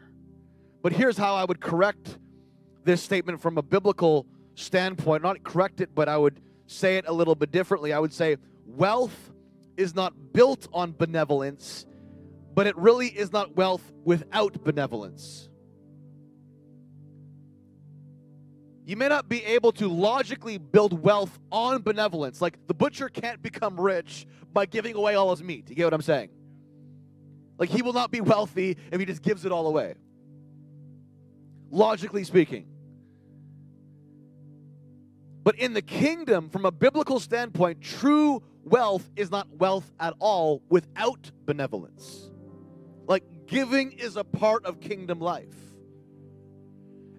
But 0.81 0.93
here's 0.93 1.17
how 1.17 1.35
I 1.35 1.43
would 1.43 1.59
correct 1.59 2.17
this 2.85 3.01
statement 3.01 3.41
from 3.41 3.57
a 3.57 3.61
biblical 3.61 4.25
standpoint. 4.55 5.23
Not 5.23 5.43
correct 5.43 5.81
it, 5.81 5.93
but 5.93 6.07
I 6.07 6.17
would 6.17 6.39
say 6.67 6.97
it 6.97 7.05
a 7.07 7.13
little 7.13 7.35
bit 7.35 7.51
differently. 7.51 7.91
I 7.91 7.99
would 7.99 8.13
say 8.13 8.37
wealth 8.65 9.31
is 9.75 9.93
not 9.95 10.13
built 10.33 10.67
on 10.71 10.93
benevolence, 10.93 11.85
but 12.53 12.67
it 12.67 12.77
really 12.77 13.07
is 13.07 13.33
not 13.33 13.55
wealth 13.55 13.91
without 14.05 14.63
benevolence. 14.63 15.46
You 18.87 18.95
may 18.95 19.09
not 19.09 19.27
be 19.27 19.43
able 19.43 19.73
to 19.73 19.89
logically 19.89 20.57
build 20.57 21.03
wealth 21.03 21.37
on 21.51 21.81
benevolence. 21.81 22.41
Like 22.41 22.57
the 22.67 22.73
butcher 22.73 23.09
can't 23.09 23.41
become 23.41 23.77
rich 23.77 24.25
by 24.53 24.65
giving 24.65 24.95
away 24.95 25.15
all 25.15 25.29
his 25.31 25.43
meat. 25.43 25.69
You 25.69 25.75
get 25.75 25.83
what 25.83 25.93
I'm 25.93 26.01
saying? 26.01 26.29
Like 27.57 27.69
he 27.69 27.81
will 27.81 27.91
not 27.91 28.11
be 28.11 28.21
wealthy 28.21 28.77
if 28.89 28.97
he 28.97 29.05
just 29.05 29.21
gives 29.21 29.43
it 29.43 29.51
all 29.51 29.67
away. 29.67 29.95
Logically 31.69 32.23
speaking. 32.23 32.65
But 35.43 35.55
in 35.55 35.73
the 35.73 35.81
kingdom, 35.81 36.49
from 36.49 36.65
a 36.65 36.71
biblical 36.71 37.19
standpoint, 37.19 37.81
true 37.81 38.41
wealth 38.63 39.11
is 39.17 39.29
not 39.29 39.49
wealth 39.49 39.91
at 39.99 40.13
all 40.19 40.63
without 40.69 41.29
benevolence. 41.45 42.31
Like 43.05 43.25
giving 43.47 43.91
is 43.91 44.15
a 44.15 44.23
part 44.23 44.65
of 44.65 44.79
kingdom 44.79 45.19
life. 45.19 45.66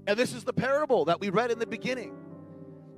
And 0.09 0.19
this 0.19 0.33
is 0.33 0.43
the 0.43 0.55
parable 0.55 1.05
that 1.05 1.21
we 1.21 1.29
read 1.29 1.51
in 1.51 1.59
the 1.59 1.67
beginning. 1.67 2.17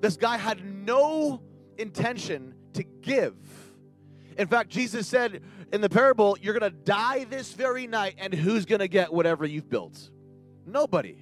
This 0.01 0.17
guy 0.17 0.37
had 0.37 0.65
no 0.65 1.43
intention 1.77 2.55
to 2.75 2.85
give. 2.85 3.35
In 4.39 4.47
fact, 4.47 4.71
Jesus 4.71 5.09
said 5.09 5.43
in 5.73 5.81
the 5.81 5.89
parable, 5.89 6.39
You're 6.41 6.57
going 6.57 6.71
to 6.71 6.79
die 6.79 7.25
this 7.25 7.53
very 7.53 7.89
night, 7.89 8.15
and 8.19 8.33
who's 8.33 8.65
going 8.65 8.79
to 8.79 8.87
get 8.87 9.13
whatever 9.13 9.45
you've 9.45 9.69
built? 9.69 10.09
Nobody. 10.65 11.17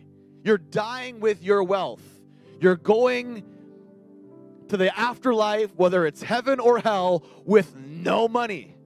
You're 0.44 0.58
dying 0.58 1.20
with 1.20 1.42
your 1.42 1.64
wealth. 1.64 2.02
You're 2.60 2.76
going 2.76 3.42
to 4.68 4.76
the 4.76 4.96
afterlife, 4.96 5.74
whether 5.74 6.04
it's 6.04 6.22
heaven 6.22 6.60
or 6.60 6.80
hell, 6.80 7.24
with 7.46 7.74
no 7.76 8.28
money. 8.28 8.76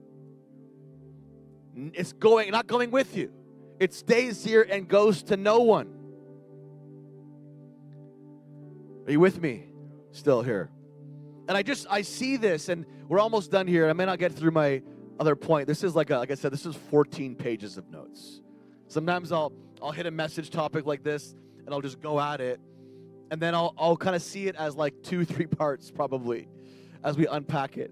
It's 1.75 2.13
going, 2.13 2.49
not 2.51 2.67
going 2.67 2.91
with 2.91 3.17
you. 3.17 3.33
It 3.77 3.93
stays 3.93 4.41
here 4.41 4.61
and 4.61 4.87
goes 4.87 5.23
to 5.23 5.35
no 5.35 5.59
one. 5.59 6.02
Are 9.05 9.11
you 9.11 9.19
with 9.19 9.41
me 9.41 9.65
still 10.11 10.41
here? 10.41 10.69
And 11.49 11.57
I 11.57 11.61
just 11.61 11.85
I 11.89 12.03
see 12.03 12.37
this, 12.37 12.69
and 12.69 12.85
we're 13.09 13.19
almost 13.19 13.51
done 13.51 13.67
here. 13.67 13.89
I 13.89 13.93
may 13.93 14.05
not 14.05 14.17
get 14.17 14.31
through 14.31 14.51
my 14.51 14.81
other 15.19 15.35
point. 15.35 15.67
This 15.67 15.83
is 15.83 15.93
like 15.93 16.09
a, 16.09 16.17
like 16.17 16.31
I 16.31 16.35
said, 16.35 16.53
this 16.53 16.65
is 16.65 16.75
14 16.89 17.35
pages 17.35 17.77
of 17.77 17.89
notes. 17.89 18.41
Sometimes 18.87 19.33
I'll 19.33 19.51
I'll 19.81 19.91
hit 19.91 20.05
a 20.05 20.11
message 20.11 20.51
topic 20.51 20.85
like 20.85 21.03
this, 21.03 21.35
and 21.65 21.73
I'll 21.73 21.81
just 21.81 21.99
go 21.99 22.17
at 22.17 22.39
it, 22.39 22.61
and 23.29 23.41
then 23.41 23.53
I'll 23.53 23.73
I'll 23.77 23.97
kind 23.97 24.15
of 24.15 24.21
see 24.21 24.47
it 24.47 24.55
as 24.55 24.77
like 24.77 24.93
two 25.03 25.25
three 25.25 25.47
parts 25.47 25.91
probably, 25.91 26.47
as 27.03 27.17
we 27.17 27.27
unpack 27.27 27.77
it. 27.77 27.91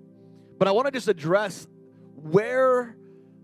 But 0.57 0.69
I 0.69 0.71
want 0.71 0.85
to 0.85 0.91
just 0.91 1.09
address 1.09 1.67
where 2.15 2.95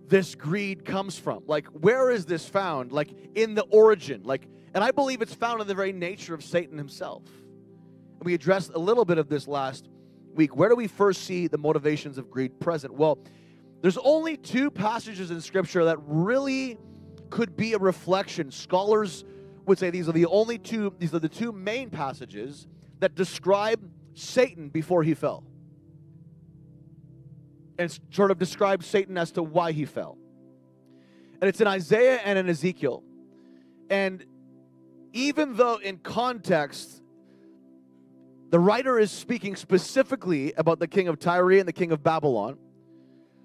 this 0.07 0.35
greed 0.35 0.85
comes 0.85 1.19
from. 1.19 1.43
Like 1.47 1.67
where 1.67 2.11
is 2.11 2.25
this 2.25 2.47
found? 2.47 2.93
Like 2.93 3.09
in 3.35 3.55
the 3.55 3.63
origin. 3.63 4.21
Like, 4.23 4.47
and 4.73 4.85
I 4.85 4.91
believe 4.91 5.21
it's 5.21 5.33
found 5.33 5.59
in 5.59 5.67
the 5.67 5.75
very 5.75 5.91
nature 5.91 6.33
of 6.33 6.45
Satan 6.45 6.77
himself. 6.77 7.23
We 8.23 8.33
addressed 8.33 8.71
a 8.73 8.79
little 8.79 9.05
bit 9.05 9.17
of 9.17 9.29
this 9.29 9.47
last 9.47 9.89
week. 10.33 10.55
Where 10.55 10.69
do 10.69 10.75
we 10.75 10.87
first 10.87 11.23
see 11.23 11.47
the 11.47 11.57
motivations 11.57 12.17
of 12.17 12.29
greed 12.29 12.59
present? 12.59 12.93
Well, 12.93 13.19
there's 13.81 13.97
only 13.97 14.37
two 14.37 14.71
passages 14.71 15.31
in 15.31 15.39
Scripture 15.41 15.85
that 15.85 15.97
really 16.05 16.77
could 17.29 17.55
be 17.55 17.73
a 17.73 17.77
reflection. 17.77 18.51
Scholars 18.51 19.25
would 19.65 19.77
say 19.77 19.89
these 19.89 20.09
are 20.09 20.13
the 20.13 20.25
only 20.25 20.57
two, 20.57 20.93
these 20.97 21.13
are 21.13 21.19
the 21.19 21.29
two 21.29 21.51
main 21.51 21.89
passages 21.89 22.67
that 22.99 23.15
describe 23.15 23.79
Satan 24.13 24.69
before 24.69 25.03
he 25.03 25.13
fell. 25.13 25.43
And 27.77 27.95
sort 28.09 28.31
of 28.31 28.39
describe 28.39 28.83
Satan 28.83 29.17
as 29.17 29.31
to 29.33 29.43
why 29.43 29.71
he 29.71 29.85
fell. 29.85 30.17
And 31.39 31.47
it's 31.47 31.61
in 31.61 31.67
Isaiah 31.67 32.19
and 32.23 32.39
in 32.39 32.49
Ezekiel. 32.49 33.03
And 33.89 34.25
even 35.13 35.55
though 35.55 35.77
in 35.77 35.99
context 35.99 37.03
the 38.49 38.59
writer 38.59 38.97
is 38.97 39.11
speaking 39.11 39.55
specifically 39.55 40.53
about 40.53 40.79
the 40.79 40.87
king 40.87 41.07
of 41.07 41.19
Tyre 41.19 41.51
and 41.51 41.67
the 41.67 41.73
king 41.73 41.91
of 41.91 42.01
Babylon. 42.01 42.57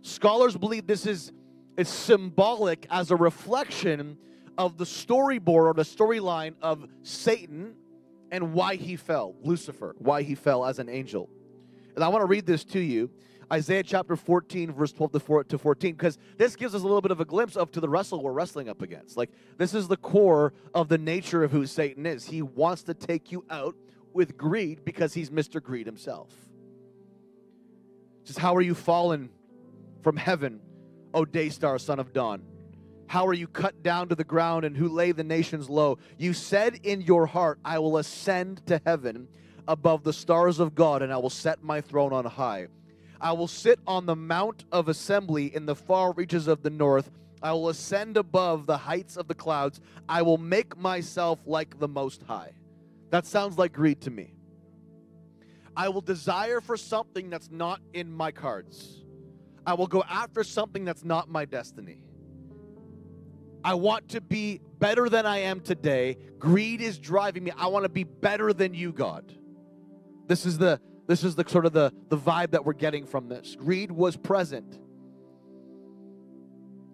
Scholars 0.02 0.56
believe 0.56 0.86
this 0.86 1.06
is, 1.06 1.32
is 1.76 1.88
symbolic 1.88 2.86
as 2.90 3.10
a 3.10 3.16
reflection 3.16 4.16
of 4.58 4.76
the 4.78 4.84
storyboard 4.84 5.64
or 5.64 5.74
the 5.74 5.82
storyline 5.82 6.54
of 6.62 6.86
Satan 7.02 7.74
and 8.30 8.52
why 8.52 8.76
he 8.76 8.96
fell, 8.96 9.34
Lucifer, 9.42 9.94
why 9.98 10.22
he 10.22 10.34
fell 10.34 10.64
as 10.64 10.78
an 10.78 10.88
angel. 10.88 11.28
And 11.94 12.04
I 12.04 12.08
want 12.08 12.22
to 12.22 12.26
read 12.26 12.46
this 12.46 12.64
to 12.66 12.80
you. 12.80 13.10
Isaiah 13.52 13.82
chapter 13.82 14.16
14, 14.16 14.72
verse 14.72 14.92
12 14.92 15.48
to 15.48 15.58
14, 15.58 15.92
because 15.92 16.16
this 16.38 16.56
gives 16.56 16.74
us 16.74 16.80
a 16.80 16.84
little 16.84 17.02
bit 17.02 17.10
of 17.10 17.20
a 17.20 17.24
glimpse 17.26 17.54
of 17.54 17.70
to 17.72 17.80
the 17.80 17.88
wrestle 17.88 18.22
we're 18.22 18.32
wrestling 18.32 18.70
up 18.70 18.80
against. 18.80 19.18
Like, 19.18 19.30
this 19.58 19.74
is 19.74 19.88
the 19.88 19.98
core 19.98 20.54
of 20.74 20.88
the 20.88 20.96
nature 20.96 21.44
of 21.44 21.50
who 21.50 21.66
Satan 21.66 22.06
is. 22.06 22.24
He 22.24 22.40
wants 22.40 22.82
to 22.84 22.94
take 22.94 23.30
you 23.30 23.44
out 23.50 23.76
with 24.14 24.36
greed 24.36 24.84
because 24.84 25.14
he's 25.14 25.30
Mr. 25.30 25.62
Greed 25.62 25.86
himself. 25.86 26.30
Just 28.24 28.38
how 28.38 28.54
are 28.54 28.62
you 28.62 28.74
fallen 28.74 29.30
from 30.02 30.16
heaven, 30.16 30.60
O 31.12 31.24
day 31.24 31.48
star, 31.48 31.78
son 31.78 31.98
of 31.98 32.12
dawn? 32.12 32.42
How 33.06 33.26
are 33.26 33.34
you 33.34 33.46
cut 33.46 33.82
down 33.82 34.08
to 34.08 34.14
the 34.14 34.24
ground 34.24 34.64
and 34.64 34.76
who 34.76 34.88
lay 34.88 35.12
the 35.12 35.24
nations 35.24 35.68
low? 35.68 35.98
You 36.16 36.32
said 36.32 36.80
in 36.82 37.02
your 37.02 37.26
heart, 37.26 37.58
I 37.64 37.78
will 37.78 37.98
ascend 37.98 38.64
to 38.66 38.80
heaven 38.86 39.28
above 39.68 40.02
the 40.02 40.12
stars 40.12 40.60
of 40.60 40.74
God 40.74 41.02
and 41.02 41.12
I 41.12 41.18
will 41.18 41.30
set 41.30 41.62
my 41.62 41.80
throne 41.80 42.12
on 42.12 42.24
high. 42.24 42.68
I 43.20 43.32
will 43.32 43.48
sit 43.48 43.78
on 43.86 44.06
the 44.06 44.16
mount 44.16 44.64
of 44.72 44.88
assembly 44.88 45.54
in 45.54 45.66
the 45.66 45.76
far 45.76 46.12
reaches 46.12 46.48
of 46.48 46.62
the 46.62 46.70
north. 46.70 47.10
I 47.42 47.52
will 47.52 47.68
ascend 47.68 48.16
above 48.16 48.66
the 48.66 48.78
heights 48.78 49.16
of 49.16 49.28
the 49.28 49.34
clouds. 49.34 49.80
I 50.08 50.22
will 50.22 50.38
make 50.38 50.76
myself 50.76 51.38
like 51.44 51.78
the 51.78 51.88
Most 51.88 52.22
High. 52.22 52.52
That 53.12 53.26
sounds 53.26 53.58
like 53.58 53.74
greed 53.74 54.00
to 54.02 54.10
me. 54.10 54.32
I 55.76 55.90
will 55.90 56.00
desire 56.00 56.62
for 56.62 56.78
something 56.78 57.28
that's 57.28 57.50
not 57.50 57.80
in 57.92 58.10
my 58.10 58.32
cards. 58.32 59.04
I 59.66 59.74
will 59.74 59.86
go 59.86 60.02
after 60.08 60.42
something 60.42 60.86
that's 60.86 61.04
not 61.04 61.28
my 61.28 61.44
destiny. 61.44 62.04
I 63.62 63.74
want 63.74 64.08
to 64.08 64.22
be 64.22 64.62
better 64.78 65.10
than 65.10 65.26
I 65.26 65.40
am 65.40 65.60
today. 65.60 66.16
Greed 66.38 66.80
is 66.80 66.98
driving 66.98 67.44
me. 67.44 67.52
I 67.54 67.66
want 67.66 67.84
to 67.84 67.90
be 67.90 68.04
better 68.04 68.54
than 68.54 68.72
you, 68.72 68.92
God. 68.92 69.30
This 70.26 70.46
is 70.46 70.56
the 70.56 70.80
this 71.06 71.22
is 71.22 71.34
the 71.34 71.44
sort 71.46 71.66
of 71.66 71.74
the, 71.74 71.92
the 72.08 72.16
vibe 72.16 72.52
that 72.52 72.64
we're 72.64 72.72
getting 72.72 73.04
from 73.04 73.28
this. 73.28 73.56
Greed 73.56 73.92
was 73.92 74.16
present. 74.16 74.78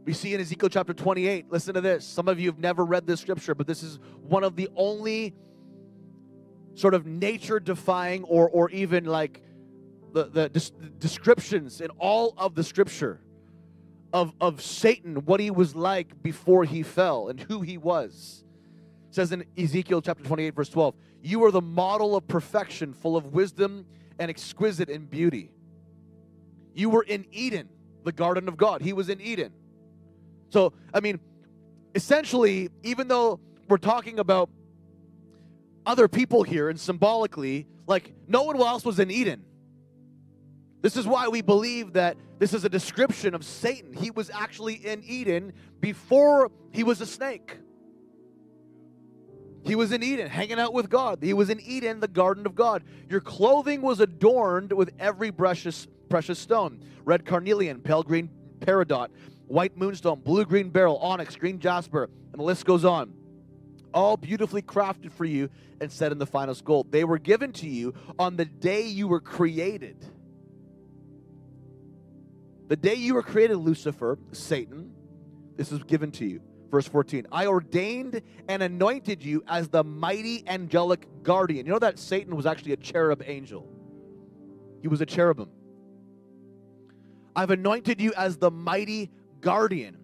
We 0.04 0.14
see 0.14 0.34
in 0.34 0.40
Ezekiel 0.40 0.70
chapter 0.70 0.94
28, 0.94 1.52
listen 1.52 1.74
to 1.74 1.80
this. 1.80 2.04
Some 2.04 2.26
of 2.26 2.40
you 2.40 2.48
have 2.48 2.58
never 2.58 2.84
read 2.84 3.06
this 3.06 3.20
scripture, 3.20 3.54
but 3.54 3.66
this 3.66 3.82
is 3.82 4.00
one 4.22 4.42
of 4.42 4.56
the 4.56 4.68
only 4.74 5.34
sort 6.78 6.94
of 6.94 7.06
nature 7.06 7.58
defying 7.58 8.22
or, 8.24 8.48
or 8.48 8.70
even 8.70 9.04
like 9.04 9.42
the, 10.12 10.24
the 10.26 10.48
des- 10.48 10.70
descriptions 10.98 11.80
in 11.80 11.90
all 11.98 12.34
of 12.36 12.54
the 12.54 12.62
scripture 12.62 13.20
of, 14.12 14.32
of 14.40 14.62
Satan, 14.62 15.16
what 15.24 15.40
he 15.40 15.50
was 15.50 15.74
like 15.74 16.22
before 16.22 16.64
he 16.64 16.84
fell 16.84 17.28
and 17.28 17.40
who 17.40 17.62
he 17.62 17.76
was. 17.76 18.44
It 19.08 19.14
says 19.14 19.32
in 19.32 19.44
Ezekiel 19.56 20.00
chapter 20.00 20.22
28, 20.22 20.54
verse 20.54 20.68
12, 20.68 20.94
You 21.20 21.44
are 21.44 21.50
the 21.50 21.60
model 21.60 22.14
of 22.14 22.28
perfection, 22.28 22.94
full 22.94 23.16
of 23.16 23.32
wisdom 23.32 23.84
and 24.20 24.30
exquisite 24.30 24.88
in 24.88 25.06
beauty. 25.06 25.50
You 26.74 26.90
were 26.90 27.02
in 27.02 27.26
Eden, 27.32 27.68
the 28.04 28.12
garden 28.12 28.46
of 28.46 28.56
God. 28.56 28.82
He 28.82 28.92
was 28.92 29.08
in 29.08 29.20
Eden. 29.20 29.52
So, 30.50 30.72
I 30.94 31.00
mean, 31.00 31.18
essentially, 31.96 32.70
even 32.84 33.08
though 33.08 33.40
we're 33.68 33.78
talking 33.78 34.20
about 34.20 34.48
other 35.88 36.06
people 36.06 36.42
here, 36.42 36.68
and 36.68 36.78
symbolically, 36.78 37.66
like 37.86 38.12
no 38.28 38.42
one 38.42 38.60
else 38.60 38.84
was 38.84 39.00
in 39.00 39.10
Eden. 39.10 39.42
This 40.82 40.96
is 40.96 41.06
why 41.06 41.28
we 41.28 41.40
believe 41.40 41.94
that 41.94 42.18
this 42.38 42.52
is 42.52 42.64
a 42.64 42.68
description 42.68 43.34
of 43.34 43.42
Satan. 43.42 43.94
He 43.94 44.10
was 44.10 44.30
actually 44.30 44.74
in 44.74 45.02
Eden 45.02 45.54
before 45.80 46.52
he 46.72 46.84
was 46.84 47.00
a 47.00 47.06
snake. 47.06 47.56
He 49.64 49.74
was 49.74 49.90
in 49.90 50.02
Eden, 50.02 50.28
hanging 50.28 50.60
out 50.60 50.74
with 50.74 50.90
God. 50.90 51.20
He 51.22 51.32
was 51.32 51.48
in 51.48 51.58
Eden, 51.60 52.00
the 52.00 52.06
garden 52.06 52.44
of 52.46 52.54
God. 52.54 52.84
Your 53.08 53.20
clothing 53.20 53.80
was 53.80 53.98
adorned 53.98 54.72
with 54.72 54.90
every 55.00 55.32
precious, 55.32 55.88
precious 56.10 56.38
stone 56.38 56.84
red 57.06 57.24
carnelian, 57.24 57.80
pale 57.80 58.02
green 58.02 58.28
peridot, 58.60 59.08
white 59.46 59.74
moonstone, 59.78 60.20
blue 60.20 60.44
green 60.44 60.68
beryl, 60.68 60.98
onyx, 60.98 61.34
green 61.34 61.58
jasper, 61.58 62.10
and 62.32 62.38
the 62.38 62.44
list 62.44 62.66
goes 62.66 62.84
on 62.84 63.14
all 63.92 64.16
beautifully 64.16 64.62
crafted 64.62 65.12
for 65.12 65.24
you 65.24 65.50
and 65.80 65.90
set 65.90 66.12
in 66.12 66.18
the 66.18 66.26
finest 66.26 66.64
gold. 66.64 66.90
They 66.90 67.04
were 67.04 67.18
given 67.18 67.52
to 67.54 67.68
you 67.68 67.94
on 68.18 68.36
the 68.36 68.44
day 68.44 68.82
you 68.82 69.08
were 69.08 69.20
created. 69.20 69.96
The 72.68 72.76
day 72.76 72.94
you 72.94 73.14
were 73.14 73.22
created, 73.22 73.56
Lucifer, 73.56 74.18
Satan, 74.32 74.92
this 75.56 75.72
is 75.72 75.82
given 75.84 76.10
to 76.12 76.26
you. 76.26 76.40
Verse 76.70 76.86
14 76.86 77.26
I 77.32 77.46
ordained 77.46 78.20
and 78.46 78.62
anointed 78.62 79.24
you 79.24 79.42
as 79.48 79.68
the 79.68 79.82
mighty 79.82 80.44
angelic 80.46 81.06
guardian. 81.22 81.66
You 81.66 81.72
know 81.72 81.78
that 81.78 81.98
Satan 81.98 82.36
was 82.36 82.46
actually 82.46 82.72
a 82.72 82.76
cherub 82.76 83.22
angel, 83.26 83.66
he 84.82 84.88
was 84.88 85.00
a 85.00 85.06
cherubim. 85.06 85.50
I've 87.34 87.50
anointed 87.50 88.00
you 88.00 88.12
as 88.16 88.36
the 88.36 88.50
mighty 88.50 89.10
guardian. 89.40 89.97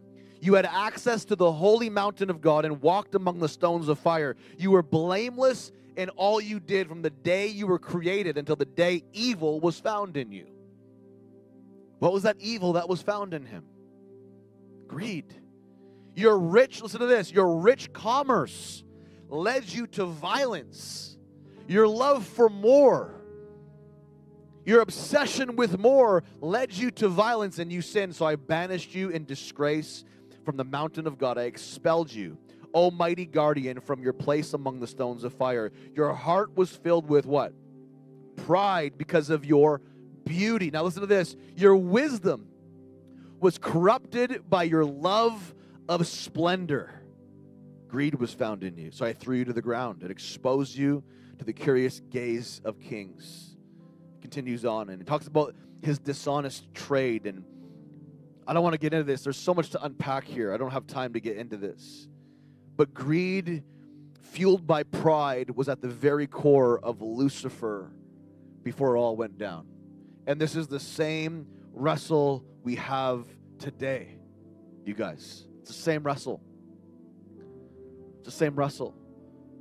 You 0.44 0.52
had 0.52 0.66
access 0.66 1.24
to 1.26 1.36
the 1.36 1.50
holy 1.50 1.88
mountain 1.88 2.28
of 2.28 2.42
God 2.42 2.66
and 2.66 2.82
walked 2.82 3.14
among 3.14 3.38
the 3.38 3.48
stones 3.48 3.88
of 3.88 3.98
fire. 3.98 4.36
You 4.58 4.72
were 4.72 4.82
blameless 4.82 5.72
in 5.96 6.10
all 6.10 6.38
you 6.38 6.60
did 6.60 6.86
from 6.86 7.00
the 7.00 7.08
day 7.08 7.46
you 7.46 7.66
were 7.66 7.78
created 7.78 8.36
until 8.36 8.54
the 8.54 8.66
day 8.66 9.04
evil 9.14 9.58
was 9.58 9.80
found 9.80 10.18
in 10.18 10.32
you. 10.32 10.46
What 11.98 12.12
was 12.12 12.24
that 12.24 12.36
evil 12.40 12.74
that 12.74 12.90
was 12.90 13.00
found 13.00 13.32
in 13.32 13.46
him? 13.46 13.64
Greed. 14.86 15.32
Your 16.14 16.38
rich, 16.38 16.82
listen 16.82 17.00
to 17.00 17.06
this, 17.06 17.32
your 17.32 17.56
rich 17.56 17.94
commerce 17.94 18.84
led 19.30 19.64
you 19.72 19.86
to 19.86 20.04
violence. 20.04 21.16
Your 21.68 21.88
love 21.88 22.26
for 22.26 22.50
more, 22.50 23.14
your 24.66 24.82
obsession 24.82 25.56
with 25.56 25.78
more 25.78 26.22
led 26.42 26.70
you 26.74 26.90
to 26.90 27.08
violence 27.08 27.58
and 27.58 27.72
you 27.72 27.80
sinned. 27.80 28.14
So 28.14 28.26
I 28.26 28.36
banished 28.36 28.94
you 28.94 29.08
in 29.08 29.24
disgrace 29.24 30.04
from 30.44 30.56
the 30.56 30.64
mountain 30.64 31.06
of 31.06 31.18
God. 31.18 31.38
I 31.38 31.42
expelled 31.44 32.12
you, 32.12 32.38
Almighty 32.72 33.26
guardian, 33.26 33.80
from 33.80 34.02
your 34.02 34.12
place 34.12 34.52
among 34.52 34.80
the 34.80 34.86
stones 34.86 35.24
of 35.24 35.32
fire. 35.32 35.72
Your 35.94 36.12
heart 36.14 36.56
was 36.56 36.70
filled 36.70 37.08
with 37.08 37.26
what? 37.26 37.52
Pride 38.36 38.98
because 38.98 39.30
of 39.30 39.44
your 39.44 39.80
beauty. 40.24 40.70
Now 40.70 40.82
listen 40.82 41.00
to 41.00 41.06
this. 41.06 41.36
Your 41.56 41.76
wisdom 41.76 42.48
was 43.40 43.58
corrupted 43.58 44.48
by 44.48 44.64
your 44.64 44.84
love 44.84 45.54
of 45.88 46.06
splendor. 46.06 46.92
Greed 47.88 48.14
was 48.16 48.32
found 48.32 48.64
in 48.64 48.76
you. 48.76 48.90
So 48.90 49.04
I 49.06 49.12
threw 49.12 49.36
you 49.36 49.44
to 49.44 49.52
the 49.52 49.62
ground 49.62 50.02
and 50.02 50.10
exposed 50.10 50.76
you 50.76 51.04
to 51.38 51.44
the 51.44 51.52
curious 51.52 52.00
gaze 52.10 52.60
of 52.64 52.80
kings. 52.80 53.56
continues 54.20 54.64
on 54.64 54.88
and 54.88 55.00
it 55.00 55.06
talks 55.06 55.26
about 55.26 55.54
his 55.82 55.98
dishonest 55.98 56.72
trade. 56.74 57.26
And 57.26 57.44
I 58.46 58.52
don't 58.52 58.62
want 58.62 58.74
to 58.74 58.78
get 58.78 58.92
into 58.92 59.04
this. 59.04 59.22
There's 59.22 59.36
so 59.36 59.54
much 59.54 59.70
to 59.70 59.82
unpack 59.82 60.24
here. 60.24 60.52
I 60.52 60.56
don't 60.56 60.70
have 60.70 60.86
time 60.86 61.14
to 61.14 61.20
get 61.20 61.36
into 61.36 61.56
this. 61.56 62.08
But 62.76 62.92
greed, 62.92 63.62
fueled 64.20 64.66
by 64.66 64.82
pride, 64.82 65.50
was 65.50 65.68
at 65.68 65.80
the 65.80 65.88
very 65.88 66.26
core 66.26 66.78
of 66.78 67.00
Lucifer 67.00 67.90
before 68.62 68.96
it 68.96 68.98
all 68.98 69.16
went 69.16 69.38
down. 69.38 69.66
And 70.26 70.40
this 70.40 70.56
is 70.56 70.66
the 70.66 70.80
same 70.80 71.46
wrestle 71.72 72.44
we 72.62 72.76
have 72.76 73.26
today, 73.58 74.16
you 74.84 74.94
guys. 74.94 75.46
It's 75.60 75.68
the 75.68 75.74
same 75.74 76.02
wrestle. 76.02 76.42
It's 78.18 78.26
the 78.26 78.32
same 78.32 78.56
wrestle. 78.56 78.94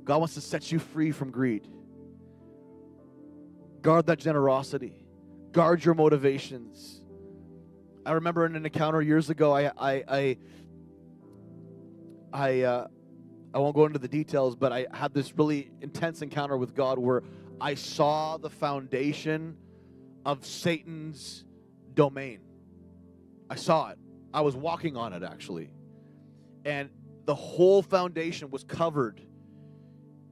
God 0.04 0.18
wants 0.18 0.34
to 0.34 0.40
set 0.40 0.70
you 0.70 0.78
free 0.78 1.12
from 1.12 1.30
greed. 1.30 1.66
Guard 3.80 4.06
that 4.06 4.18
generosity. 4.18 5.04
Guard 5.52 5.84
your 5.84 5.94
motivations. 5.94 7.03
I 8.06 8.12
remember 8.12 8.44
in 8.44 8.54
an 8.54 8.66
encounter 8.66 9.00
years 9.00 9.30
ago, 9.30 9.52
I, 9.52 9.70
I, 9.78 10.04
I, 10.08 10.36
I, 12.32 12.60
uh, 12.62 12.86
I 13.54 13.58
won't 13.58 13.74
go 13.74 13.86
into 13.86 13.98
the 13.98 14.08
details, 14.08 14.56
but 14.56 14.72
I 14.72 14.86
had 14.92 15.14
this 15.14 15.36
really 15.38 15.70
intense 15.80 16.20
encounter 16.20 16.56
with 16.56 16.74
God 16.74 16.98
where 16.98 17.22
I 17.60 17.74
saw 17.74 18.36
the 18.36 18.50
foundation 18.50 19.56
of 20.26 20.44
Satan's 20.44 21.44
domain. 21.94 22.40
I 23.48 23.54
saw 23.54 23.90
it. 23.90 23.98
I 24.34 24.40
was 24.40 24.56
walking 24.56 24.96
on 24.96 25.12
it 25.12 25.22
actually. 25.22 25.70
And 26.64 26.90
the 27.24 27.34
whole 27.34 27.82
foundation 27.82 28.50
was 28.50 28.64
covered 28.64 29.20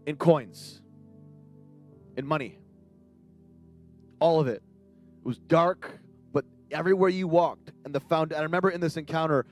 in 0.07 0.17
coins, 0.17 0.83
in 2.17 2.27
money. 2.27 2.59
All 4.19 4.41
of 4.41 4.49
it. 4.49 4.63
It 5.21 5.27
was 5.27 5.39
dark, 5.39 6.02
everywhere 6.73 7.11
you 7.11 7.29
walked, 7.29 7.71
and 7.85 7.95
the 7.95 8.01
found. 8.01 8.33
I 8.33 8.43
remember 8.43 8.71
in 8.71 8.81
this 8.81 8.97
encounter 8.97 9.47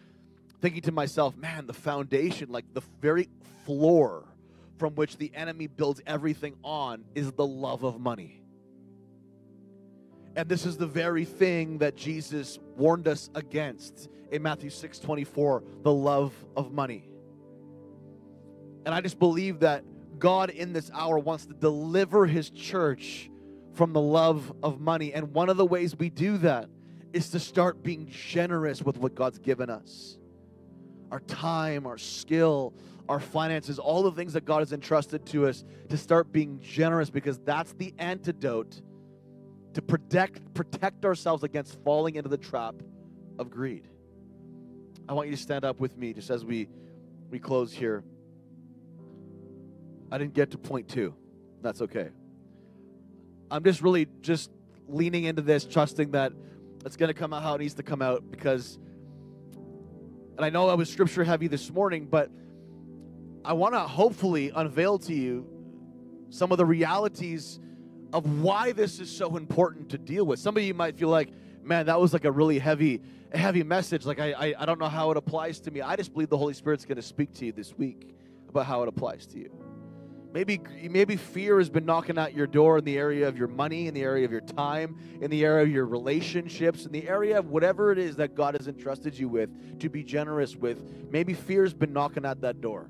thinking 0.61 0.83
to 0.83 0.93
myself, 0.93 1.37
man, 1.37 1.67
the 1.67 1.73
foundation, 1.73 2.51
like 2.51 2.65
the 2.75 2.83
very 3.01 3.29
floor 3.65 4.25
from 4.79 4.95
which 4.95 5.17
the 5.17 5.31
enemy 5.35 5.67
builds 5.67 6.01
everything 6.07 6.57
on, 6.65 7.05
is 7.15 7.33
the 7.33 7.47
love 7.47 7.83
of 7.83 8.01
money. 8.01 8.43
And 10.37 10.49
this 10.49 10.65
is 10.65 10.77
the 10.77 10.87
very 10.87 11.25
thing 11.25 11.79
that 11.79 11.97
Jesus 11.97 12.59
warned 12.77 13.09
us 13.09 13.31
against 13.35 14.09
in 14.31 14.43
Matthew 14.43 14.71
6 14.71 14.99
24, 14.99 15.63
the 15.83 15.93
love 15.93 16.33
of 16.57 16.73
money. 16.73 17.09
And 18.87 18.95
I 18.95 19.01
just 19.01 19.19
believe 19.19 19.61
that 19.61 19.85
God 20.19 20.51
in 20.51 20.73
this 20.73 20.91
hour 20.95 21.19
wants 21.19 21.47
to 21.47 21.55
deliver 21.55 22.27
his 22.27 22.51
church 22.51 23.31
from 23.75 23.93
the 23.93 24.01
love 24.01 24.53
of 24.63 24.81
money. 24.81 25.13
And 25.13 25.33
one 25.33 25.49
of 25.49 25.57
the 25.57 25.67
ways 25.67 25.97
we 25.97 26.11
do 26.11 26.39
that 26.39 26.69
is 27.13 27.31
to 27.31 27.41
start 27.41 27.83
being 27.83 28.07
generous 28.07 28.83
with 28.83 28.99
what 28.99 29.15
God's 29.15 29.39
given 29.39 29.71
us 29.71 30.17
our 31.11 31.21
time, 31.21 31.87
our 31.87 31.99
skill, 31.99 32.73
our 33.09 33.19
finances, 33.19 33.79
all 33.79 34.05
the 34.05 34.13
things 34.13 34.35
that 34.35 34.45
God 34.45 34.61
has 34.61 34.73
entrusted 34.73 35.27
to 35.27 35.49
us, 35.49 35.65
to 35.89 35.97
start 35.97 36.31
being 36.31 36.61
generous 36.61 37.11
because 37.11 37.39
that's 37.41 37.73
the 37.73 37.93
antidote 37.99 38.81
to 39.75 39.83
protect, 39.83 40.55
protect 40.55 41.05
ourselves 41.05 41.43
against 41.43 41.83
falling 41.83 42.15
into 42.15 42.29
the 42.29 42.39
trap 42.39 42.77
of 43.39 43.51
greed. 43.51 43.89
I 45.09 45.13
want 45.13 45.29
you 45.29 45.35
to 45.35 45.43
stand 45.43 45.65
up 45.65 45.81
with 45.81 45.97
me 45.97 46.13
just 46.13 46.31
as 46.31 46.45
we, 46.45 46.69
we 47.31 47.39
close 47.39 47.73
here. 47.73 48.05
I 50.13 50.19
didn't 50.19 50.35
get 50.35 50.53
to 50.53 50.59
point 50.59 50.89
two. 50.89 51.15
That's 51.63 51.83
okay. 51.83 52.11
I'm 53.51 53.65
just 53.65 53.83
really 53.83 54.07
just 54.21 54.51
leaning 54.89 55.25
into 55.25 55.43
this, 55.43 55.65
trusting 55.65 56.13
that 56.13 56.33
it's 56.85 56.97
going 56.97 57.09
to 57.09 57.15
come 57.15 57.33
out 57.33 57.43
how 57.43 57.55
it 57.55 57.59
needs 57.59 57.75
to 57.75 57.83
come 57.83 58.03
out 58.03 58.31
because, 58.31 58.79
and 60.37 60.45
I 60.45 60.51
know 60.51 60.69
I 60.69 60.75
was 60.75 60.91
scripture 60.91 61.25
heavy 61.25 61.47
this 61.47 61.71
morning, 61.71 62.07
but 62.07 62.31
I 63.45 63.53
want 63.53 63.75
to 63.75 63.81
hopefully 63.81 64.53
unveil 64.55 64.99
to 65.01 65.15
you 65.15 65.47
some 66.31 66.53
of 66.53 66.59
the 66.59 66.65
realities 66.65 67.59
of 68.13 68.41
why 68.41 68.73
this 68.73 69.01
is 69.01 69.15
so 69.15 69.37
important 69.37 69.91
to 69.91 69.99
deal 69.99 70.25
with. 70.25 70.39
Some 70.39 70.57
of 70.57 70.63
you 70.63 70.75
might 70.75 70.97
feel 70.97 71.09
like, 71.09 71.31
man, 71.63 71.87
that 71.87 72.01
was 72.01 72.13
like 72.13 72.25
a 72.25 72.33
really 72.33 72.59
heavy, 72.59 73.03
heavy 73.33 73.63
message. 73.63 74.05
Like 74.05 74.19
I, 74.19 74.33
I, 74.33 74.55
I 74.59 74.67
don't 74.67 74.79
know 74.79 74.89
how 74.89 75.11
it 75.11 75.17
applies 75.17 75.61
to 75.61 75.71
me. 75.71 75.81
I 75.81 75.97
just 75.97 76.13
believe 76.13 76.29
the 76.29 76.39
Holy 76.39 76.55
Spirit's 76.55 76.85
going 76.85 76.97
to 76.97 77.03
speak 77.03 77.33
to 77.35 77.47
you 77.47 77.53
this 77.53 77.77
week 77.77 78.15
about 78.49 78.67
how 78.67 78.83
it 78.83 78.89
applies 78.89 79.27
to 79.29 79.39
you. 79.39 79.70
Maybe, 80.33 80.61
maybe 80.89 81.17
fear 81.17 81.59
has 81.59 81.69
been 81.69 81.85
knocking 81.85 82.17
at 82.17 82.35
your 82.35 82.47
door 82.47 82.79
in 82.79 82.85
the 82.85 82.97
area 82.97 83.27
of 83.27 83.37
your 83.37 83.49
money, 83.49 83.89
in 83.89 83.95
the 83.95 84.03
area 84.03 84.25
of 84.25 84.31
your 84.31 84.41
time, 84.41 84.97
in 85.21 85.29
the 85.29 85.45
area 85.45 85.65
of 85.65 85.71
your 85.71 85.87
relationships, 85.87 86.87
in 86.87 86.93
the 86.93 87.09
area 87.09 87.37
of 87.39 87.51
whatever 87.51 87.91
it 87.91 87.99
is 87.99 88.17
that 88.17 88.37
God 88.37 88.55
has 88.55 88.69
entrusted 88.69 89.19
you 89.19 89.29
with 89.29 89.81
to 89.81 89.89
be 89.89 90.05
generous 90.05 90.55
with. 90.55 91.11
Maybe 91.11 91.35
fear's 91.35 91.75
been 91.75 91.93
knocking 91.93 92.25
at 92.25 92.43
that 92.43 92.61
door 92.61 92.89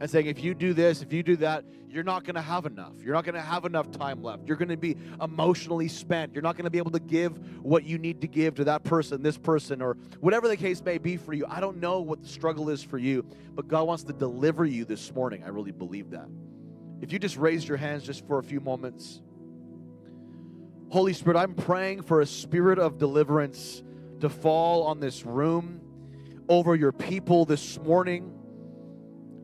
and 0.00 0.10
saying, 0.10 0.26
if 0.26 0.42
you 0.42 0.54
do 0.54 0.72
this, 0.72 1.02
if 1.02 1.12
you 1.12 1.22
do 1.22 1.36
that, 1.36 1.64
you're 1.88 2.02
not 2.02 2.24
going 2.24 2.34
to 2.34 2.42
have 2.42 2.66
enough. 2.66 2.94
You're 3.00 3.14
not 3.14 3.24
going 3.24 3.36
to 3.36 3.40
have 3.40 3.66
enough 3.66 3.90
time 3.90 4.22
left. 4.22 4.48
You're 4.48 4.56
going 4.56 4.68
to 4.70 4.76
be 4.76 4.96
emotionally 5.20 5.86
spent. 5.86 6.32
You're 6.32 6.42
not 6.42 6.56
going 6.56 6.64
to 6.64 6.70
be 6.70 6.78
able 6.78 6.90
to 6.90 6.98
give 6.98 7.62
what 7.62 7.84
you 7.84 7.98
need 7.98 8.20
to 8.22 8.26
give 8.26 8.56
to 8.56 8.64
that 8.64 8.82
person, 8.82 9.22
this 9.22 9.38
person, 9.38 9.80
or 9.80 9.96
whatever 10.18 10.48
the 10.48 10.56
case 10.56 10.82
may 10.82 10.98
be 10.98 11.16
for 11.16 11.34
you. 11.34 11.44
I 11.48 11.60
don't 11.60 11.76
know 11.76 12.00
what 12.00 12.22
the 12.22 12.28
struggle 12.28 12.70
is 12.70 12.82
for 12.82 12.98
you, 12.98 13.24
but 13.54 13.68
God 13.68 13.86
wants 13.86 14.02
to 14.04 14.12
deliver 14.12 14.64
you 14.64 14.84
this 14.84 15.14
morning. 15.14 15.44
I 15.44 15.50
really 15.50 15.72
believe 15.72 16.10
that. 16.10 16.26
If 17.04 17.12
you 17.12 17.18
just 17.18 17.36
raised 17.36 17.68
your 17.68 17.76
hands 17.76 18.02
just 18.02 18.26
for 18.26 18.38
a 18.38 18.42
few 18.42 18.60
moments. 18.60 19.20
Holy 20.88 21.12
Spirit, 21.12 21.36
I'm 21.36 21.52
praying 21.52 22.00
for 22.00 22.22
a 22.22 22.26
spirit 22.26 22.78
of 22.78 22.96
deliverance 22.96 23.82
to 24.20 24.30
fall 24.30 24.84
on 24.84 25.00
this 25.00 25.26
room, 25.26 25.82
over 26.48 26.74
your 26.74 26.92
people 26.92 27.44
this 27.44 27.78
morning 27.78 28.32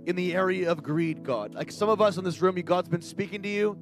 in 0.06 0.16
the 0.16 0.34
area 0.34 0.72
of 0.72 0.82
greed, 0.82 1.22
God. 1.22 1.54
Like 1.54 1.70
some 1.70 1.90
of 1.90 2.00
us 2.00 2.16
in 2.16 2.24
this 2.24 2.40
room, 2.40 2.54
God's 2.54 2.88
been 2.88 3.02
speaking 3.02 3.42
to 3.42 3.48
you 3.50 3.78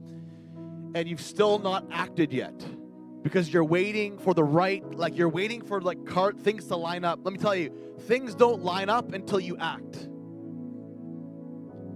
and 0.96 1.08
you've 1.08 1.20
still 1.20 1.60
not 1.60 1.86
acted 1.92 2.32
yet 2.32 2.60
because 3.22 3.52
you're 3.52 3.62
waiting 3.62 4.18
for 4.18 4.34
the 4.34 4.42
right, 4.42 4.84
like 4.96 5.16
you're 5.16 5.28
waiting 5.28 5.62
for 5.62 5.80
like 5.80 6.04
cart 6.04 6.36
things 6.40 6.66
to 6.66 6.74
line 6.74 7.04
up. 7.04 7.20
Let 7.22 7.32
me 7.32 7.38
tell 7.38 7.54
you, 7.54 7.72
things 8.08 8.34
don't 8.34 8.64
line 8.64 8.88
up 8.88 9.12
until 9.12 9.38
you 9.38 9.56
act. 9.58 10.08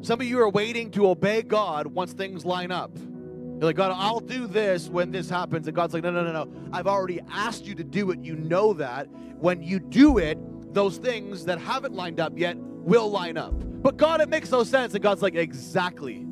Some 0.03 0.21
of 0.21 0.27
you 0.27 0.41
are 0.41 0.49
waiting 0.49 0.91
to 0.93 1.09
obey 1.09 1.43
God 1.43 1.87
once 1.87 2.13
things 2.13 2.45
line 2.45 2.73
up. 2.73 2.91
You're 2.99 3.69
like, 3.69 3.77
God, 3.77 3.93
I'll 3.97 4.19
do 4.19 4.49
this 4.49 4.89
when 4.89 5.13
this 5.13 5.31
happens. 5.31 5.69
And 5.69 5.77
God's 5.77 5.95
like, 5.95 6.03
no, 6.03 6.11
no, 6.11 6.25
no, 6.25 6.33
no. 6.33 6.53
I've 6.73 6.89
already 6.89 7.21
asked 7.31 7.65
you 7.67 7.77
to 7.77 7.85
do 7.85 8.11
it. 8.11 8.19
You 8.21 8.35
know 8.35 8.73
that. 8.75 9.07
When 9.39 9.63
you 9.63 9.79
do 9.79 10.19
it, 10.19 10.39
those 10.75 10.97
things 10.99 11.45
that 11.45 11.61
haven't 11.61 11.95
lined 11.95 12.19
up 12.19 12.37
yet 12.37 12.57
will 12.57 13.09
line 13.09 13.37
up. 13.37 13.55
But 13.57 13.97
God, 13.97 14.21
it 14.21 14.29
makes 14.29 14.51
no 14.51 14.65
sense. 14.65 14.95
And 14.95 15.03
God's 15.03 15.23
like, 15.23 15.37
exactly. 15.37 16.25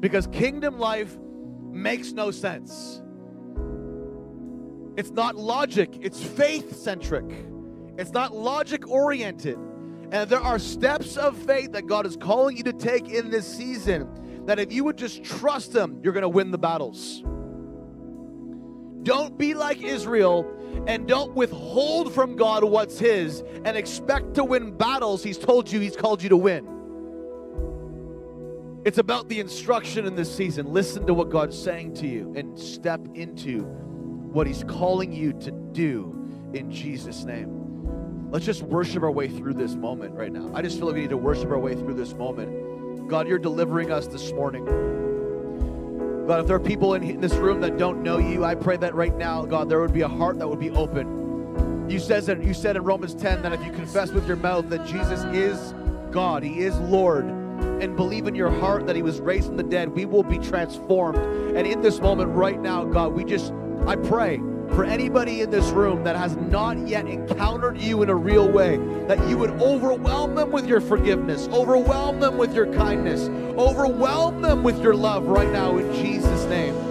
Because 0.00 0.26
kingdom 0.28 0.78
life 0.78 1.14
makes 1.70 2.12
no 2.12 2.30
sense. 2.30 3.02
It's 4.96 5.10
not 5.10 5.36
logic, 5.36 5.98
it's 6.00 6.22
faith 6.22 6.76
centric. 6.76 7.26
It's 7.98 8.12
not 8.12 8.34
logic 8.34 8.88
oriented. 8.88 9.58
And 10.10 10.30
there 10.30 10.40
are 10.40 10.58
steps 10.58 11.16
of 11.16 11.36
faith 11.36 11.72
that 11.72 11.86
God 11.86 12.06
is 12.06 12.16
calling 12.16 12.56
you 12.56 12.62
to 12.64 12.72
take 12.72 13.10
in 13.10 13.30
this 13.30 13.46
season 13.46 14.08
that 14.46 14.58
if 14.58 14.72
you 14.72 14.84
would 14.84 14.96
just 14.96 15.22
trust 15.22 15.74
Him, 15.74 16.00
you're 16.02 16.14
going 16.14 16.22
to 16.22 16.28
win 16.28 16.50
the 16.50 16.58
battles. 16.58 17.22
Don't 19.02 19.36
be 19.36 19.52
like 19.52 19.82
Israel 19.82 20.50
and 20.86 21.06
don't 21.06 21.34
withhold 21.34 22.14
from 22.14 22.36
God 22.36 22.64
what's 22.64 22.98
His 22.98 23.42
and 23.64 23.76
expect 23.76 24.34
to 24.34 24.44
win 24.44 24.76
battles 24.76 25.22
He's 25.22 25.38
told 25.38 25.70
you 25.70 25.80
He's 25.80 25.96
called 25.96 26.22
you 26.22 26.30
to 26.30 26.36
win. 26.36 26.66
It's 28.86 28.98
about 28.98 29.28
the 29.28 29.40
instruction 29.40 30.06
in 30.06 30.14
this 30.14 30.34
season. 30.34 30.72
Listen 30.72 31.06
to 31.06 31.12
what 31.12 31.28
God's 31.28 31.60
saying 31.60 31.94
to 31.94 32.06
you 32.06 32.32
and 32.34 32.58
step 32.58 33.00
into 33.14 33.64
what 34.32 34.46
He's 34.46 34.64
calling 34.64 35.12
you 35.12 35.34
to 35.34 35.50
do 35.50 36.14
in 36.54 36.70
Jesus' 36.70 37.24
name. 37.24 37.57
Let's 38.30 38.44
just 38.44 38.62
worship 38.62 39.02
our 39.02 39.10
way 39.10 39.28
through 39.28 39.54
this 39.54 39.74
moment 39.74 40.14
right 40.14 40.30
now. 40.30 40.50
I 40.52 40.60
just 40.60 40.76
feel 40.76 40.86
like 40.86 40.96
we 40.96 41.00
need 41.00 41.10
to 41.10 41.16
worship 41.16 41.50
our 41.50 41.58
way 41.58 41.74
through 41.74 41.94
this 41.94 42.12
moment. 42.12 43.08
God, 43.08 43.26
you're 43.26 43.38
delivering 43.38 43.90
us 43.90 44.06
this 44.06 44.32
morning. 44.32 44.66
God, 46.26 46.40
if 46.40 46.46
there 46.46 46.56
are 46.56 46.60
people 46.60 46.92
in 46.92 47.20
this 47.22 47.32
room 47.34 47.62
that 47.62 47.78
don't 47.78 48.02
know 48.02 48.18
you, 48.18 48.44
I 48.44 48.54
pray 48.54 48.76
that 48.76 48.94
right 48.94 49.16
now, 49.16 49.46
God, 49.46 49.70
there 49.70 49.80
would 49.80 49.94
be 49.94 50.02
a 50.02 50.08
heart 50.08 50.38
that 50.40 50.46
would 50.46 50.60
be 50.60 50.68
open. 50.70 51.88
You 51.88 51.98
says 51.98 52.26
that 52.26 52.44
you 52.44 52.52
said 52.52 52.76
in 52.76 52.84
Romans 52.84 53.14
10 53.14 53.40
that 53.40 53.54
if 53.54 53.64
you 53.64 53.72
confess 53.72 54.10
with 54.10 54.26
your 54.26 54.36
mouth 54.36 54.68
that 54.68 54.84
Jesus 54.84 55.24
is 55.34 55.72
God, 56.10 56.42
He 56.42 56.60
is 56.60 56.78
Lord, 56.80 57.24
and 57.24 57.96
believe 57.96 58.26
in 58.26 58.34
your 58.34 58.50
heart 58.50 58.86
that 58.88 58.94
He 58.94 59.00
was 59.00 59.20
raised 59.20 59.46
from 59.46 59.56
the 59.56 59.62
dead, 59.62 59.88
we 59.88 60.04
will 60.04 60.22
be 60.22 60.38
transformed. 60.38 61.16
And 61.56 61.66
in 61.66 61.80
this 61.80 61.98
moment 61.98 62.28
right 62.34 62.60
now, 62.60 62.84
God, 62.84 63.14
we 63.14 63.24
just 63.24 63.54
I 63.86 63.96
pray 63.96 64.38
for 64.70 64.84
anybody 64.84 65.40
in 65.40 65.50
this 65.50 65.70
room 65.70 66.04
that 66.04 66.16
has 66.16 66.36
not 66.36 66.78
yet 66.86 67.06
encountered 67.06 67.78
you 67.78 68.02
in 68.02 68.08
a 68.08 68.14
real 68.14 68.48
way, 68.48 68.76
that 69.06 69.28
you 69.28 69.36
would 69.38 69.50
overwhelm 69.60 70.34
them 70.34 70.50
with 70.50 70.66
your 70.66 70.80
forgiveness, 70.80 71.48
overwhelm 71.48 72.20
them 72.20 72.38
with 72.38 72.54
your 72.54 72.72
kindness, 72.74 73.28
overwhelm 73.58 74.42
them 74.42 74.62
with 74.62 74.80
your 74.82 74.94
love 74.94 75.24
right 75.24 75.50
now 75.52 75.76
in 75.76 75.92
Jesus' 75.94 76.44
name. 76.44 76.87